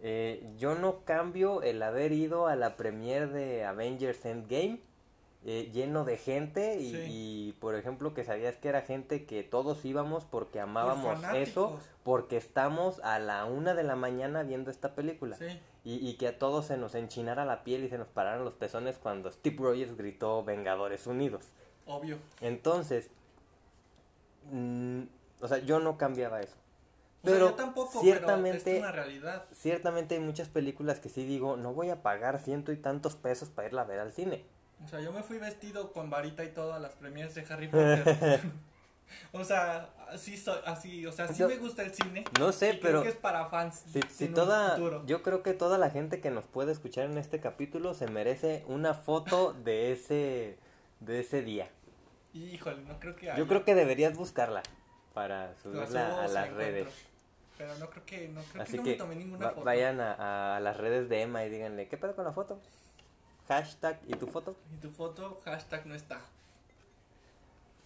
eh, 0.00 0.44
yo 0.58 0.74
no 0.76 1.00
cambio 1.04 1.62
el 1.62 1.82
haber 1.82 2.12
ido 2.12 2.46
a 2.46 2.56
la 2.56 2.76
premiere 2.76 3.26
de 3.26 3.64
Avengers 3.64 4.24
Endgame 4.24 4.80
eh, 5.44 5.70
lleno 5.72 6.04
de 6.04 6.16
gente 6.16 6.76
y, 6.80 6.90
Sí. 6.90 7.04
y, 7.08 7.52
por 7.60 7.74
ejemplo 7.76 8.12
que 8.12 8.24
sabías 8.24 8.56
que 8.56 8.68
era 8.68 8.82
gente 8.82 9.24
que 9.24 9.44
todos 9.44 9.84
íbamos 9.84 10.24
porque 10.24 10.60
amábamos 10.60 11.20
eso, 11.34 11.78
porque 12.02 12.36
estamos 12.36 13.00
a 13.04 13.18
la 13.18 13.44
una 13.44 13.74
de 13.74 13.84
la 13.84 13.94
mañana 13.96 14.42
viendo 14.42 14.70
esta 14.70 14.94
película. 14.94 15.36
Sí. 15.36 15.46
Y, 15.84 16.06
y 16.06 16.14
que 16.14 16.28
a 16.28 16.38
todos 16.38 16.66
se 16.66 16.76
nos 16.76 16.94
enchinara 16.94 17.44
la 17.44 17.62
piel 17.64 17.84
y 17.84 17.88
se 17.88 17.96
nos 17.98 18.08
pararan 18.08 18.44
los 18.44 18.54
pezones 18.54 18.98
cuando 18.98 19.30
Steve 19.30 19.56
Rogers 19.58 19.96
gritó 19.96 20.42
Vengadores 20.44 21.06
Unidos. 21.06 21.44
Obvio. 21.86 22.18
Entonces, 22.42 23.08
mm, 24.50 25.02
o 25.40 25.48
sea, 25.48 25.58
yo 25.58 25.78
no 25.80 25.96
cambiaba 25.96 26.40
eso. 26.40 26.54
O 27.22 27.26
sea, 27.26 27.34
Pero 27.34 27.48
yo 27.50 27.54
tampoco, 27.54 28.00
ciertamente, 28.00 28.62
pero 28.64 28.76
es 28.76 28.82
una 28.82 28.92
realidad. 28.92 29.44
ciertamente 29.52 30.14
hay 30.16 30.20
muchas 30.20 30.48
películas 30.48 31.00
que 31.00 31.08
sí 31.08 31.24
digo, 31.24 31.56
no 31.56 31.72
voy 31.74 31.90
a 31.90 32.02
pagar 32.02 32.38
ciento 32.38 32.70
y 32.72 32.76
tantos 32.76 33.16
pesos 33.16 33.48
para 33.48 33.68
irla 33.68 33.82
a 33.82 33.86
ver 33.86 33.98
al 34.00 34.12
cine. 34.12 34.44
O 34.84 34.88
sea, 34.88 35.00
yo 35.00 35.12
me 35.12 35.22
fui 35.22 35.38
vestido 35.38 35.92
con 35.92 36.08
varita 36.10 36.44
y 36.44 36.48
todo 36.48 36.72
a 36.72 36.78
las 36.78 36.92
premieres 36.92 37.34
de 37.34 37.44
Harry 37.50 37.68
Potter. 37.68 38.40
o 39.32 39.44
sea, 39.44 39.90
así 40.10 40.36
soy, 40.36 40.58
así, 40.64 41.04
o 41.06 41.12
sea, 41.12 41.28
sí 41.28 41.34
Yo- 41.38 41.48
me 41.48 41.56
gusta 41.56 41.82
el 41.82 41.94
cine. 41.94 42.24
No 42.38 42.52
sé, 42.52 42.68
y 42.74 42.78
creo 42.78 42.82
pero 42.82 43.02
que 43.02 43.08
es 43.10 43.16
para 43.16 43.46
fans. 43.46 43.84
si, 44.10 44.28
toda, 44.28 44.78
yo 45.06 45.22
creo 45.22 45.42
que 45.42 45.52
toda 45.54 45.78
la 45.78 45.90
gente 45.90 46.20
que 46.20 46.30
nos 46.30 46.44
puede 46.46 46.72
escuchar 46.72 47.04
en 47.06 47.18
este 47.18 47.40
capítulo 47.40 47.94
se 47.94 48.06
merece 48.06 48.64
una 48.68 48.94
foto 48.94 49.52
de 49.64 49.92
ese, 49.92 50.58
de 51.00 51.20
ese 51.20 51.42
día. 51.42 51.68
Híjole, 52.34 52.82
no 52.82 53.00
creo 53.00 53.16
que 53.16 53.32
Yo 53.36 53.46
creo 53.48 53.64
que 53.64 53.74
deberías 53.74 54.14
buscarla 54.16 54.62
para 55.14 55.48
La 55.48 55.54
subirla 55.62 56.18
a 56.18 56.22
las 56.22 56.32
la 56.32 56.44
redes. 56.46 56.86
encuentro. 56.86 57.08
Pero 57.58 57.74
no 57.78 57.90
creo 57.90 58.06
que, 58.06 58.28
no 58.28 58.40
creo 58.42 58.62
Así 58.62 58.72
que 58.72 58.76
no 58.78 58.84
que 58.84 58.90
me 58.90 58.96
tomé 58.96 59.16
ninguna 59.16 59.46
va- 59.46 59.52
foto. 59.52 59.64
vayan 59.64 60.00
a, 60.00 60.56
a 60.56 60.60
las 60.60 60.76
redes 60.76 61.08
de 61.08 61.22
Emma 61.22 61.44
y 61.44 61.50
díganle, 61.50 61.88
¿qué 61.88 61.96
pedo 61.96 62.14
con 62.14 62.24
la 62.24 62.32
foto? 62.32 62.60
Hashtag 63.48 63.98
y 64.06 64.12
tu 64.14 64.26
foto. 64.26 64.56
Y 64.72 64.76
tu 64.76 64.90
foto, 64.90 65.40
hashtag 65.44 65.86
no 65.86 65.94
está. 65.94 66.20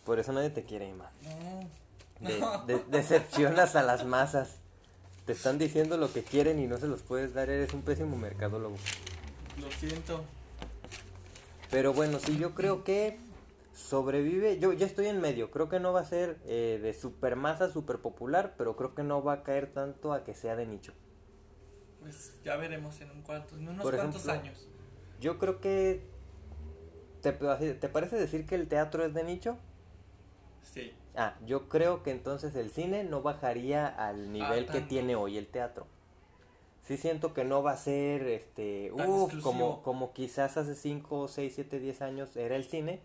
Por 0.05 0.19
eso 0.19 0.33
nadie 0.33 0.51
te 0.51 0.65
quiere, 0.65 0.89
Emma. 0.89 1.11
No. 2.21 2.27
De- 2.27 2.41
de- 2.75 2.85
decepcionas 2.89 3.77
a 3.77 3.83
las 3.83 4.05
masas. 4.05 4.57
Te 5.27 5.33
están 5.33 5.59
diciendo 5.59 5.97
lo 5.97 6.13
que 6.13 6.25
quieren 6.25 6.59
y 6.59 6.67
no 6.67 6.79
se 6.79 6.89
los 6.89 7.03
puedes 7.03 7.33
dar. 7.33 7.49
Eres 7.49 7.73
un 7.75 7.83
pésimo 7.83 8.17
mercadólogo. 8.17 8.75
Lo 9.61 9.71
siento. 9.71 10.25
Pero 11.71 11.93
bueno, 11.93 12.19
sí, 12.19 12.37
yo 12.39 12.55
creo 12.57 12.83
que 12.83 13.19
sobrevive. 13.73 14.59
Yo 14.59 14.73
ya 14.73 14.85
estoy 14.87 15.07
en 15.07 15.21
medio. 15.21 15.53
Creo 15.53 15.69
que 15.69 15.79
no 15.79 15.93
va 15.93 16.01
a 16.01 16.05
ser 16.05 16.39
eh, 16.47 16.81
de 16.83 16.93
super 16.93 17.37
masa, 17.37 17.71
super 17.71 17.99
popular. 17.99 18.55
Pero 18.59 18.75
creo 18.75 18.97
que 18.97 19.05
no 19.05 19.23
va 19.23 19.35
a 19.35 19.43
caer 19.45 19.71
tanto 19.71 20.13
a 20.13 20.25
que 20.25 20.35
sea 20.35 20.57
de 20.57 20.67
nicho. 20.67 20.93
Pues 22.01 22.35
ya 22.45 22.57
veremos 22.57 23.01
en 23.01 23.13
un 23.13 23.23
cuanto, 23.23 23.55
en 23.57 23.69
unos 23.69 23.83
Por 23.83 23.95
cuantos 23.95 24.27
ejemplo, 24.27 24.43
años. 24.51 24.67
Yo 25.23 25.39
creo 25.39 25.61
que. 25.61 26.03
¿Te, 27.23 27.33
¿Te 27.33 27.89
parece 27.89 28.17
decir 28.17 28.45
que 28.45 28.57
el 28.57 28.67
teatro 28.67 29.05
es 29.05 29.15
de 29.15 29.23
nicho? 29.23 29.57
Sí. 30.63 30.93
Ah, 31.15 31.37
yo 31.47 31.69
creo 31.69 32.03
que 32.03 32.11
entonces 32.11 32.57
el 32.57 32.71
cine 32.71 33.05
no 33.05 33.23
bajaría 33.23 33.87
al 33.87 34.33
nivel 34.33 34.67
que 34.67 34.81
tiene 34.81 35.15
hoy 35.15 35.39
el 35.39 35.47
teatro. 35.47 35.87
Sí 36.83 36.97
siento 36.97 37.33
que 37.33 37.45
no 37.45 37.63
va 37.63 37.73
a 37.73 37.77
ser, 37.77 38.23
este, 38.27 38.91
uf, 38.93 39.41
como, 39.41 39.83
como 39.85 40.13
quizás 40.13 40.57
hace 40.57 40.75
5, 40.75 41.29
6, 41.29 41.53
7, 41.55 41.79
10 41.79 42.03
años 42.03 42.37
era 42.37 42.57
el 42.57 42.65
cine, 42.65 42.99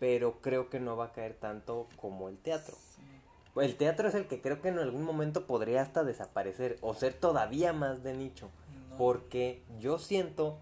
pero 0.00 0.40
creo 0.40 0.68
que 0.70 0.80
no 0.80 0.96
va 0.96 1.06
a 1.06 1.12
caer 1.12 1.34
tanto 1.34 1.86
como 1.96 2.28
el 2.28 2.36
teatro. 2.38 2.74
Sí. 2.74 3.02
El 3.60 3.76
teatro 3.76 4.08
es 4.08 4.14
el 4.16 4.26
que 4.26 4.40
creo 4.40 4.60
que 4.60 4.68
en 4.70 4.80
algún 4.80 5.04
momento 5.04 5.46
podría 5.46 5.82
hasta 5.82 6.02
desaparecer 6.02 6.78
o 6.80 6.94
ser 6.94 7.14
todavía 7.14 7.72
más 7.72 8.02
de 8.02 8.14
nicho, 8.14 8.50
No. 8.90 8.96
porque 8.96 9.62
yo 9.78 9.98
siento 10.00 10.58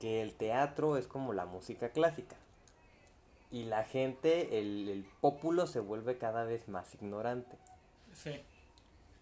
que 0.00 0.22
el 0.22 0.34
teatro 0.34 0.96
es 0.96 1.06
como 1.06 1.32
la 1.32 1.46
música 1.46 1.90
clásica. 1.90 2.36
Y 3.50 3.64
la 3.64 3.84
gente, 3.84 4.58
el, 4.58 4.88
el 4.88 5.04
pópulo 5.20 5.66
se 5.66 5.80
vuelve 5.80 6.18
cada 6.18 6.44
vez 6.44 6.68
más 6.68 6.94
ignorante. 6.94 7.56
Sí. 8.14 8.40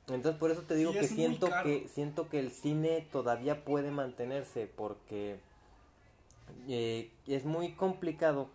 Entonces 0.08 0.36
por 0.38 0.50
eso 0.50 0.62
te 0.62 0.74
digo 0.74 0.92
que 0.92 1.06
siento 1.14 1.46
que 1.62 1.88
siento 1.88 2.28
que 2.28 2.38
el 2.40 2.50
cine 2.50 3.06
todavía 3.12 3.64
puede 3.64 3.90
mantenerse 3.90 4.66
porque 4.66 5.38
eh, 6.68 7.10
es 7.26 7.44
muy 7.44 7.72
complicado 7.72 8.48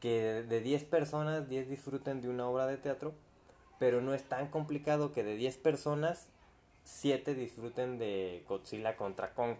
que 0.00 0.22
de- 0.22 0.42
de 0.44 0.60
10 0.60 0.84
personas 0.84 1.48
10 1.48 1.68
disfruten 1.68 2.20
de 2.22 2.28
una 2.28 2.48
obra 2.48 2.66
de 2.66 2.76
teatro, 2.78 3.12
pero 3.78 4.00
no 4.00 4.14
es 4.14 4.22
tan 4.24 4.48
complicado 4.48 5.12
que 5.12 5.22
de 5.24 5.34
10 5.36 5.56
personas 5.58 6.28
7 6.84 7.34
disfruten 7.34 7.98
de 7.98 8.42
Godzilla 8.48 8.96
contra 8.96 9.34
Kong. 9.34 9.58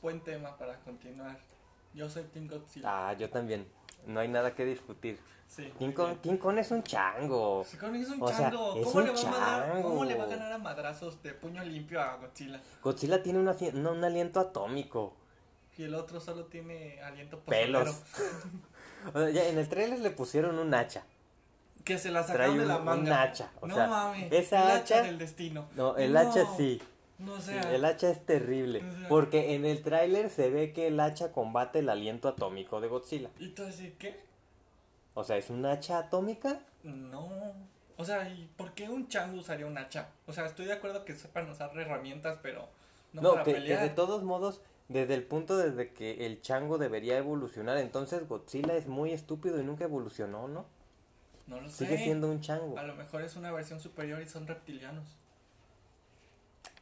Buen 0.00 0.20
tema 0.20 0.56
para 0.56 0.76
continuar. 0.80 1.38
Yo 1.94 2.08
soy 2.08 2.24
Team 2.24 2.48
Godzilla. 2.48 2.88
Ah, 3.10 3.12
yo 3.14 3.28
también. 3.30 3.66
No 4.06 4.20
hay 4.20 4.28
nada 4.28 4.54
que 4.54 4.64
discutir. 4.64 5.18
Sí. 5.46 5.70
King 5.78 5.92
Kong. 5.92 6.16
King 6.22 6.38
es 6.58 6.70
un 6.70 6.82
chango. 6.82 7.64
Sí, 7.68 7.76
Kong 7.76 7.94
es 7.96 8.08
un 8.08 8.22
O 8.22 8.28
sea, 8.28 8.50
chango. 8.50 8.76
es 8.76 8.84
¿Cómo, 8.86 8.98
un 9.00 9.04
le 9.04 9.12
va 9.12 9.20
a 9.20 9.22
mandar- 9.24 9.72
chango. 9.72 9.88
¿Cómo 9.88 10.04
le 10.04 10.14
va 10.16 10.24
a 10.24 10.26
ganar 10.26 10.52
a 10.52 10.58
madrazos 10.58 11.22
de 11.22 11.34
puño 11.34 11.62
limpio 11.62 12.00
a 12.00 12.16
Godzilla? 12.16 12.60
Godzilla 12.82 13.22
tiene 13.22 13.38
una, 13.38 13.52
un, 13.52 13.86
un 13.86 14.04
aliento 14.04 14.40
atómico. 14.40 15.14
Y 15.76 15.84
el 15.84 15.94
otro 15.94 16.20
solo 16.20 16.46
tiene 16.46 17.00
aliento 17.02 17.38
Pelos. 17.40 18.02
O 19.14 19.18
sea, 19.18 19.30
ya 19.30 19.48
en 19.48 19.58
el 19.58 19.68
trailer 19.68 19.98
le 19.98 20.10
pusieron 20.10 20.58
un 20.60 20.72
hacha. 20.74 21.02
Que 21.84 21.98
se 21.98 22.12
la 22.12 22.24
Trae 22.24 22.36
sacaron 22.48 22.56
de 22.56 22.62
un- 22.62 22.68
la 22.68 22.76
un 22.78 22.84
manga. 22.84 23.22
hacha, 23.22 23.50
o 23.60 23.66
no 23.66 23.74
sea, 23.74 23.88
mames. 23.88 24.32
esa 24.32 24.62
el 24.62 24.70
hacha, 24.80 24.94
hacha- 24.98 25.02
del 25.02 25.18
destino. 25.18 25.66
No, 25.74 25.96
el 25.96 26.12
No, 26.12 26.20
hacha 26.20 26.46
sí. 26.56 26.80
No 27.24 27.40
Sí, 27.40 27.52
sea. 27.52 27.74
el 27.74 27.84
hacha 27.84 28.10
es 28.10 28.24
terrible. 28.26 28.80
Sea- 28.80 29.08
Porque 29.08 29.54
en 29.54 29.64
el 29.64 29.82
tráiler 29.82 30.30
se 30.30 30.50
ve 30.50 30.72
que 30.72 30.88
el 30.88 30.98
hacha 31.00 31.32
combate 31.32 31.78
el 31.80 31.88
aliento 31.88 32.28
atómico 32.28 32.80
de 32.80 32.88
Godzilla. 32.88 33.30
¿Y 33.38 33.48
tú 33.50 33.62
decís 33.64 33.92
qué? 33.98 34.20
O 35.14 35.24
sea, 35.24 35.36
¿es 35.36 35.50
un 35.50 35.64
hacha 35.66 35.98
atómica? 35.98 36.60
No. 36.82 37.30
O 37.96 38.04
sea, 38.04 38.28
¿y 38.28 38.48
por 38.56 38.72
qué 38.72 38.88
un 38.88 39.08
chango 39.08 39.38
usaría 39.40 39.66
un 39.66 39.76
hacha? 39.78 40.08
O 40.26 40.32
sea, 40.32 40.46
estoy 40.46 40.66
de 40.66 40.72
acuerdo 40.72 41.04
que 41.04 41.14
sepan 41.14 41.48
usar 41.50 41.70
herramientas, 41.78 42.38
pero 42.42 42.68
no, 43.12 43.22
No, 43.22 43.32
para 43.32 43.44
que, 43.44 43.52
que 43.52 43.60
pelear. 43.60 43.82
de 43.82 43.90
todos 43.90 44.22
modos, 44.24 44.62
desde 44.88 45.14
el 45.14 45.22
punto 45.24 45.56
desde 45.58 45.92
que 45.92 46.26
el 46.26 46.40
chango 46.40 46.78
debería 46.78 47.18
evolucionar, 47.18 47.76
entonces 47.76 48.26
Godzilla 48.26 48.74
es 48.74 48.86
muy 48.88 49.12
estúpido 49.12 49.60
y 49.60 49.64
nunca 49.64 49.84
evolucionó, 49.84 50.48
¿no? 50.48 50.64
No 51.46 51.60
lo 51.60 51.68
sé. 51.68 51.84
Sigue 51.84 51.98
siendo 51.98 52.28
un 52.30 52.40
chango. 52.40 52.78
A 52.78 52.82
lo 52.82 52.94
mejor 52.94 53.22
es 53.22 53.36
una 53.36 53.52
versión 53.52 53.78
superior 53.80 54.22
y 54.22 54.28
son 54.28 54.46
reptilianos. 54.46 55.16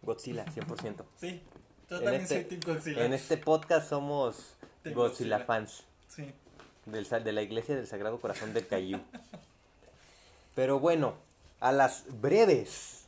Godzilla, 0.02 0.44
100%. 0.46 1.04
Sí. 1.16 1.42
Yo 1.88 1.96
En 1.98 2.02
también 2.04 2.22
este- 2.22 2.34
soy 2.36 2.44
Team 2.44 2.60
Godzilla. 2.74 3.04
en 3.04 3.12
este 3.12 3.36
podcast 3.36 3.88
somos 3.88 4.54
Godzilla, 4.84 4.94
Godzilla. 4.94 5.38
fans. 5.40 5.84
Sí. 6.08 6.32
del, 6.86 7.08
de 7.08 7.32
la 7.32 7.42
iglesia 7.42 7.76
del 7.76 7.86
Sagrado 7.86 8.18
Corazón 8.18 8.52
del 8.52 8.66
Cayú. 8.66 8.98
Pero 10.54 10.78
bueno, 10.80 11.14
a 11.60 11.72
las 11.72 12.04
breves 12.20 13.04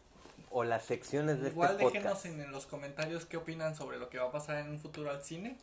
o 0.51 0.65
las 0.65 0.85
secciones 0.85 1.41
de 1.41 1.49
Igual 1.49 1.73
este 1.73 1.85
déjenos 1.87 2.13
podcast. 2.19 2.27
en 2.27 2.53
los 2.53 2.67
comentarios 2.67 3.25
qué 3.27 3.37
opinan 3.39 3.75
sobre 3.75 3.99
lo 3.99 4.09
que 4.09 4.19
va 4.19 4.27
a 4.29 4.33
pasar 4.33 4.57
en 4.59 4.71
un 4.71 4.79
futuro 4.79 5.11
al 5.11 5.23
cine. 5.25 5.57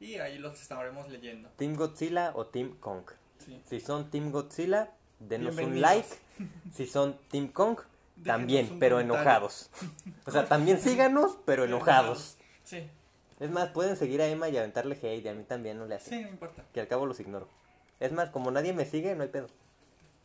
Y 0.00 0.16
ahí 0.16 0.38
los 0.38 0.60
estaremos 0.60 1.08
leyendo. 1.08 1.48
Team 1.56 1.76
Godzilla 1.76 2.32
o 2.34 2.46
Team 2.46 2.76
Kong. 2.80 3.04
Sí. 3.38 3.62
Si 3.68 3.80
son 3.80 4.10
Team 4.10 4.32
Godzilla, 4.32 4.90
denos 5.20 5.56
un 5.56 5.80
like. 5.80 6.08
Si 6.74 6.86
son 6.86 7.16
Team 7.30 7.48
Kong, 7.48 7.78
también, 8.24 8.78
pero 8.78 9.00
enojados. 9.00 9.70
O 10.24 10.30
sea, 10.30 10.46
también 10.46 10.80
síganos, 10.80 11.36
pero 11.44 11.64
enojados. 11.64 12.36
Sí. 12.64 12.88
Es 13.40 13.50
más, 13.50 13.70
pueden 13.70 13.96
seguir 13.96 14.22
a 14.22 14.28
Emma 14.28 14.48
y 14.48 14.56
aventarle 14.56 14.94
hate, 14.94 15.24
y 15.24 15.28
a 15.28 15.34
mí 15.34 15.42
también 15.42 15.78
no 15.78 15.86
le 15.86 15.96
hace. 15.96 16.10
Sí, 16.10 16.22
no 16.22 16.28
importa. 16.28 16.64
Que 16.72 16.80
al 16.80 16.86
cabo 16.86 17.06
los 17.06 17.18
ignoro. 17.18 17.48
Es 17.98 18.12
más, 18.12 18.30
como 18.30 18.52
nadie 18.52 18.72
me 18.72 18.84
sigue, 18.84 19.16
no 19.16 19.24
hay 19.24 19.30
pedo. 19.30 19.48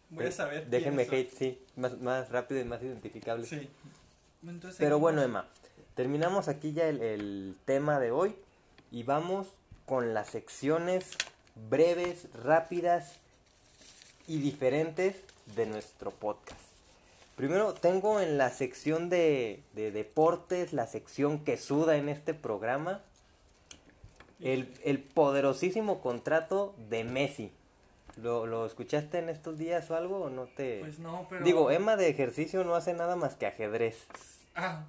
Voy 0.10 0.28
a 0.28 0.32
saber. 0.32 0.64
Eh, 0.64 0.68
Déjenme 0.70 1.08
quiénes 1.08 1.28
hate, 1.34 1.38
sí. 1.38 1.66
Más, 1.76 2.00
más 2.00 2.30
rápido 2.30 2.62
y 2.62 2.64
más 2.64 2.82
identificable. 2.84 3.46
Sí. 3.46 3.70
Entonces, 4.46 4.78
Pero 4.78 5.00
bueno, 5.00 5.22
Emma, 5.24 5.48
terminamos 5.96 6.48
aquí 6.48 6.74
ya 6.74 6.88
el, 6.88 7.02
el 7.02 7.56
tema 7.66 8.00
de 8.00 8.12
hoy 8.12 8.36
y 8.92 9.04
vamos 9.04 9.48
con 9.86 10.14
las 10.14 10.30
secciones 10.30 11.10
breves, 11.70 12.28
rápidas 12.44 13.16
y 14.28 14.40
diferentes 14.40 15.16
de 15.56 15.66
nuestro 15.66 16.12
podcast. 16.12 16.67
Primero 17.38 17.76
tengo 17.76 18.20
en 18.20 18.40
la 18.40 18.50
sección 18.50 19.10
de, 19.10 19.62
de 19.74 19.92
deportes, 19.92 20.74
la 20.74 20.88
sección 20.88 21.46
que 21.46 21.56
suda 21.56 21.96
en 21.96 22.10
este 22.10 22.34
programa, 22.34 23.04
el, 24.42 24.74
el 24.84 25.00
poderosísimo 25.00 26.02
contrato 26.02 26.76
de 26.90 27.04
Messi. 27.04 27.52
¿Lo, 28.20 28.48
¿Lo 28.48 28.66
escuchaste 28.66 29.20
en 29.20 29.30
estos 29.30 29.60
días 29.60 29.92
o 29.92 29.96
algo 29.96 30.22
o 30.24 30.30
no 30.32 30.46
te...? 30.48 30.80
Pues 30.80 30.98
no, 30.98 31.28
pero. 31.30 31.46
Digo, 31.46 31.70
Emma 31.70 31.96
de 31.96 32.10
ejercicio 32.10 32.64
no 32.64 32.74
hace 32.74 32.94
nada 32.94 33.16
más 33.16 33.36
que 33.36 33.46
ajedrez. 33.46 34.08
Ah, 34.56 34.86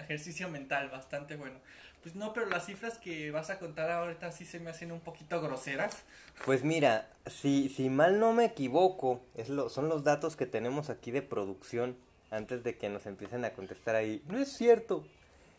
ejercicio 0.00 0.48
mental, 0.48 0.88
bastante 0.88 1.36
bueno. 1.36 1.60
Pues 2.04 2.14
no, 2.16 2.34
pero 2.34 2.44
las 2.44 2.66
cifras 2.66 2.98
que 2.98 3.30
vas 3.30 3.48
a 3.48 3.58
contar 3.58 3.90
ahorita 3.90 4.30
sí 4.30 4.44
se 4.44 4.60
me 4.60 4.68
hacen 4.68 4.92
un 4.92 5.00
poquito 5.00 5.40
groseras. 5.40 6.04
Pues 6.44 6.62
mira, 6.62 7.08
si, 7.26 7.70
si 7.70 7.88
mal 7.88 8.20
no 8.20 8.34
me 8.34 8.44
equivoco, 8.44 9.22
es 9.34 9.48
lo, 9.48 9.70
son 9.70 9.88
los 9.88 10.04
datos 10.04 10.36
que 10.36 10.44
tenemos 10.44 10.90
aquí 10.90 11.10
de 11.10 11.22
producción 11.22 11.96
antes 12.30 12.62
de 12.62 12.76
que 12.76 12.90
nos 12.90 13.06
empiecen 13.06 13.42
a 13.46 13.54
contestar 13.54 13.96
ahí. 13.96 14.22
No 14.28 14.38
es 14.38 14.52
cierto. 14.52 15.02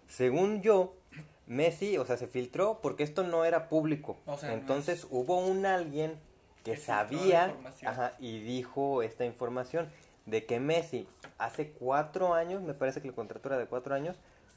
Según 0.07 0.61
yo, 0.61 0.93
Messi, 1.47 1.97
o 1.97 2.05
sea, 2.05 2.15
se 2.15 2.27
filtró 2.27 2.79
porque 2.79 3.01
esto 3.01 3.23
no 3.23 3.43
era 3.43 3.67
público. 3.67 4.19
O 4.27 4.37
sea, 4.37 4.49
no 4.49 4.55
Entonces 4.55 4.99
es- 4.99 5.07
hubo 5.09 5.39
un 5.39 5.65
alguien 5.65 6.19
que, 6.63 6.77
sabía 6.77 7.55
ajá, 7.85 8.13
y 8.19 8.39
dijo 8.41 9.01
esta 9.01 9.25
información 9.25 9.89
de 10.27 10.45
que 10.45 10.59
Messi 10.59 11.07
hace 11.39 11.71
cuatro 11.71 12.35
años, 12.35 12.61
me 12.61 12.75
parece 12.75 13.01
que 13.01 13.07
el 13.07 13.15
contrato 13.15 13.49
era 13.49 13.57
de 13.57 13.65
cuatro 13.65 13.95
años, 13.95 14.15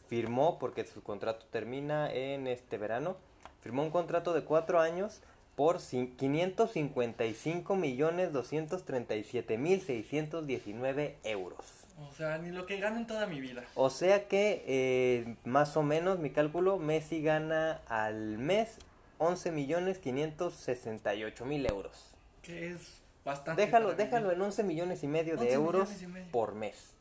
firmó, 0.08 0.58
porque 0.58 0.84
su 0.84 1.02
contrato 1.02 1.46
termina 1.50 2.12
en 2.12 2.46
este 2.46 2.78
verano, 2.78 3.16
firmó 3.62 3.82
un 3.82 3.90
contrato 3.90 4.32
de 4.34 4.42
cuatro 4.42 4.80
años 4.80 5.20
por 5.54 5.78
cin- 5.78 6.14
555 6.16 7.76
millones 7.76 8.32
237 8.32 9.58
mil 9.58 9.80
619 9.80 11.16
euros. 11.24 11.64
O 12.08 12.12
sea, 12.14 12.38
ni 12.38 12.50
lo 12.50 12.64
que 12.64 12.78
gano 12.78 12.96
en 12.98 13.06
toda 13.08 13.26
mi 13.26 13.40
vida. 13.40 13.64
O 13.74 13.90
sea 13.90 14.28
que 14.28 14.62
eh, 14.66 15.36
más 15.44 15.76
o 15.76 15.82
menos 15.82 16.20
mi 16.20 16.30
cálculo, 16.30 16.78
Messi 16.78 17.22
gana 17.22 17.80
al 17.88 18.38
mes 18.38 18.78
11 19.18 19.50
millones 19.50 19.98
568 19.98 21.44
mil 21.44 21.66
euros. 21.66 22.14
Que 22.42 22.70
es 22.70 23.00
bastante. 23.24 23.60
Déjalo, 23.62 23.94
déjalo 23.94 24.30
en 24.30 24.40
11 24.40 24.62
millones 24.62 25.02
y 25.02 25.08
medio 25.08 25.34
de 25.36 25.40
11 25.46 25.52
euros 25.54 25.88
medio. 26.06 26.30
por 26.30 26.54
mes. 26.54 26.94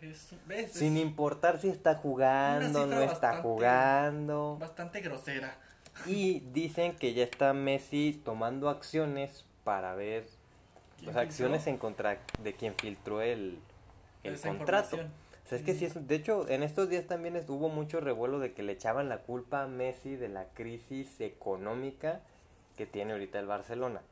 Es, 0.00 0.34
¿ves? 0.46 0.70
Es 0.72 0.78
Sin 0.78 0.96
importar 0.98 1.58
si 1.58 1.68
está 1.68 1.94
jugando, 1.94 2.86
no 2.86 3.00
está 3.00 3.06
bastante- 3.30 3.42
jugando. 3.42 4.56
bastante 4.60 5.00
grosera. 5.00 5.56
Y 6.04 6.40
dicen 6.52 6.94
que 6.96 7.14
ya 7.14 7.24
está 7.24 7.52
Messi 7.54 8.20
tomando 8.24 8.68
acciones 8.68 9.44
para 9.64 9.94
ver 9.94 10.26
¿Quién 10.98 11.06
las 11.14 11.16
acciones 11.16 11.66
en 11.66 11.78
contra 11.78 12.18
de 12.42 12.52
quien 12.54 12.74
filtró 12.74 13.22
el, 13.22 13.58
el 14.22 14.38
contrato. 14.38 14.96
información? 14.96 15.26
O 15.44 15.48
sea, 15.48 15.58
es 15.58 15.64
que 15.64 15.74
sí 15.74 15.84
es, 15.86 16.06
de 16.08 16.14
hecho, 16.16 16.48
en 16.48 16.62
estos 16.64 16.88
días 16.90 17.06
también 17.06 17.36
hubo 17.48 17.68
mucho 17.68 18.00
revuelo 18.00 18.40
de 18.40 18.52
que 18.52 18.62
le 18.64 18.72
echaban 18.72 19.08
la 19.08 19.18
culpa 19.18 19.62
a 19.62 19.66
Messi 19.68 20.16
de 20.16 20.28
la 20.28 20.44
crisis 20.54 21.20
económica 21.20 22.20
que 22.76 22.84
tiene 22.84 23.12
ahorita 23.12 23.38
el 23.38 23.46
Barcelona. 23.46 24.02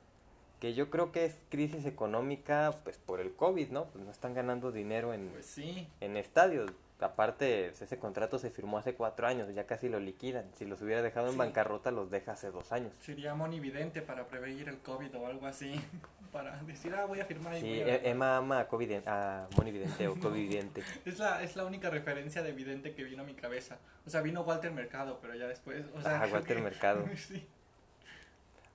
Que 0.65 0.73
yo 0.73 0.89
creo 0.89 1.13
que 1.13 1.27
es 1.27 1.35
crisis 1.51 1.85
económica 1.85 2.75
pues 2.85 2.97
por 2.97 3.21
el 3.21 3.35
COVID, 3.35 3.69
¿no? 3.69 3.85
Pues 3.85 4.03
no 4.03 4.11
están 4.11 4.33
ganando 4.33 4.73
dinero 4.73 5.13
en, 5.13 5.29
Pues 5.29 5.45
sí. 5.45 5.87
en 6.01 6.17
estadios. 6.17 6.71
Aparte, 7.01 7.67
ese 7.67 7.99
contrato 7.99 8.39
se 8.39 8.49
firmó 8.49 8.79
hace 8.79 8.95
cuatro 8.95 9.27
años, 9.27 9.55
ya 9.55 9.67
casi 9.67 9.91
lo 9.91 10.01
liquidan. 10.01 10.47
Si 10.57 10.65
los 10.65 10.81
hubiera 10.81 11.03
dejado 11.03 11.31
en 11.31 11.37
bancarrota, 11.37 11.91
los 11.91 12.11
deja 12.11 12.33
hace 12.33 12.51
dos 12.51 12.73
años. 12.73 12.93
Sería 13.01 13.35
monividente 13.35 14.01
para 14.01 14.27
prevenir 14.27 14.71
el 14.71 14.79
COVID 14.79 15.15
o 15.19 15.27
algo 15.27 15.47
así. 15.47 15.75
Para 16.33 16.57
decir, 16.65 16.93
ah, 16.97 17.05
voy 17.05 17.21
a 17.21 17.25
firmar 17.27 17.55
y 17.59 17.61
Sí, 17.61 17.69
voy 17.83 17.91
a- 17.91 17.95
E- 17.95 18.11
Emma 18.11 18.39
ama 18.39 18.59
a, 18.59 18.69
Coviden- 18.69 19.07
a 19.07 19.47
Moni 19.57 19.71
Vidente 19.71 20.09
o 20.09 20.15
Covidente. 20.21 20.83
Es 21.05 21.19
la, 21.21 21.41
es 21.45 21.55
la 21.55 21.65
única 21.65 21.91
referencia 21.91 22.43
de 22.43 22.51
vidente 22.51 22.93
que 22.93 23.05
vino 23.05 23.23
a 23.23 23.25
mi 23.27 23.35
cabeza. 23.35 23.79
O 24.05 24.11
sea, 24.11 24.21
vino 24.21 24.41
Walter 24.41 24.73
Mercado, 24.73 25.21
pero 25.23 25.37
ya 25.37 25.47
después. 25.47 25.87
O 25.95 26.03
sea, 26.03 26.23
Ah, 26.23 26.29
Walter 26.33 26.57
que- 26.57 26.63
Mercado. 26.71 27.05
sí, 27.17 27.47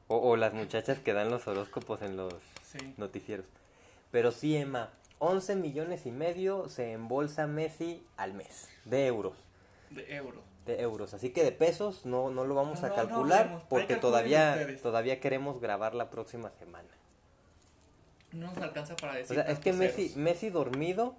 O, 0.09 0.17
o 0.17 0.35
las 0.35 0.53
muchachas 0.53 0.99
que 0.99 1.13
dan 1.13 1.29
los 1.31 1.47
horóscopos 1.47 2.01
en 2.01 2.17
los 2.17 2.33
sí. 2.69 2.93
noticieros. 2.97 3.45
Pero 4.11 4.31
sí, 4.31 4.57
Emma, 4.57 4.89
11 5.19 5.55
millones 5.55 6.05
y 6.05 6.11
medio 6.11 6.67
se 6.67 6.91
embolsa 6.93 7.47
Messi 7.47 8.03
al 8.17 8.33
mes, 8.33 8.69
de 8.85 9.07
euros. 9.07 9.37
De 9.91 10.15
euro. 10.15 10.41
De 10.65 10.81
euros. 10.81 11.13
Así 11.13 11.29
que 11.31 11.43
de 11.43 11.51
pesos 11.51 12.05
no, 12.05 12.29
no 12.29 12.45
lo 12.45 12.53
vamos 12.55 12.81
No, 12.81 12.87
a 12.87 12.93
calcular 12.95 13.49
no 13.51 13.59
porque 13.69 13.95
todavía, 13.95 14.77
todavía 14.81 15.19
queremos 15.19 15.59
grabar 15.59 15.95
la 15.95 16.09
próxima 16.09 16.51
semana. 16.59 16.89
No 18.31 18.47
nos 18.47 18.57
alcanza 18.57 18.95
para 18.95 19.13
O 19.13 19.15
decir. 19.15 19.35
sea, 19.35 19.45
es 19.45 19.59
que 19.59 19.73
Messi, 19.73 20.09
ceros. 20.09 20.17
Messi 20.17 20.49
dormido 20.49 21.15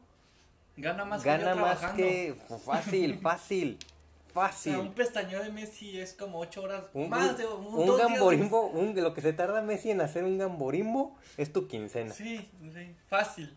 Gana 0.77 1.05
más 1.05 1.25
gana 1.25 1.53
que 1.53 1.57
yo 1.59 1.61
más 1.61 1.93
que 1.93 2.35
fácil, 2.65 3.19
fácil, 3.19 3.79
O 4.31 4.33
sea, 4.33 4.43
fácil. 4.49 4.77
un 4.77 4.93
pestañeo 4.95 5.43
de 5.43 5.51
Messi 5.51 5.99
es 6.01 6.13
como 6.15 6.39
8 6.39 6.63
horas. 6.63 6.85
Un, 6.95 7.09
más 7.09 7.37
de 7.37 7.47
un, 7.47 7.97
gamborimbo, 7.99 8.67
un- 8.67 8.95
lo 8.95 9.13
que 9.13 9.21
se 9.21 9.33
tarda 9.33 9.61
Messi 9.63 9.91
en 9.91 10.01
hacer 10.01 10.25
un 10.25 10.39
gamborimbo 10.39 11.17
es 11.37 11.53
tu 11.53 11.67
quincena. 11.67 12.13
Sí, 12.15 12.49
sí, 12.73 12.95
fácil. 13.09 13.57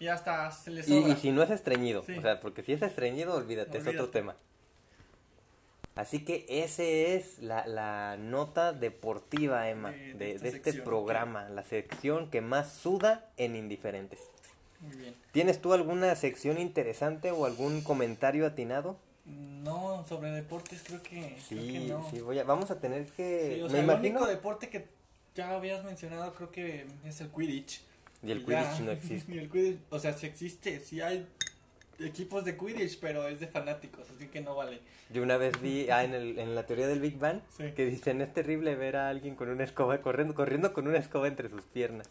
Y 0.00 0.06
hasta 0.08 0.50
se 0.52 0.70
le 0.70 0.80
Y, 0.80 0.84
sobra. 0.84 1.08
y 1.12 1.16
si 1.16 1.32
no 1.32 1.42
es 1.42 1.50
estreñido, 1.50 2.02
Sí. 2.04 2.16
o 2.16 2.22
sea, 2.22 2.40
porque 2.40 2.62
si 2.62 2.72
es 2.72 2.82
estreñido, 2.82 3.34
olvídate, 3.34 3.78
es 3.78 3.86
otro 3.86 4.08
tema. 4.10 4.36
Así 5.96 6.24
que 6.24 6.46
ese 6.48 7.16
es 7.16 7.40
la, 7.40 7.66
la 7.66 8.16
nota 8.18 8.72
deportiva, 8.72 9.68
Emma, 9.68 9.90
De- 9.90 9.98
de 9.98 10.14
de, 10.14 10.30
esta 10.30 10.42
de 10.44 10.48
este 10.50 10.62
sección, 10.70 10.84
programa, 10.84 11.48
la 11.48 11.64
sección 11.64 12.30
que 12.30 12.40
más 12.40 12.72
suda 12.72 13.26
en 13.36 13.56
Indiferentes. 13.56 14.20
Muy 14.80 14.96
bien. 14.96 15.14
¿Tienes 15.32 15.60
tú 15.60 15.72
alguna 15.72 16.14
sección 16.14 16.58
interesante 16.58 17.32
o 17.32 17.44
algún 17.46 17.80
comentario 17.82 18.46
atinado? 18.46 18.96
No, 19.28 20.04
sobre 20.08 20.30
deportes 20.30 20.82
creo 20.86 21.02
que, 21.02 21.36
creo 21.48 21.62
que 21.62 21.78
Sí, 21.80 21.86
no. 21.88 22.08
sí, 22.10 22.20
voy 22.20 22.38
a, 22.38 22.44
vamos 22.44 22.70
a 22.70 22.80
tener 22.80 23.06
que... 23.06 23.54
Sí, 23.56 23.60
o 23.62 23.64
me 23.64 23.70
sea, 23.70 23.78
el 23.80 23.84
imagino... 23.84 24.18
único 24.20 24.26
deporte 24.26 24.68
que 24.70 24.86
ya 25.34 25.50
habías 25.50 25.84
mencionado 25.84 26.32
creo 26.34 26.50
que 26.50 26.86
es 27.04 27.20
el 27.20 27.28
Quidditch. 27.28 27.82
Y 28.22 28.30
el 28.32 28.46
ya. 28.46 28.62
Quidditch 28.64 28.80
no 28.86 28.90
existe. 28.92 29.34
Y 29.34 29.38
el 29.38 29.50
Quidditch, 29.50 29.78
o 29.90 29.98
sea, 29.98 30.12
sí 30.14 30.26
existe, 30.26 30.80
sí 30.80 31.00
hay 31.00 31.26
equipos 32.00 32.44
de 32.44 32.56
Quidditch, 32.56 32.98
pero 33.00 33.26
es 33.28 33.40
de 33.40 33.48
fanáticos, 33.48 34.06
así 34.14 34.28
que 34.28 34.40
no 34.40 34.54
vale. 34.54 34.80
Yo 35.10 35.22
una 35.22 35.36
vez 35.36 35.60
vi 35.60 35.90
ah, 35.90 36.04
en, 36.04 36.14
el- 36.14 36.38
en 36.38 36.54
la 36.54 36.64
teoría 36.66 36.86
del 36.86 37.00
Big 37.00 37.18
Bang 37.18 37.40
Sí. 37.56 37.72
que 37.74 37.84
dicen 37.86 38.20
es 38.20 38.32
terrible 38.32 38.74
ver 38.76 38.96
a 38.96 39.08
alguien 39.08 39.34
con 39.34 39.48
una 39.48 39.64
escoba 39.64 40.00
corriendo, 40.00 40.34
corriendo 40.34 40.72
con 40.72 40.86
una 40.86 40.98
escoba 40.98 41.28
entre 41.28 41.48
sus 41.48 41.62
piernas. 41.64 42.08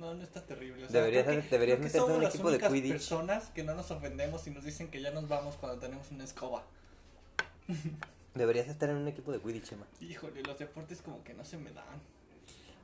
No, 0.00 0.14
no 0.14 0.22
está 0.24 0.40
terrible. 0.44 0.86
O 0.86 0.88
sea, 0.88 1.00
Deberías- 1.02 1.26
creo 1.26 1.42
que- 1.42 1.48
deberías 1.48 1.78
creo 1.78 1.92
que 1.92 1.98
somos 1.98 2.16
un 2.16 2.22
las 2.24 2.34
equipo 2.34 2.50
de 2.50 2.56
únicas 2.56 2.90
personas 2.90 3.48
que 3.50 3.62
no 3.62 3.74
nos 3.74 3.90
ofendemos 3.90 4.46
y 4.46 4.50
nos 4.50 4.64
dicen 4.64 4.88
que 4.88 5.00
ya 5.02 5.10
nos 5.10 5.28
vamos 5.28 5.56
cuando 5.56 5.78
tenemos 5.78 6.10
una 6.10 6.24
escoba. 6.24 6.64
Deberías 8.34 8.68
estar 8.68 8.88
en 8.90 8.96
un 8.96 9.08
equipo 9.08 9.32
de 9.32 9.40
Quidditch, 9.40 9.72
Emma. 9.72 9.86
Híjole, 10.00 10.42
los 10.42 10.58
deportes 10.58 11.02
como 11.02 11.22
que 11.24 11.34
no 11.34 11.44
se 11.44 11.56
me 11.58 11.70
dan. 11.72 11.84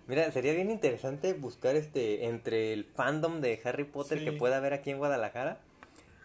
Mira, 0.08 0.30
sería 0.30 0.52
bien 0.52 0.70
interesante 0.70 1.32
buscar 1.32 1.74
este 1.74 2.26
entre 2.26 2.72
el 2.72 2.84
fandom 2.84 3.40
de 3.40 3.60
Harry 3.64 3.84
Potter 3.84 4.18
Sí. 4.18 4.24
que 4.24 4.32
pueda 4.32 4.58
haber 4.58 4.72
aquí 4.72 4.90
en 4.90 4.98
Guadalajara 4.98 5.58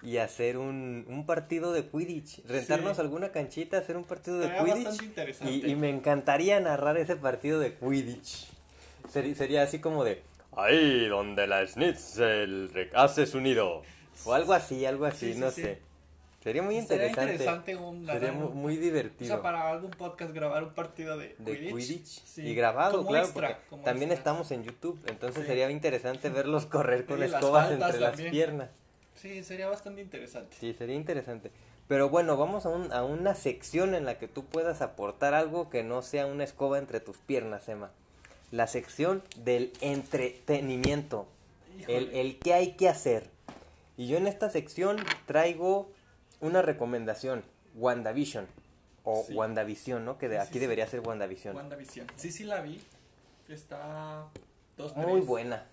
y 0.04 0.18
hacer 0.18 0.58
un, 0.58 1.06
un 1.08 1.26
partido 1.26 1.72
de 1.74 1.88
Quidditch. 1.88 2.44
Rentarnos 2.48 2.98
Sí. 2.98 3.02
alguna 3.02 3.32
canchita, 3.32 3.78
hacer 3.78 3.98
un 3.98 4.04
partido 4.04 4.40
de 4.40 4.50
Quidditch. 4.56 5.02
interesante. 5.04 5.54
Y, 5.54 5.72
y 5.72 5.76
me 5.76 5.90
encantaría 5.90 6.60
narrar 6.60 6.98
ese 6.98 7.16
partido 7.16 7.60
de 7.60 7.76
Quidditch. 7.76 8.48
Sería, 9.10 9.36
sería 9.36 9.64
así 9.64 9.80
como 9.80 10.04
de... 10.04 10.22
Ahí 10.56 11.08
donde 11.08 11.48
la 11.48 11.66
Schnitzel 11.66 12.90
hace 12.94 13.26
su 13.26 13.40
nido. 13.40 13.84
O 14.26 14.34
algo 14.34 14.54
así, 14.54 14.86
algo 14.86 15.06
así, 15.06 15.28
Sí, 15.28 15.34
sí, 15.34 15.40
no 15.40 15.52
sí. 15.52 15.62
sé. 15.62 15.80
Sería 16.44 16.64
muy 16.64 16.74
Sería 16.82 17.06
interesante. 17.08 17.34
interesante 17.34 17.76
un- 17.76 18.06
Sería 18.06 18.32
mu- 18.32 18.50
muy, 18.50 18.76
divertido. 18.78 19.32
O 19.32 19.36
sea, 19.38 19.44
para 19.44 19.70
algún 19.70 19.92
podcast 19.92 20.34
grabar 20.34 20.64
un 20.64 20.72
partido 20.74 21.16
de, 21.18 21.36
de 21.38 21.58
Quidditch. 21.60 21.76
Quidditch, 21.76 22.06
Sí. 22.26 22.42
y 22.42 22.56
grabado, 22.56 22.98
Como 22.98 23.10
claro, 23.10 23.26
extra, 23.26 23.48
porque 23.50 23.62
como 23.70 23.84
también 23.84 24.10
extra. 24.12 24.20
estamos 24.32 24.52
en 24.52 24.64
YouTube, 24.64 25.00
entonces 25.08 25.44
Sí. 25.44 25.48
sería 25.48 25.70
interesante 25.70 26.30
verlos 26.30 26.66
correr 26.66 27.06
con 27.06 27.20
las 27.20 27.32
escobas 27.32 27.72
entre 27.72 28.00
las 28.00 28.12
también. 28.12 28.32
piernas. 28.32 28.70
Sí, 29.16 29.44
sería 29.44 29.68
bastante 29.70 30.02
interesante. 30.02 30.58
Sí, 30.60 30.74
sería 30.74 30.96
interesante. 30.96 31.52
Pero 31.88 32.10
bueno, 32.10 32.38
vamos 32.38 32.66
a, 32.66 32.70
un- 32.70 32.92
a 32.92 33.04
una 33.04 33.36
sección 33.36 33.94
en 33.94 34.06
la 34.06 34.18
que 34.18 34.28
tú 34.28 34.44
puedas 34.46 34.82
aportar 34.82 35.36
algo 35.36 35.70
que 35.70 35.84
no 35.84 36.02
sea 36.02 36.26
una 36.26 36.44
escoba 36.44 36.80
entre 36.80 37.00
tus 37.02 37.18
piernas, 37.20 37.70
Emma. 37.70 37.92
La 38.52 38.68
sección 38.68 39.24
del 39.38 39.72
entretenimiento, 39.82 41.26
el, 41.88 42.10
el 42.14 42.38
que 42.40 42.54
hay 42.54 42.74
que 42.74 42.90
hacer. 42.90 43.30
Y 43.98 44.08
yo 44.08 44.18
en 44.18 44.28
esta 44.28 44.50
sección 44.50 44.98
traigo 45.26 45.90
una 46.42 46.62
recomendación, 46.62 47.44
WandaVision, 47.76 48.48
o 49.04 49.24
Sí. 49.28 49.34
WandaVision, 49.34 50.06
¿no? 50.06 50.18
Que 50.18 50.30
de, 50.30 50.36
Sí, 50.38 50.42
aquí 50.44 50.54
sí, 50.54 50.60
debería 50.60 50.88
ser 50.88 51.00
WandaVision. 51.02 51.56
WandaVision. 51.56 52.08
Sí, 52.16 52.32
sí 52.32 52.44
la 52.44 52.62
vi. 52.62 52.82
Está... 53.48 54.28
Dos, 54.78 54.96
Muy 54.96 55.22
buena. 55.22 55.66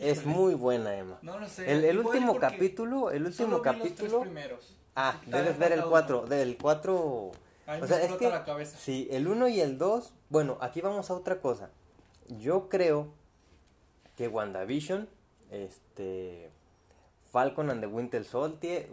Es 0.00 0.26
muy 0.26 0.54
buena, 0.54 0.96
Emma. 0.96 1.18
No 1.22 1.38
lo 1.38 1.48
sé. 1.48 1.70
El, 1.70 1.84
el 1.84 1.98
último 1.98 2.36
capítulo, 2.38 3.10
el 3.10 3.26
último 3.26 3.58
solo 3.58 3.62
vi 3.62 3.64
los 3.68 3.76
tres 3.78 3.92
capítulo... 3.92 4.20
primeros. 4.22 4.76
Ah, 4.94 5.20
debes 5.26 5.58
ver 5.58 5.72
el 5.72 5.80
falta 5.80 5.90
4. 5.90 6.18
uno. 6.20 6.28
Del 6.28 6.58
4... 6.58 7.30
Ahí 7.66 7.82
O 7.82 7.86
sea, 7.86 8.02
es 8.02 8.12
que... 8.12 8.28
la 8.28 8.44
cabeza. 8.44 8.76
Sí, 8.78 9.08
el 9.10 9.28
1 9.28 9.48
y 9.48 9.60
el 9.60 9.78
2... 9.78 10.12
Bueno, 10.28 10.58
aquí 10.60 10.80
vamos 10.80 11.10
a 11.10 11.14
otra 11.14 11.40
cosa. 11.40 11.70
Yo 12.28 12.68
creo 12.68 13.08
que 14.16 14.28
WandaVision, 14.28 15.08
este... 15.50 16.50
Falcon 17.30 17.70
and 17.70 17.80
the 17.80 17.86
Winter 17.86 18.24
Soldier... 18.24 18.88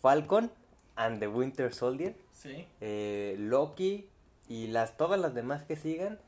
Falcon 0.00 0.50
and 0.96 1.18
the 1.18 1.28
Winter 1.28 1.74
Soldier, 1.74 2.14
Sí. 2.32 2.66
eh, 2.80 3.34
Loki 3.38 4.08
y 4.48 4.68
las 4.68 4.96
todas 4.96 5.18
las 5.18 5.34
demás 5.34 5.64
que 5.64 5.74
sigan, 5.76 6.18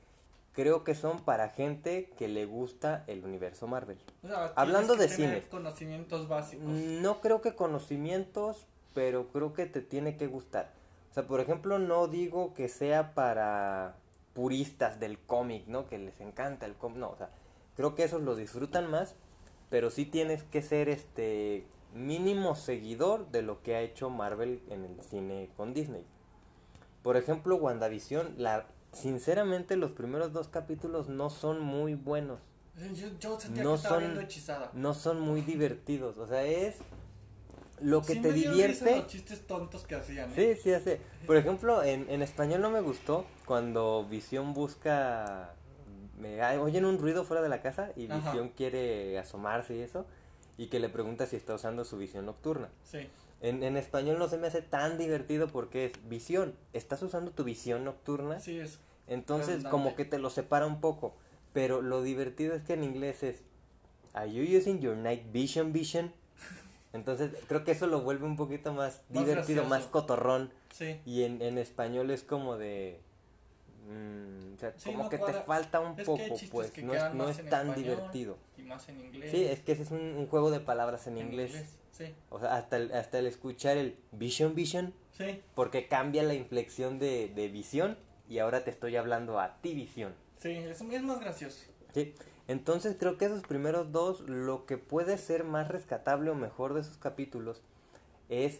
creo 0.53 0.82
que 0.82 0.94
son 0.96 1.20
para 1.20 1.48
gente 1.51 2.11
que 2.18 2.26
le 2.28 2.46
gusta 2.46 3.05
el 3.07 3.24
universo 3.24 3.66
Marvel. 3.68 3.96
O 4.24 4.28
sea, 4.28 4.53
Hablando 4.57 4.96
de 4.96 5.09
cine. 5.09 5.42
conocimientos 5.51 6.26
básicos. 6.28 6.66
No 6.66 7.20
creo 7.20 7.40
que 7.40 7.55
conocimientos, 7.55 8.66
pero 8.92 9.28
creo 9.28 9.53
que 9.55 9.66
te 9.66 9.80
tiene 9.82 10.16
que 10.16 10.26
gustar. 10.26 10.70
O 11.11 11.14
sea, 11.14 11.26
por 11.26 11.40
ejemplo, 11.40 11.78
no 11.78 12.09
digo 12.09 12.53
que 12.55 12.68
sea 12.68 13.14
para 13.14 13.94
puristas 14.41 14.99
del 14.99 15.18
cómic, 15.18 15.66
¿no? 15.66 15.86
Que 15.86 15.99
les 15.99 16.18
encanta 16.22 16.64
el 16.64 16.72
cómic. 16.74 16.97
No, 16.99 17.11
o 17.11 17.16
sea, 17.18 17.28
creo 17.76 17.95
que 17.95 18.05
esos 18.05 18.22
lo 18.22 18.36
disfrutan 18.36 18.91
más, 18.91 19.14
pero 19.68 19.91
sí 19.91 20.07
tienes 20.07 20.45
que 20.45 20.62
ser 20.62 20.88
este 20.88 21.66
mínimo 21.95 22.55
seguidor 22.55 23.30
de 23.30 23.43
lo 23.43 23.61
que 23.62 23.76
ha 23.76 23.82
hecho 23.82 24.09
Marvel 24.09 24.62
en 24.70 24.86
el 24.86 25.03
cine 25.03 25.51
con 25.59 25.74
Disney. 25.74 26.07
Por 27.03 27.18
ejemplo, 27.18 27.57
WandaVision, 27.57 28.36
la, 28.38 28.64
sinceramente 28.93 29.76
los 29.76 29.93
primeros 29.93 30.32
dos 30.32 30.49
capítulos 30.49 31.11
no 31.11 31.28
son 31.28 31.61
muy 31.61 31.95
buenos. 31.95 32.41
Yo, 32.95 33.09
yo 33.20 33.38
sentía 33.38 33.62
No 33.62 33.70
que 33.72 33.76
estaba 33.76 33.97
son- 33.97 34.05
viendo 34.05 34.20
hechizada. 34.22 34.70
No 34.72 34.95
son 34.95 35.20
muy 35.20 35.41
divertidos. 35.53 36.16
O 36.16 36.26
sea, 36.26 36.45
es 36.45 36.78
lo 37.83 38.03
que 38.03 38.14
Sí 38.14 38.20
te 38.20 38.33
divierte. 38.33 38.97
los 38.97 39.07
chistes 39.07 39.47
tontos 39.47 39.85
que 39.85 39.95
hacían. 39.95 40.31
¿eh? 40.37 40.55
Sí, 40.57 40.62
sí 40.62 40.72
hace. 40.72 41.01
Por 41.26 41.37
ejemplo, 41.37 41.83
en, 41.83 42.09
en 42.11 42.22
español 42.22 42.61
no 42.61 42.70
me 42.70 42.81
gustó 42.81 43.26
cuando 43.47 44.05
Visión 44.09 44.55
busca... 44.55 45.55
Me, 46.18 46.43
oyen 46.59 46.85
un 46.85 46.99
ruido 46.99 47.24
fuera 47.24 47.43
de 47.43 47.49
la 47.49 47.62
casa 47.62 47.93
y 47.97 48.11
Ajá. 48.11 48.31
Visión 48.31 48.49
quiere 48.51 49.18
asomarse 49.18 49.74
y 49.76 49.81
eso. 49.81 50.05
Y 50.59 50.66
que 50.66 50.78
le 50.81 50.91
pregunta 50.91 51.26
si 51.26 51.37
está 51.37 51.55
usando 51.55 51.85
su 51.87 51.97
visión 51.97 52.26
nocturna. 52.26 52.68
Sí. 52.85 53.09
En, 53.41 53.62
en 53.62 53.78
español 53.78 54.18
no 54.18 54.28
se 54.28 54.37
me 54.37 54.49
hace 54.49 54.61
tan 54.61 54.99
divertido 54.99 55.49
porque 55.49 55.87
es 55.87 55.93
visión. 56.11 56.55
¿Estás 56.74 57.03
usando 57.03 57.31
tu 57.31 57.45
visión 57.45 57.85
nocturna? 57.85 58.39
Sí, 58.41 58.59
es. 58.61 58.78
Entonces 59.07 59.49
redundante. 59.49 59.70
como 59.70 59.97
que 59.97 60.05
te 60.05 60.18
lo 60.18 60.28
separa 60.28 60.66
un 60.66 60.81
poco. 60.83 61.14
Pero 61.55 61.81
lo 61.81 62.03
divertido 62.03 62.55
es 62.55 62.62
que 62.62 62.74
en 62.74 62.85
inglés 62.85 63.22
es 63.22 63.43
Are 64.12 64.31
you 64.31 64.43
using 64.59 64.81
your 64.81 64.97
night 64.97 65.33
vision 65.33 65.72
vision? 65.72 66.12
Entonces 66.93 67.30
creo 67.47 67.62
que 67.64 67.70
eso 67.72 67.86
lo 67.86 68.01
vuelve 68.01 68.24
un 68.26 68.36
poquito 68.36 68.72
más, 68.72 69.03
Más 69.11 69.24
divertido, 69.24 69.62
gracioso. 69.62 69.68
más 69.68 69.84
cotorrón. 69.86 70.53
Sí. 70.72 71.01
Y 71.07 71.22
en, 71.24 71.41
en 71.43 71.59
español 71.59 72.11
es 72.11 72.22
como 72.24 72.57
de... 72.57 73.01
mm, 73.88 74.55
o 74.57 74.59
sea, 74.59 74.74
Sí, 74.76 74.91
como 74.91 75.05
no 75.05 75.09
que 75.09 75.18
te 75.18 75.32
falta 75.32 75.80
un 75.80 75.99
Es 75.99 76.07
poco, 76.07 76.22
pues. 76.51 76.76
No 76.82 76.95
es, 76.95 77.14
no 77.14 77.28
es 77.28 77.38
en 77.38 77.49
tan 77.49 77.74
divertido. 77.74 78.38
Y 78.59 78.62
más 78.62 78.88
en 78.88 79.01
inglés. 79.01 79.30
Sí, 79.30 79.45
es 79.45 79.61
que 79.61 79.72
ese 79.72 79.82
es 79.84 79.91
un, 79.91 80.01
un 80.01 80.26
juego 80.26 80.51
de 80.51 80.61
palabras 80.61 81.07
en, 81.07 81.18
inglés. 81.18 81.76
Sí. 81.93 82.14
O 82.30 82.41
sea, 82.41 82.57
hasta 82.57 82.76
el, 82.76 82.93
hasta 82.93 83.18
el 83.18 83.26
escuchar 83.26 83.76
el 83.76 83.97
vision 84.12 84.55
vision, 84.55 84.95
Sí. 85.12 85.43
porque 85.55 85.86
cambia 85.86 86.22
la 86.22 86.32
inflexión 86.34 86.99
de, 86.99 87.28
de 87.34 87.49
visión 87.49 87.99
y 88.28 88.38
ahora 88.38 88.64
te 88.64 88.70
estoy 88.70 88.97
hablando 88.97 89.38
a 89.38 89.61
ti 89.61 89.74
visión. 89.74 90.14
Sí, 90.41 90.51
es, 90.53 90.80
es 90.80 91.03
más 91.03 91.20
gracioso. 91.20 91.59
Sí. 91.93 92.14
Entonces 92.51 92.96
creo 92.98 93.16
que 93.16 93.26
esos 93.26 93.42
primeros 93.42 93.92
dos, 93.92 94.22
lo 94.22 94.66
que 94.66 94.76
puede 94.76 95.18
ser 95.18 95.44
más 95.44 95.68
rescatable 95.68 96.30
o 96.30 96.34
mejor 96.34 96.74
de 96.74 96.80
esos 96.80 96.96
capítulos 96.96 97.62
es 98.28 98.59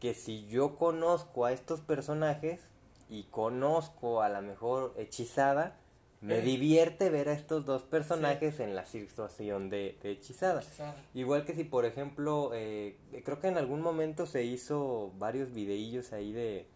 que 0.00 0.12
si 0.12 0.44
yo 0.48 0.74
conozco 0.74 1.44
a 1.44 1.52
estos 1.52 1.80
personajes 1.80 2.60
y 3.08 3.22
conozco 3.30 4.22
a 4.22 4.28
la 4.28 4.40
mejor 4.40 4.92
hechizada, 4.96 5.76
me 6.20 6.38
Eh. 6.38 6.42
divierte 6.42 7.10
ver 7.10 7.28
a 7.28 7.32
estos 7.32 7.64
dos 7.64 7.82
personajes 7.84 8.58
en 8.58 8.74
la 8.74 8.84
situación 8.84 9.70
de, 9.70 9.96
de 10.02 10.10
hechizada. 10.10 10.62
Hechizada. 10.62 10.96
Igual 11.14 11.44
que 11.44 11.54
si, 11.54 11.62
por 11.62 11.84
ejemplo, 11.84 12.50
eh, 12.54 12.96
creo 13.24 13.38
que 13.38 13.46
en 13.46 13.56
algún 13.56 13.82
momento 13.82 14.26
se 14.26 14.42
hizo 14.42 15.12
varios 15.16 15.52
videillos 15.52 16.12
ahí 16.12 16.32
de, 16.32 16.66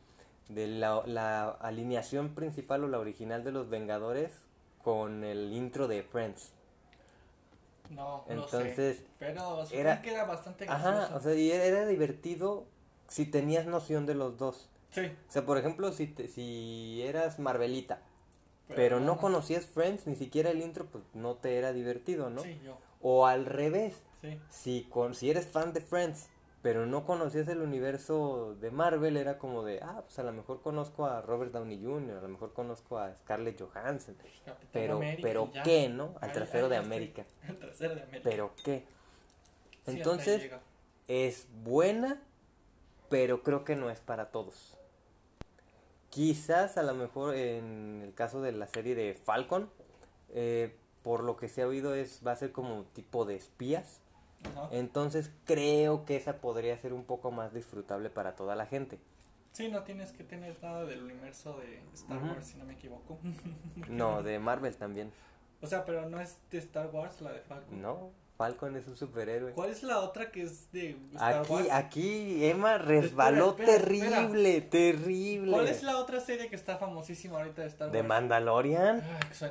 de 0.49 0.69
la, 0.69 1.03
la 1.07 1.51
alineación 1.51 2.37
principal 2.37 2.85
o 2.85 2.89
la 2.89 3.01
original 3.01 3.43
de 3.43 3.51
los 3.51 3.69
Vengadores 3.69 4.31
con 4.83 5.25
el 5.25 5.53
intro 5.53 5.89
de 5.89 6.03
Friends. 6.03 6.53
No, 7.91 8.25
no 8.27 8.33
Entonces, 8.33 8.97
sé. 8.99 9.07
Pero 9.19 9.65
era- 9.71 10.01
que 10.01 10.13
era 10.13 10.25
bastante 10.25 10.65
gracioso. 10.65 10.89
Ajá, 10.99 11.17
o 11.17 11.21
sea, 11.21 11.35
y 11.35 11.51
era 11.51 11.87
divertido 11.87 12.65
si 13.09 13.27
tenías 13.27 13.67
noción 13.67 14.07
de 14.07 14.15
los 14.15 14.39
dos. 14.39 14.69
sí. 14.91 15.03
O 15.29 15.33
sea, 15.33 15.45
por 15.47 15.57
ejemplo, 15.59 15.93
si, 15.93 16.07
te- 16.07 16.29
si 16.29 17.03
eras 17.03 17.39
Marvelita, 17.39 18.01
pero 18.69 19.01
no 19.01 19.19
conocías 19.19 19.67
Friends, 19.67 20.07
ni 20.07 20.17
siquiera 20.17 20.51
el 20.51 20.63
intro, 20.63 20.87
pues 20.87 21.05
no 21.15 21.35
te 21.35 21.57
era 21.59 21.73
divertido, 21.73 22.31
¿no? 22.31 22.43
Sí, 22.43 22.59
yo. 22.65 22.79
O 23.01 23.27
al 23.27 23.45
revés, 23.47 24.03
Sí. 24.23 24.39
si, 24.51 24.83
con, 24.85 25.15
si 25.15 25.31
eres 25.31 25.47
fan 25.47 25.73
de 25.73 25.81
Friends, 25.81 26.29
pero 26.63 26.87
no 26.87 27.05
conocías 27.05 27.49
el 27.49 27.61
universo 27.61 28.57
de 28.61 28.71
Marvel, 28.71 29.17
era 29.17 29.37
como 29.37 29.65
de, 29.65 29.81
ah, 29.83 30.03
pues 30.05 30.19
a 30.21 30.23
lo 30.23 30.33
mejor 30.33 30.63
conozco 30.63 31.07
a 31.07 31.21
Robert 31.21 31.53
Downey 31.53 31.83
Jr., 31.83 32.19
a 32.19 32.23
lo 32.23 32.29
mejor 32.29 32.53
conozco 32.53 32.99
a 32.99 33.15
Scarlett 33.17 33.61
Johansson, 33.61 34.15
Capitán 34.45 34.69
pero, 34.73 34.97
América 34.97 35.23
pero. 35.23 35.51
¿qué, 35.65 35.89
no? 35.89 36.15
Al 36.21 36.33
trasero 36.33 36.69
de. 36.69 36.77
América, 36.77 37.25
El 37.49 37.59
trasero 37.59 37.97
de 37.97 38.03
América. 38.03 38.21
pero 38.23 38.55
¿qué? 38.65 38.85
Entonces, 39.87 40.53
es 41.09 41.49
buena, 41.65 42.23
pero 43.09 43.43
creo 43.43 43.65
que 43.65 43.75
no 43.75 43.91
es 43.91 43.99
para 43.99 44.31
todos. 44.31 44.79
Quizás 46.11 46.77
a 46.77 46.83
lo 46.83 46.95
mejor 46.95 47.35
en 47.35 48.03
el 48.05 48.15
caso 48.15 48.41
de 48.41 48.53
la 48.53 48.69
serie 48.69 48.95
de 48.95 49.15
Falcon, 49.15 49.69
eh, 50.29 50.77
por 51.03 51.25
lo 51.25 51.37
que 51.37 51.49
se 51.49 51.63
ha 51.63 51.67
oído 51.67 51.95
es 51.95 52.21
va 52.25 52.33
a 52.33 52.37
ser 52.37 52.53
como 52.53 52.77
un 52.77 52.85
tipo 52.85 53.25
de 53.25 53.35
espías. 53.35 54.02
Ajá. 54.51 54.69
Entonces 54.73 55.31
creo 55.45 56.05
que 56.05 56.17
esa 56.17 56.39
podría 56.39 56.77
ser 56.79 56.93
un 56.93 57.05
poco 57.05 57.31
más 57.31 57.53
disfrutable 57.53 58.11
para 58.11 58.35
toda 58.37 58.55
la 58.57 58.67
gente. 58.67 58.99
Sí, 59.53 59.69
no 59.69 59.83
tienes 59.83 60.13
que 60.13 60.25
tener 60.25 60.57
nada 60.63 60.85
del 60.87 61.03
universo 61.03 61.59
de 61.59 61.83
Star. 61.93 62.23
Wars, 62.23 62.47
si 62.47 62.57
no 62.57 62.65
me 62.65 62.73
equivoco. 62.73 63.19
No, 63.89 64.23
de 64.23 64.39
Marvel 64.39 64.77
también. 64.77 65.13
o 65.61 65.67
sea, 65.67 65.85
pero 65.85 66.09
no 66.09 66.21
es 66.21 66.39
de 66.51 66.59
Star 66.59 66.89
Wars 66.93 67.21
la 67.21 67.33
de 67.33 67.41
Falcon. 67.41 67.83
No, 67.83 68.11
Falcon 68.39 68.75
es 68.77 68.89
un 68.89 68.97
superhéroe. 68.97 69.53
¿Cuál 69.53 69.71
es 69.71 69.83
la 69.83 70.01
otra 70.01 70.31
que 70.31 70.43
es 70.43 70.73
de 70.73 70.97
Star 71.13 71.43
Aquí, 71.43 71.53
Wars? 71.53 71.69
aquí 71.71 72.45
Emma 72.47 72.79
resbaló 72.79 73.51
Espera, 73.51 73.73
espera, 73.75 73.85
terrible, 73.89 74.61
terrible. 74.63 75.53
¿Cuál 75.53 75.69
es 75.69 75.83
la 75.83 75.99
otra 75.99 76.19
serie 76.21 76.49
que 76.49 76.57
está 76.57 76.79
famosísima 76.79 77.37
ahorita 77.39 77.61
de 77.63 77.69
Star 77.69 77.89
Wars? 77.89 77.93
¿De 77.93 78.03
Mandalorian? 78.03 79.03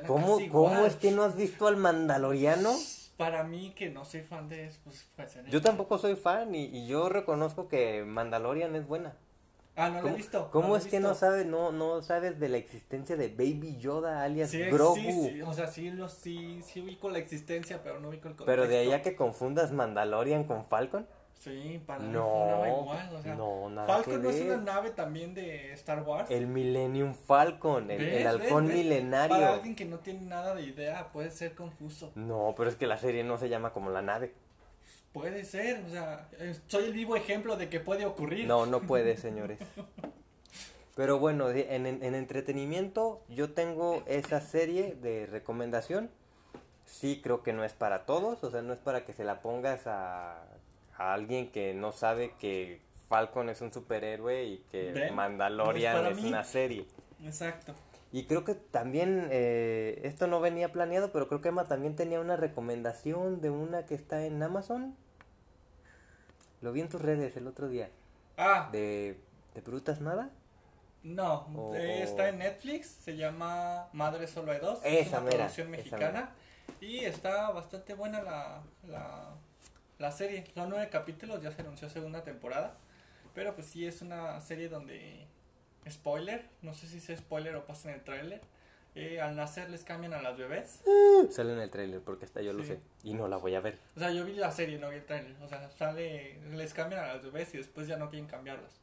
¿Cómo, 0.08 0.38
¿Cómo 0.50 0.84
es 0.84 0.96
que 0.96 1.12
no 1.12 1.22
has 1.22 1.36
visto 1.36 1.68
al 1.68 1.76
Mandaloriano? 1.76 2.72
Para 3.16 3.44
mí, 3.44 3.72
que 3.76 3.90
no 3.90 4.04
soy 4.04 4.22
fan 4.22 4.48
de 4.48 4.66
eso, 4.66 4.80
pues, 4.84 5.08
pues 5.16 5.36
en 5.36 5.46
Yo 5.46 5.58
el- 5.58 5.62
tampoco 5.62 5.98
soy 5.98 6.16
fan 6.16 6.54
y, 6.54 6.64
y 6.64 6.86
yo 6.86 7.08
reconozco 7.08 7.68
que 7.68 8.04
Mandalorian 8.04 8.74
es 8.74 8.86
buena. 8.86 9.14
Ah, 9.76 9.88
no 9.88 9.94
la 9.96 10.00
¿Cómo, 10.02 10.14
he 10.14 10.16
visto. 10.18 10.50
cómo 10.50 10.68
no 10.68 10.76
es 10.76 10.86
que 10.86 11.00
no 11.00 11.14
sabes, 11.14 11.46
no, 11.46 11.72
no 11.72 12.02
sabes 12.02 12.38
de 12.40 12.48
la 12.48 12.58
existencia 12.58 13.16
de 13.16 13.28
Baby 13.28 13.78
Yoda 13.78 14.22
alias 14.22 14.50
Sí, 14.50 14.62
Grogu? 14.64 14.94
sí, 14.96 15.12
sí, 15.30 15.42
o 15.42 15.52
sea, 15.54 15.66
sí, 15.68 15.90
lo, 15.90 16.08
sí, 16.08 16.62
sí 16.62 16.80
ubico 16.80 17.10
la 17.10 17.18
existencia, 17.18 17.82
pero 17.82 18.00
no 18.00 18.08
ubico 18.08 18.28
el 18.28 18.34
contexto. 18.36 18.44
Pero 18.46 18.66
de 18.66 18.78
ahí 18.78 18.92
a 18.92 19.02
que 19.02 19.16
confundas 19.16 19.72
Mandalorian 19.72 20.44
con 20.44 20.66
Falcon, 20.66 21.06
Sí, 21.40 21.82
para 21.84 22.04
no, 22.04 22.22
sonaba 22.24 22.68
igual, 22.68 23.14
o 23.16 23.22
sea, 23.22 23.34
no, 23.34 23.68
nada 23.68 23.86
Falcon 23.88 24.22
no 24.22 24.30
es 24.30 24.40
una 24.42 24.56
nave 24.58 24.90
también 24.90 25.34
de 25.34 25.72
Star 25.72 26.02
Wars. 26.04 26.30
El 26.30 26.46
Millennium 26.46 27.14
Falcon, 27.14 27.90
el, 27.90 28.00
el 28.00 28.26
halcón 28.28 28.68
¿Ves? 28.68 28.76
milenario. 28.76 29.36
Para 29.36 29.54
alguien 29.54 29.74
que 29.74 29.84
no 29.84 29.98
tiene 29.98 30.20
nada 30.20 30.54
de 30.54 30.62
idea, 30.62 31.10
puede 31.12 31.30
ser 31.32 31.56
confuso. 31.56 32.12
No, 32.14 32.54
pero 32.56 32.70
es 32.70 32.76
que 32.76 32.86
la 32.86 32.96
serie 32.96 33.24
no 33.24 33.38
se 33.38 33.48
llama 33.48 33.72
como 33.72 33.90
la 33.90 34.02
nave. 34.02 34.32
Puede 35.12 35.44
ser, 35.44 35.82
o 35.84 35.90
sea, 35.90 36.28
eh, 36.38 36.54
soy 36.68 36.84
el 36.84 36.92
vivo 36.92 37.16
ejemplo 37.16 37.56
de 37.56 37.68
que 37.68 37.80
puede 37.80 38.06
ocurrir. 38.06 38.46
No, 38.46 38.64
no 38.66 38.80
puede, 38.82 39.16
señores. 39.18 39.58
Pero 40.94 41.18
bueno, 41.18 41.50
en- 41.50 41.86
en 41.86 42.14
entretenimiento 42.14 43.24
yo 43.28 43.52
tengo 43.52 44.02
esa 44.06 44.40
serie 44.40 44.94
de 44.94 45.26
recomendación. 45.26 46.10
Sí, 46.84 47.20
creo 47.22 47.42
que 47.42 47.52
no 47.52 47.64
es 47.64 47.72
para 47.72 48.04
todos, 48.04 48.44
o 48.44 48.50
sea, 48.50 48.60
no 48.62 48.72
es 48.72 48.78
para 48.78 49.04
que 49.04 49.12
se 49.14 49.24
la 49.24 49.40
pongas 49.40 49.86
a, 49.86 50.44
a 51.10 51.14
alguien 51.14 51.50
que 51.50 51.74
no 51.74 51.92
sabe 51.92 52.34
que 52.38 52.80
Falcon 53.08 53.48
es 53.48 53.60
un 53.60 53.72
superhéroe 53.72 54.44
y 54.44 54.58
que 54.70 54.92
¿Ven? 54.92 55.14
Mandalorian 55.14 56.02
No 56.02 56.08
es 56.10 56.18
es, 56.18 56.24
una 56.24 56.44
serie. 56.44 56.86
Exacto. 57.24 57.74
Y 58.12 58.26
creo 58.26 58.44
que 58.44 58.54
también, 58.54 59.28
eh, 59.30 60.00
esto 60.04 60.26
no 60.26 60.40
venía 60.40 60.70
planeado, 60.70 61.12
pero 61.12 61.28
creo 61.28 61.40
que 61.40 61.48
Emma 61.48 61.64
también 61.64 61.96
tenía 61.96 62.20
una 62.20 62.36
recomendación 62.36 63.40
de 63.40 63.50
una 63.50 63.86
que 63.86 63.94
está 63.94 64.24
en 64.26 64.42
Amazon. 64.42 64.94
Lo 66.60 66.72
vi 66.72 66.80
en 66.82 66.88
tus 66.88 67.00
redes 67.00 67.36
el 67.36 67.46
otro 67.46 67.68
día. 67.68 67.90
Ah, 68.36 68.68
¿De, 68.70 69.18
de 69.54 69.60
Brutas 69.62 70.00
Nada? 70.00 70.30
no, 71.02 71.46
O- 71.54 71.74
eh, 71.74 72.02
está 72.02 72.28
en 72.28 72.38
Netflix, 72.38 72.86
se 72.88 73.16
llama 73.16 73.88
Madre 73.92 74.26
Solo 74.28 74.52
hay 74.52 74.60
dos, 74.60 74.78
es 74.84 75.06
Esa 75.08 75.16
una 75.18 75.24
mera, 75.24 75.36
producción 75.38 75.70
mexicana 75.70 76.30
y 76.80 76.98
está 77.04 77.50
bastante 77.50 77.94
buena 77.94 78.22
la, 78.22 78.62
la, 78.86 79.34
la 80.02 80.12
serie. 80.12 80.44
Son 80.54 80.68
nueve 80.68 80.88
capítulos, 80.90 81.40
ya 81.42 81.50
se 81.52 81.62
anunció 81.62 81.88
segunda 81.88 82.22
temporada, 82.22 82.74
pero 83.34 83.54
pues 83.54 83.66
sí 83.68 83.86
es 83.86 84.02
una 84.02 84.40
serie 84.40 84.68
donde, 84.68 85.26
spoiler, 85.90 86.44
no 86.60 86.74
sé 86.74 86.86
si 86.86 86.98
es 87.12 87.18
spoiler 87.18 87.56
o 87.56 87.64
pasa 87.64 87.88
en 87.88 87.94
el 87.94 88.04
tráiler, 88.04 88.40
eh, 88.94 89.22
al 89.22 89.36
nacer 89.36 89.70
les 89.70 89.84
cambian 89.84 90.12
a 90.12 90.20
las 90.20 90.36
bebés. 90.36 90.82
Sale 91.30 91.54
en 91.54 91.60
el 91.60 91.70
tráiler 91.70 92.00
porque 92.02 92.26
hasta 92.26 92.42
yo 92.42 92.52
lo 92.52 92.62
Sí. 92.62 92.70
sé. 92.70 92.80
Y 93.04 93.14
no 93.14 93.26
la 93.28 93.38
voy 93.38 93.54
a 93.54 93.60
ver. 93.60 93.78
O 93.96 94.00
sea, 94.00 94.10
yo 94.10 94.24
vi 94.26 94.34
la 94.34 94.50
serie, 94.50 94.78
no 94.78 94.90
vi 94.90 94.96
el 94.96 95.06
tráiler. 95.06 95.34
O 95.42 95.48
sea, 95.48 95.70
sale, 95.70 96.38
les 96.50 96.74
cambian 96.74 97.02
a 97.04 97.14
las 97.14 97.22
bebés 97.22 97.54
y 97.54 97.56
después 97.58 97.86
ya 97.86 97.96
no 97.96 98.10
quieren 98.10 98.28
cambiarlas. 98.28 98.80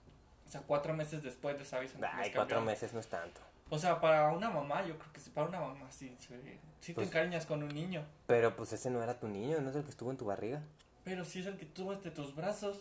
O 0.47 0.51
sea, 0.51 0.61
cuatro 0.61 0.95
meses 0.95 1.21
después 1.21 1.59
les 1.59 1.71
avisan. 1.73 2.03
Ay, 2.03 2.25
les 2.29 2.35
cuatro 2.35 2.59
meses 2.61 2.91
no 2.93 2.99
es 2.99 3.07
tanto. 3.07 3.39
O 3.69 3.77
sea, 3.77 4.01
para 4.01 4.31
una 4.31 4.49
mamá, 4.49 4.83
yo 4.83 4.97
creo 4.97 5.13
que 5.13 5.19
sí, 5.19 5.29
para 5.29 5.47
una 5.47 5.59
mamá 5.59 5.91
sí, 5.91 6.15
sí, 6.17 6.33
sí 6.79 6.93
Pues- 6.93 7.07
te 7.07 7.11
encariñas 7.17 7.45
con 7.45 7.61
un 7.61 7.69
niño. 7.69 8.03
Pero 8.25 8.55
pues 8.55 8.73
ese 8.73 8.89
no 8.89 9.03
era 9.03 9.19
tu 9.19 9.27
niño, 9.27 9.61
no 9.61 9.69
es 9.69 9.75
el 9.75 9.83
que 9.83 9.91
estuvo 9.91 10.09
en 10.09 10.17
tu 10.17 10.25
barriga. 10.25 10.63
Pero 11.09 11.25
sí 11.25 11.39
es 11.39 11.47
el 11.47 11.57
que 11.57 11.65
entre 11.93 12.11
tus 12.11 12.35
brazos. 12.35 12.77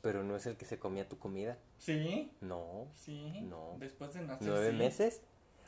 Pero 0.00 0.24
no 0.24 0.34
es 0.34 0.46
el 0.46 0.56
que 0.56 0.64
se 0.64 0.78
comía 0.80 1.08
tu 1.08 1.16
comida. 1.18 1.56
Sí, 1.78 2.32
No. 2.40 2.88
sí. 2.94 3.40
No. 3.42 3.76
Después 3.78 4.12
de 4.14 4.22
nacer. 4.22 4.48
¿Nueve 4.48 4.70
sí. 4.72 4.76
meses? 4.76 5.20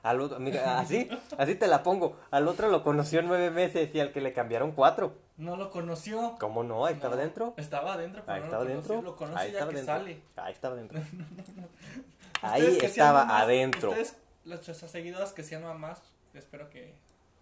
Al 0.03 0.21
otro, 0.21 0.39
mira, 0.39 0.81
así, 0.81 1.09
así 1.39 1.55
te 1.55 1.67
la 1.69 1.83
pongo. 1.83 2.19
Al 2.31 2.47
otro 2.49 2.69
lo 2.69 2.83
conoció 2.83 3.23
nueve 3.23 3.51
meses 3.51 3.95
y 3.95 4.01
al 4.01 4.13
que 4.13 4.21
le 4.21 4.33
cambiaron 4.33 4.73
cuatro. 4.73 5.15
No 5.39 5.57
lo 5.57 5.71
conoció. 5.71 6.35
¿Cómo 6.41 6.63
no? 6.65 6.85
Ahí 6.85 6.95
estaba 6.95 7.15
No, 7.15 7.23
dentro. 7.23 7.55
Estaba 7.57 7.95
adentro, 7.95 8.23
pero 8.27 8.35
Ahí 8.35 8.41
no 8.41 8.45
estaba 8.47 8.65
lo 8.65 8.71
conoció. 8.71 8.95
dentro. 8.97 9.11
Lo 9.13 9.17
conoce 9.17 9.39
Ahí 9.39 9.53
ya 9.53 9.59
estaba 9.61 9.71
que 9.71 9.77
dentro. 9.77 9.95
sale. 9.95 10.21
Ahí 10.37 10.53
estaba 10.53 10.75
dentro. 10.77 11.01
Ahí 12.43 12.79
estaba 12.83 13.41
adentro. 13.41 13.91
Ustedes, 13.91 14.17
nuestras 14.45 14.77
seguidoras 14.79 15.33
que 15.33 15.43
sean 15.43 15.63
mamás, 15.63 16.03
espero 16.35 16.69
que 16.69 16.95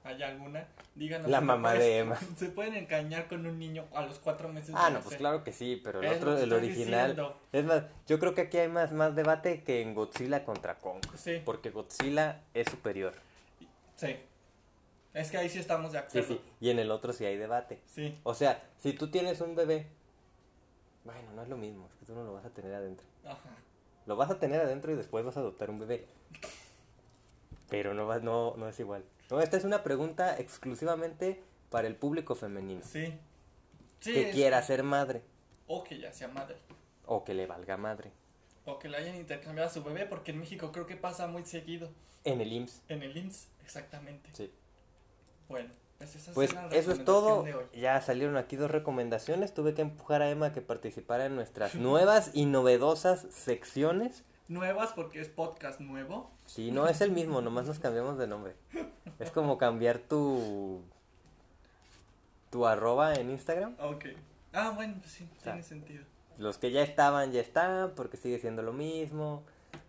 haya 0.05 0.29
alguna, 0.29 0.67
díganos. 0.95 1.31
La 1.31 1.41
mamá 1.41 1.75
de 1.75 1.99
Emma. 2.01 2.19
Se 2.37 2.49
pueden 2.49 2.75
engañar 2.75 3.29
con 3.29 3.47
un 3.47 3.59
niño 3.59 3.87
a 3.95 4.03
los 4.07 4.19
cuatro 4.19 4.49
meses 4.49 4.75
Ah, 4.77 4.89
de 4.89 4.95
no, 4.95 5.01
pues 5.01 5.17
claro 5.17 5.45
que 5.45 5.53
sí, 5.53 5.81
pero 5.83 6.01
el 6.01 6.07
Es 6.07 6.17
otro, 6.19 6.37
el 6.39 6.53
original. 6.53 7.11
diciendo. 7.11 7.37
Es 7.53 7.65
más, 7.65 7.85
yo 8.07 8.19
creo 8.19 8.35
que 8.35 8.43
aquí 8.43 8.59
hay 8.59 8.69
más, 8.69 8.93
más 8.93 9.15
debate 9.15 9.63
que 9.63 9.81
en 9.83 9.95
Godzilla 9.95 10.45
contra 10.45 10.79
Kong. 10.79 11.01
Sí, 11.17 11.41
Porque 11.45 11.71
Godzilla 11.71 12.41
es 12.55 12.69
superior. 12.69 13.15
sí. 13.97 14.17
Es 15.15 15.31
que 15.31 15.37
ahí 15.37 15.51
sí 15.51 15.59
estamos 15.59 15.93
de 15.93 15.99
Sí, 15.99 16.05
acuerdo. 16.21 16.29
sí. 16.29 16.41
Y 16.59 16.71
en 16.71 16.79
el 16.79 16.91
otro 16.91 17.13
sí 17.13 17.27
hay 17.27 17.37
debate. 17.37 17.79
Sí. 17.87 18.19
O 18.23 18.33
sea, 18.33 18.63
si 18.79 18.95
tú 18.95 19.11
tienes 19.11 19.43
un 19.43 19.55
bebé, 19.55 19.87
bueno, 21.05 21.33
no 21.37 21.43
es 21.43 21.51
lo 21.51 21.59
mismo, 21.59 21.87
es 21.93 21.99
que 21.99 22.07
tú 22.07 22.15
no 22.15 22.25
lo 22.25 22.33
vas 22.33 22.47
a 22.47 22.49
tener 22.49 22.73
adentro. 22.73 23.07
Ajá. 23.27 23.37
Lo 24.07 24.17
vas 24.17 24.31
a 24.31 24.39
tener 24.39 24.63
adentro 24.63 24.91
y 24.91 24.95
después 24.97 25.23
vas 25.23 25.37
a 25.37 25.41
adoptar 25.41 25.69
un 25.69 25.79
bebé. 25.81 26.07
Pero 27.69 27.93
no, 27.93 28.07
va, 28.07 28.21
no, 28.21 28.55
no 28.57 28.69
es 28.69 28.81
igual. 28.81 29.05
No, 29.31 29.41
esta 29.41 29.57
es 29.57 29.65
una 29.65 29.83
pregunta 29.83 30.39
exclusivamente 30.39 31.43
para 31.71 31.87
el 31.89 31.97
público 31.97 32.35
femenino. 32.35 32.83
Sí. 32.85 33.13
Sí. 34.01 34.13
que 34.15 34.29
es- 34.31 34.35
quiera 34.35 34.61
ser 34.63 34.83
madre 34.83 35.23
O 35.69 35.85
que 35.85 35.97
ya 35.99 36.13
sea 36.13 36.27
madre. 36.29 36.57
o 37.07 37.23
que 37.25 37.35
le 37.35 37.47
valga 37.47 37.77
madre. 37.77 38.11
O 38.65 38.79
que 38.81 38.89
le 38.89 38.97
hayan 38.97 39.15
intercambiado 39.17 39.69
a 39.71 39.73
su 39.73 39.83
bebé, 39.85 40.07
porque 40.07 40.33
en 40.33 40.41
México 40.41 40.73
creo 40.73 40.87
que 40.87 40.97
pasa 40.97 41.27
muy 41.29 41.45
seguido. 41.45 41.89
En 42.25 42.41
el 42.41 42.53
IMSS. 42.53 42.83
En 42.89 43.03
el 43.03 43.17
IMSS, 43.17 43.49
exactamente. 43.65 44.29
Sí. 44.33 44.53
Bueno, 45.49 45.71
pues 45.99 46.17
esa 46.17 46.33
Pues 46.33 46.53
la 46.53 46.67
eso 46.69 46.91
es 46.93 47.05
todo. 47.05 47.29
recomendación 47.45 47.69
de 47.71 47.77
hoy. 47.77 47.81
Ya 47.81 48.01
salieron 48.01 48.37
aquí 48.37 48.57
dos 48.57 48.71
recomendaciones. 48.73 49.55
Tuve 49.55 49.73
que 49.75 49.83
empujar 49.83 50.21
a 50.23 50.31
Emma 50.31 50.47
a 50.47 50.53
que 50.53 50.63
participara 50.63 51.27
en 51.27 51.37
nuestras 51.37 51.75
nuevas 51.77 52.31
y 52.35 52.47
novedosas 52.47 53.27
secciones. 53.31 54.25
Nuevas 54.53 54.93
porque 54.93 55.21
es 55.21 55.29
podcast 55.29 55.81
nuevo. 55.81 56.31
Sí, 56.47 56.71
no 56.71 56.87
es 56.89 57.01
el 57.01 57.11
mismo, 57.11 57.41
nomás 57.41 57.67
nos 57.67 57.79
cambiamos 57.79 58.19
de 58.19 58.27
nombre. 58.27 58.55
Es 59.19 59.31
como 59.31 59.59
cambiar 59.59 59.99
tu 59.99 60.83
tu 62.51 62.67
arroba 62.67 63.15
en 63.15 63.31
Instagram. 63.31 63.77
Ok. 63.81 64.05
Ah, 64.53 64.73
bueno, 64.75 64.97
pues 65.01 65.13
sí, 65.13 65.29
sea, 65.39 65.53
tiene 65.55 65.63
sentido. 65.63 66.05
Los 66.39 66.59
que 66.59 66.71
ya 66.71 66.83
estaban, 66.83 67.33
ya 67.33 67.41
están, 67.41 67.93
porque 67.95 68.17
sigue 68.17 68.39
siendo 68.39 68.63
lo 68.63 68.73
mismo. 68.73 69.43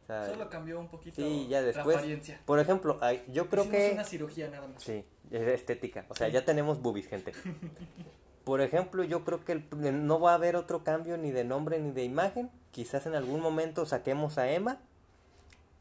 O 0.03 0.05
sea, 0.05 0.27
Solo 0.27 0.49
cambió 0.49 0.79
un 0.79 0.87
poquito 0.87 1.15
sí, 1.17 1.47
ya 1.49 1.59
la 1.59 1.67
después. 1.67 1.97
apariencia. 1.97 2.39
Por 2.45 2.59
ejemplo, 2.59 2.99
yo 3.31 3.49
creo 3.49 3.63
Hicimos 3.63 3.81
que... 3.81 3.91
una 3.93 4.03
cirugía 4.05 4.49
nada 4.49 4.67
más. 4.67 4.81
Sí, 4.81 5.03
es 5.31 5.41
estética. 5.47 6.05
O 6.09 6.15
sea, 6.15 6.29
ya 6.29 6.45
tenemos 6.45 6.81
boobies, 6.81 7.07
gente. 7.07 7.33
Por 8.45 8.59
ejemplo, 8.61 9.03
yo 9.03 9.23
creo 9.23 9.43
que 9.45 9.53
el- 9.53 10.05
no 10.07 10.19
va 10.19 10.31
a 10.31 10.35
haber 10.35 10.55
otro 10.57 10.83
cambio 10.83 11.17
ni 11.17 11.31
de 11.31 11.43
nombre 11.45 11.79
ni 11.79 11.91
de 11.91 12.03
imagen. 12.03 12.49
Quizás 12.73 13.05
en 13.05 13.15
algún 13.15 13.39
momento 13.39 13.85
saquemos 13.85 14.37
a 14.37 14.51
Emma. 14.51 14.79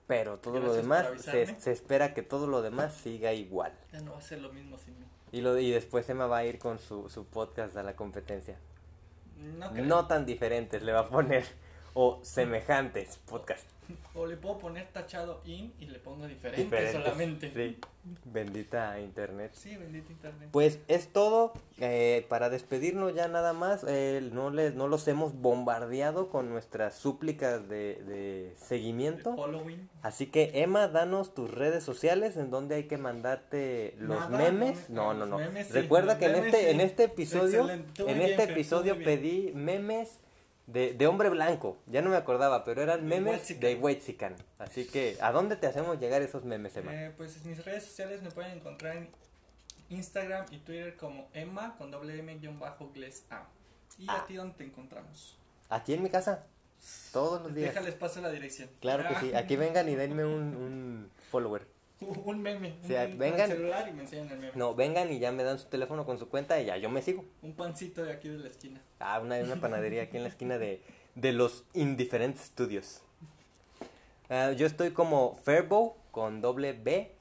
Pero 0.06 0.38
todo 0.38 0.60
lo 0.60 0.74
demás, 0.74 1.06
se, 1.20 1.58
se 1.58 1.72
espera 1.72 2.12
que 2.12 2.22
todo 2.22 2.46
lo 2.46 2.60
demás 2.60 2.92
siga 2.92 3.32
igual. 3.32 3.72
Ya 3.92 4.00
no 4.00 4.12
va 4.12 4.18
a 4.18 4.22
ser 4.22 4.40
lo 4.40 4.52
mismo 4.52 4.76
sin 4.78 4.98
mí. 4.98 5.06
Y, 5.32 5.40
lo, 5.40 5.58
y 5.58 5.70
después 5.70 6.08
Emma 6.10 6.26
va 6.26 6.38
a 6.38 6.44
ir 6.44 6.58
con 6.58 6.78
su, 6.78 7.08
su 7.08 7.24
podcast 7.24 7.74
a 7.76 7.82
la 7.82 7.96
competencia. 7.96 8.56
No 9.72 10.06
tan 10.06 10.26
diferentes, 10.26 10.82
le 10.82 10.92
va 10.92 11.00
a 11.00 11.08
poner. 11.08 11.44
O 11.94 12.20
semejantes 12.22 13.18
podcast. 13.26 13.66
O 14.14 14.26
le 14.26 14.36
puedo 14.36 14.58
poner 14.58 14.86
tachado 14.86 15.42
in 15.44 15.72
y 15.78 15.86
le 15.86 15.98
pongo 15.98 16.26
diferente 16.26 16.62
Diferentes. 16.64 17.02
solamente. 17.02 17.52
Sí. 17.54 17.76
Bendita 18.24 18.98
internet. 19.00 19.50
Sí, 19.54 19.76
bendito 19.76 20.10
internet. 20.10 20.48
Pues 20.50 20.78
es 20.88 21.08
todo. 21.08 21.52
eh, 21.78 22.24
para 22.28 22.48
despedirnos 22.48 23.14
ya 23.14 23.28
nada 23.28 23.52
más. 23.52 23.84
eh, 23.86 24.26
no, 24.32 24.50
les, 24.50 24.74
no 24.74 24.88
los 24.88 25.06
hemos 25.08 25.34
bombardeado 25.34 26.30
con 26.30 26.48
nuestras 26.48 26.94
súplicas 26.94 27.68
de, 27.68 27.96
de 28.04 28.54
seguimiento. 28.56 29.34
following. 29.36 29.88
Así 30.00 30.26
que 30.26 30.62
Emma, 30.62 30.88
danos 30.88 31.34
tus 31.34 31.50
redes 31.50 31.84
sociales 31.84 32.36
en 32.38 32.50
donde 32.50 32.76
hay 32.76 32.84
que 32.84 32.96
mandarte 32.98 33.94
los 33.98 34.30
Nada, 34.30 34.38
memes. 34.38 34.88
no 34.88 35.12
No, 35.12 35.26
no, 35.26 35.38
memes 35.38 35.70
Recuerda 35.70 36.18
que 36.18 36.26
en 36.26 36.36
este, 36.36 36.60
sí. 36.60 36.66
en 36.70 36.80
este 36.80 37.04
episodio, 37.04 37.60
Excelente, 37.62 38.02
en 38.10 38.18
bien, 38.18 38.30
este 38.30 38.42
episodio 38.44 38.96
pedí 39.02 39.52
memes 39.54 40.18
de, 40.66 40.94
de 40.94 41.06
hombre 41.06 41.28
blanco. 41.28 41.78
Ya 41.86 42.02
no 42.02 42.10
me 42.10 42.16
acordaba, 42.16 42.64
pero 42.64 42.82
eran 42.82 43.06
memes 43.06 43.58
de 43.60 43.74
Huaychican. 43.74 44.36
Así 44.58 44.86
que, 44.86 45.16
¿a 45.20 45.32
dónde 45.32 45.56
te 45.56 45.66
hacemos 45.66 45.98
llegar 46.00 46.22
esos 46.22 46.44
memes, 46.44 46.76
Emma? 46.76 46.92
Eh, 46.94 47.12
pues 47.16 47.44
mis 47.44 47.64
redes 47.64 47.84
sociales 47.84 48.22
me 48.22 48.30
pueden 48.30 48.52
encontrar 48.58 48.96
en 48.96 49.10
Instagram 49.90 50.46
y 50.50 50.58
Twitter 50.58 50.96
como 50.96 51.28
Emma 51.34 51.74
con 51.76 51.90
doble 51.90 52.18
M 52.18 52.38
bajo 52.58 52.90
Gles 52.92 53.24
A. 53.30 53.44
¿Y 53.98 54.06
Ah. 54.08 54.20
a 54.22 54.26
ti 54.26 54.34
dónde 54.34 54.54
te 54.56 54.64
encontramos? 54.64 55.38
Aquí 55.68 55.94
en 55.94 56.02
mi 56.02 56.10
casa. 56.10 56.46
Todos 57.12 57.42
los 57.42 57.54
días. 57.54 57.74
Déjales 57.74 57.94
paso 57.94 58.20
la 58.20 58.30
dirección. 58.30 58.68
Claro 58.80 59.08
que 59.08 59.14
sí. 59.20 59.34
Aquí 59.34 59.56
vengan 59.56 59.88
y 59.88 59.94
denme 59.94 60.24
un, 60.24 60.56
un 60.56 61.10
follower. 61.30 61.66
Un 62.24 62.42
meme. 62.42 62.76
Sí, 62.82 62.94
un, 62.94 63.18
vengan. 63.18 63.48
celular 63.50 63.88
y 63.88 63.92
me 63.92 64.02
enseñan 64.02 64.30
el 64.30 64.38
meme. 64.38 64.52
No, 64.54 64.74
vengan 64.74 65.12
y 65.12 65.18
ya 65.18 65.32
me 65.32 65.42
dan 65.42 65.58
su 65.58 65.66
teléfono 65.68 66.04
con 66.04 66.18
su 66.18 66.28
cuenta 66.28 66.60
y 66.60 66.66
ya 66.66 66.76
yo 66.76 66.90
me 66.90 67.02
sigo. 67.02 67.24
Un 67.42 67.54
pancito 67.54 68.04
de 68.04 68.12
aquí 68.12 68.28
de 68.28 68.38
la 68.38 68.48
esquina. 68.48 68.80
Ah, 69.00 69.20
una, 69.20 69.38
una 69.38 69.60
panadería 69.60 70.02
aquí 70.02 70.16
en 70.16 70.22
la 70.22 70.28
esquina 70.28 70.58
de, 70.58 70.80
de 71.14 71.32
los 71.32 71.64
Indiferentes 71.74 72.42
Studios. 72.46 73.02
Ah, 74.28 74.52
yo 74.52 74.66
estoy 74.66 74.92
como 74.92 75.36
Fairbow 75.44 75.94
con 76.10 76.40
doble 76.40 76.72
B 76.72 77.12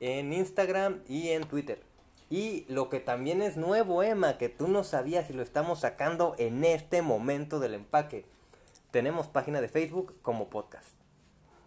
en 0.00 0.32
Instagram 0.32 1.02
y 1.08 1.30
en 1.30 1.44
Twitter. 1.44 1.80
Y 2.30 2.64
lo 2.68 2.88
que 2.88 3.00
también 3.00 3.42
es 3.42 3.56
nuevo, 3.56 4.02
Emma, 4.02 4.38
que 4.38 4.48
tú 4.48 4.66
no 4.68 4.82
sabías 4.82 5.30
y 5.30 5.34
lo 5.34 5.42
estamos 5.42 5.80
sacando 5.80 6.34
en 6.38 6.64
este 6.64 7.02
momento 7.02 7.60
del 7.60 7.74
empaque. 7.74 8.24
Tenemos 8.90 9.26
página 9.28 9.60
de 9.60 9.68
Facebook 9.68 10.16
como 10.22 10.48
podcast. 10.48 11.03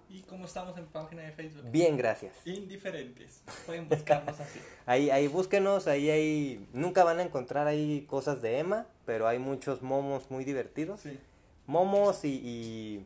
¿Y 0.10 0.22
cómo 0.22 0.46
estamos 0.46 0.78
en 0.78 0.86
página 0.86 1.24
de 1.24 1.32
Facebook? 1.34 1.70
Bien, 1.70 1.98
gracias. 1.98 2.34
Indiferentes. 2.46 3.42
Pueden 3.66 3.90
buscarnos 3.90 4.40
así. 4.40 4.60
Ahí, 4.86 5.10
ahí 5.10 5.28
búsquenos, 5.28 5.88
ahí 5.88 6.10
hay... 6.10 6.68
Nunca 6.72 7.04
van 7.04 7.20
a 7.20 7.24
encontrar 7.24 7.68
ahí 7.68 8.06
cosas 8.10 8.42
de 8.42 8.60
Emma, 8.60 8.88
pero 9.06 9.28
hay 9.28 9.38
muchos 9.38 9.82
momos 9.82 10.32
muy 10.32 10.46
divertidos. 10.46 11.02
Sí. 11.02 11.20
Momos 11.66 12.24
y, 12.24 12.40
y 12.42 13.06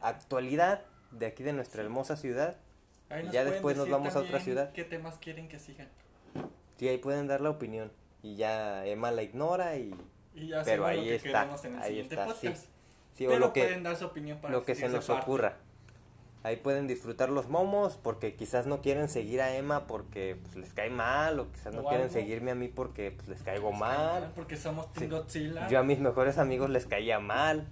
actualidad 0.00 0.82
de 1.10 1.24
aquí 1.26 1.42
de 1.42 1.54
nuestra 1.54 1.82
hermosa 1.82 2.16
ciudad. 2.16 2.58
Ya 3.32 3.44
después 3.44 3.76
nos 3.78 3.88
vamos 3.88 4.14
a 4.14 4.20
otra 4.20 4.40
ciudad. 4.40 4.72
¿Qué 4.72 4.84
temas 4.84 5.16
quieren 5.18 5.48
que 5.48 5.58
sigan? 5.58 5.88
Sí, 6.78 6.86
ahí 6.86 6.98
pueden 6.98 7.26
dar 7.26 7.40
la 7.40 7.50
opinión. 7.50 7.90
Y 8.22 8.36
ya 8.36 8.84
Emma 8.86 9.10
la 9.10 9.22
ignora 9.22 9.76
y... 9.76 9.94
Y 10.34 10.48
ya 10.48 10.62
Pero 10.64 10.86
ahí 10.86 10.98
lo 10.98 11.04
que 11.04 11.14
está, 11.16 11.48
en 11.64 11.74
el 11.74 11.82
ahí 11.82 11.98
está, 12.00 12.26
sí. 12.26 12.32
podcast. 12.32 12.66
Sí, 13.14 13.26
o 13.26 13.30
Pero 13.30 13.40
lo 13.40 13.52
que, 13.52 13.62
pueden 13.62 13.82
dar 13.82 13.96
su 13.96 14.04
opinión 14.04 14.38
para 14.38 14.52
lo 14.52 14.64
que 14.64 14.74
se 14.74 14.88
nos 14.88 15.06
parte. 15.06 15.22
ocurra. 15.22 15.56
Ahí 16.42 16.56
pueden 16.56 16.86
disfrutar 16.86 17.28
los 17.28 17.48
momos 17.50 17.98
porque 18.02 18.34
quizás 18.34 18.66
no 18.66 18.80
quieren 18.80 19.08
seguir 19.10 19.42
a 19.42 19.54
Emma 19.56 19.86
porque 19.86 20.38
pues, 20.42 20.56
les 20.56 20.72
cae 20.72 20.88
mal 20.88 21.38
o 21.38 21.52
quizás 21.52 21.74
no 21.74 21.80
O 21.82 21.84
quieren 21.84 22.04
algo. 22.06 22.12
seguirme 22.14 22.50
a 22.50 22.54
mí 22.54 22.68
porque 22.68 23.10
pues, 23.10 23.28
les 23.28 23.42
caigo 23.42 23.72
mal. 23.72 24.32
Porque 24.34 24.56
somos 24.56 24.90
Team 24.92 25.04
Sí. 25.04 25.10
Godzilla. 25.16 25.68
Yo 25.68 25.78
a 25.78 25.82
mis 25.82 25.98
mejores 25.98 26.38
amigos 26.38 26.70
les 26.70 26.86
caía 26.86 27.20
mal. 27.20 27.66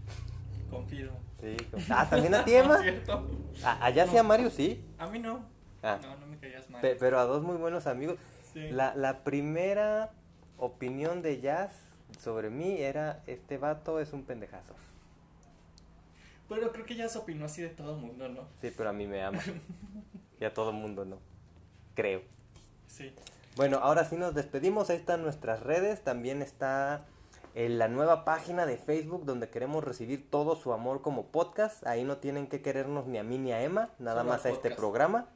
Confirmo. 0.70 1.16
Sí. 1.40 1.56
Ah, 1.90 2.06
también 2.10 2.34
a 2.34 2.44
ti, 2.44 2.50
¿No 2.52 2.58
Emma. 2.58 2.82
cierto? 2.82 3.26
Ah, 3.64 3.78
allá 3.80 4.06
sí 4.06 4.16
a 4.18 4.22
Mario, 4.22 4.50
sí. 4.50 4.84
A 4.98 5.06
mí 5.06 5.18
no. 5.18 5.40
Ah, 5.82 5.98
No, 6.02 6.16
no 6.16 6.26
me 6.26 6.36
caías 6.38 6.68
mal. 6.68 6.80
pe- 6.82 6.96
pero 6.96 7.18
a 7.20 7.24
dos 7.24 7.42
muy 7.42 7.56
buenos 7.56 7.86
amigos. 7.86 8.16
Sí. 8.52 8.68
La, 8.70 8.94
la 8.94 9.24
primera 9.24 10.10
opinión 10.58 11.22
de 11.22 11.40
Jazz 11.40 11.70
sobre 12.18 12.50
mí 12.50 12.82
era, 12.82 13.22
este 13.26 13.56
vato 13.56 14.00
es 14.00 14.12
un 14.12 14.24
pendejazo. 14.24 14.74
Pero 16.48 16.72
creo 16.72 16.86
que 16.86 16.96
ya 16.96 17.08
se 17.08 17.18
opinó 17.18 17.44
así 17.44 17.62
de 17.62 17.68
todo 17.68 17.94
el 17.96 18.00
mundo, 18.00 18.28
¿no? 18.28 18.48
Sí, 18.60 18.72
pero 18.76 18.88
a 18.88 18.92
mí 18.92 19.06
me 19.06 19.22
ama. 19.22 19.40
Y 20.40 20.44
a 20.44 20.54
todo 20.54 20.72
mundo 20.72 21.04
no. 21.04 21.18
Creo. 21.96 22.22
Sí. 22.86 23.12
Bueno, 23.56 23.78
ahora 23.82 24.04
sí 24.04 24.16
nos 24.16 24.36
despedimos. 24.36 24.88
Ahí 24.88 24.96
están 24.96 25.22
nuestras 25.22 25.64
redes. 25.64 26.04
También 26.04 26.42
está 26.42 27.06
en 27.56 27.76
la 27.76 27.88
nueva 27.88 28.24
página 28.24 28.66
de 28.66 28.76
Facebook 28.76 29.24
donde 29.24 29.48
queremos 29.48 29.82
recibir 29.82 30.30
todo 30.30 30.54
su 30.54 30.72
amor 30.72 31.02
como 31.02 31.26
podcast. 31.26 31.84
Ahí 31.88 32.04
no 32.04 32.18
tienen 32.18 32.46
que 32.46 32.62
querernos 32.62 33.08
ni 33.08 33.18
a 33.18 33.24
mí 33.24 33.36
ni 33.36 33.50
a 33.50 33.64
Emma, 33.64 33.90
nada 33.98 34.20
Solo 34.20 34.30
más 34.32 34.46
a 34.46 34.50
este 34.50 34.70
programa. 34.70 35.26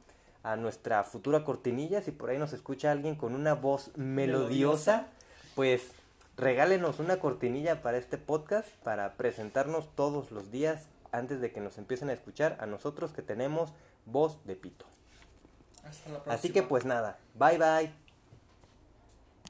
A 0.41 0.55
nuestra 0.55 1.03
futura 1.03 1.43
cortinilla. 1.43 2.01
Si 2.01 2.11
por 2.11 2.29
ahí 2.29 2.37
nos 2.37 2.53
escucha 2.53 2.89
alguien 2.89 3.15
con 3.15 3.35
una 3.35 3.55
voz 3.55 3.91
melodiosa, 3.97 4.37
Melodiosa. 4.45 5.07
pues 5.55 5.91
regálenos 6.37 6.99
una 6.99 7.19
cortinilla 7.19 7.81
para 7.81 7.97
este 7.97 8.17
podcast 8.17 8.69
para 8.83 9.15
presentarnos 9.15 9.93
todos 9.95 10.31
los 10.31 10.49
días 10.49 10.87
antes 11.13 11.39
de 11.39 11.51
que 11.51 11.61
nos 11.61 11.77
empiecen 11.77 12.09
a 12.09 12.13
escuchar 12.13 12.57
a 12.59 12.65
nosotros 12.65 13.13
que 13.13 13.21
tenemos 13.21 13.73
voz 14.05 14.45
de 14.45 14.55
pito. 14.55 14.85
Hasta 15.83 16.09
la 16.09 16.15
próxima. 16.15 16.33
Así 16.33 16.51
que 16.51 16.63
pues 16.63 16.85
nada, 16.85 17.19
bye 17.35 17.57
bye. 17.57 18.02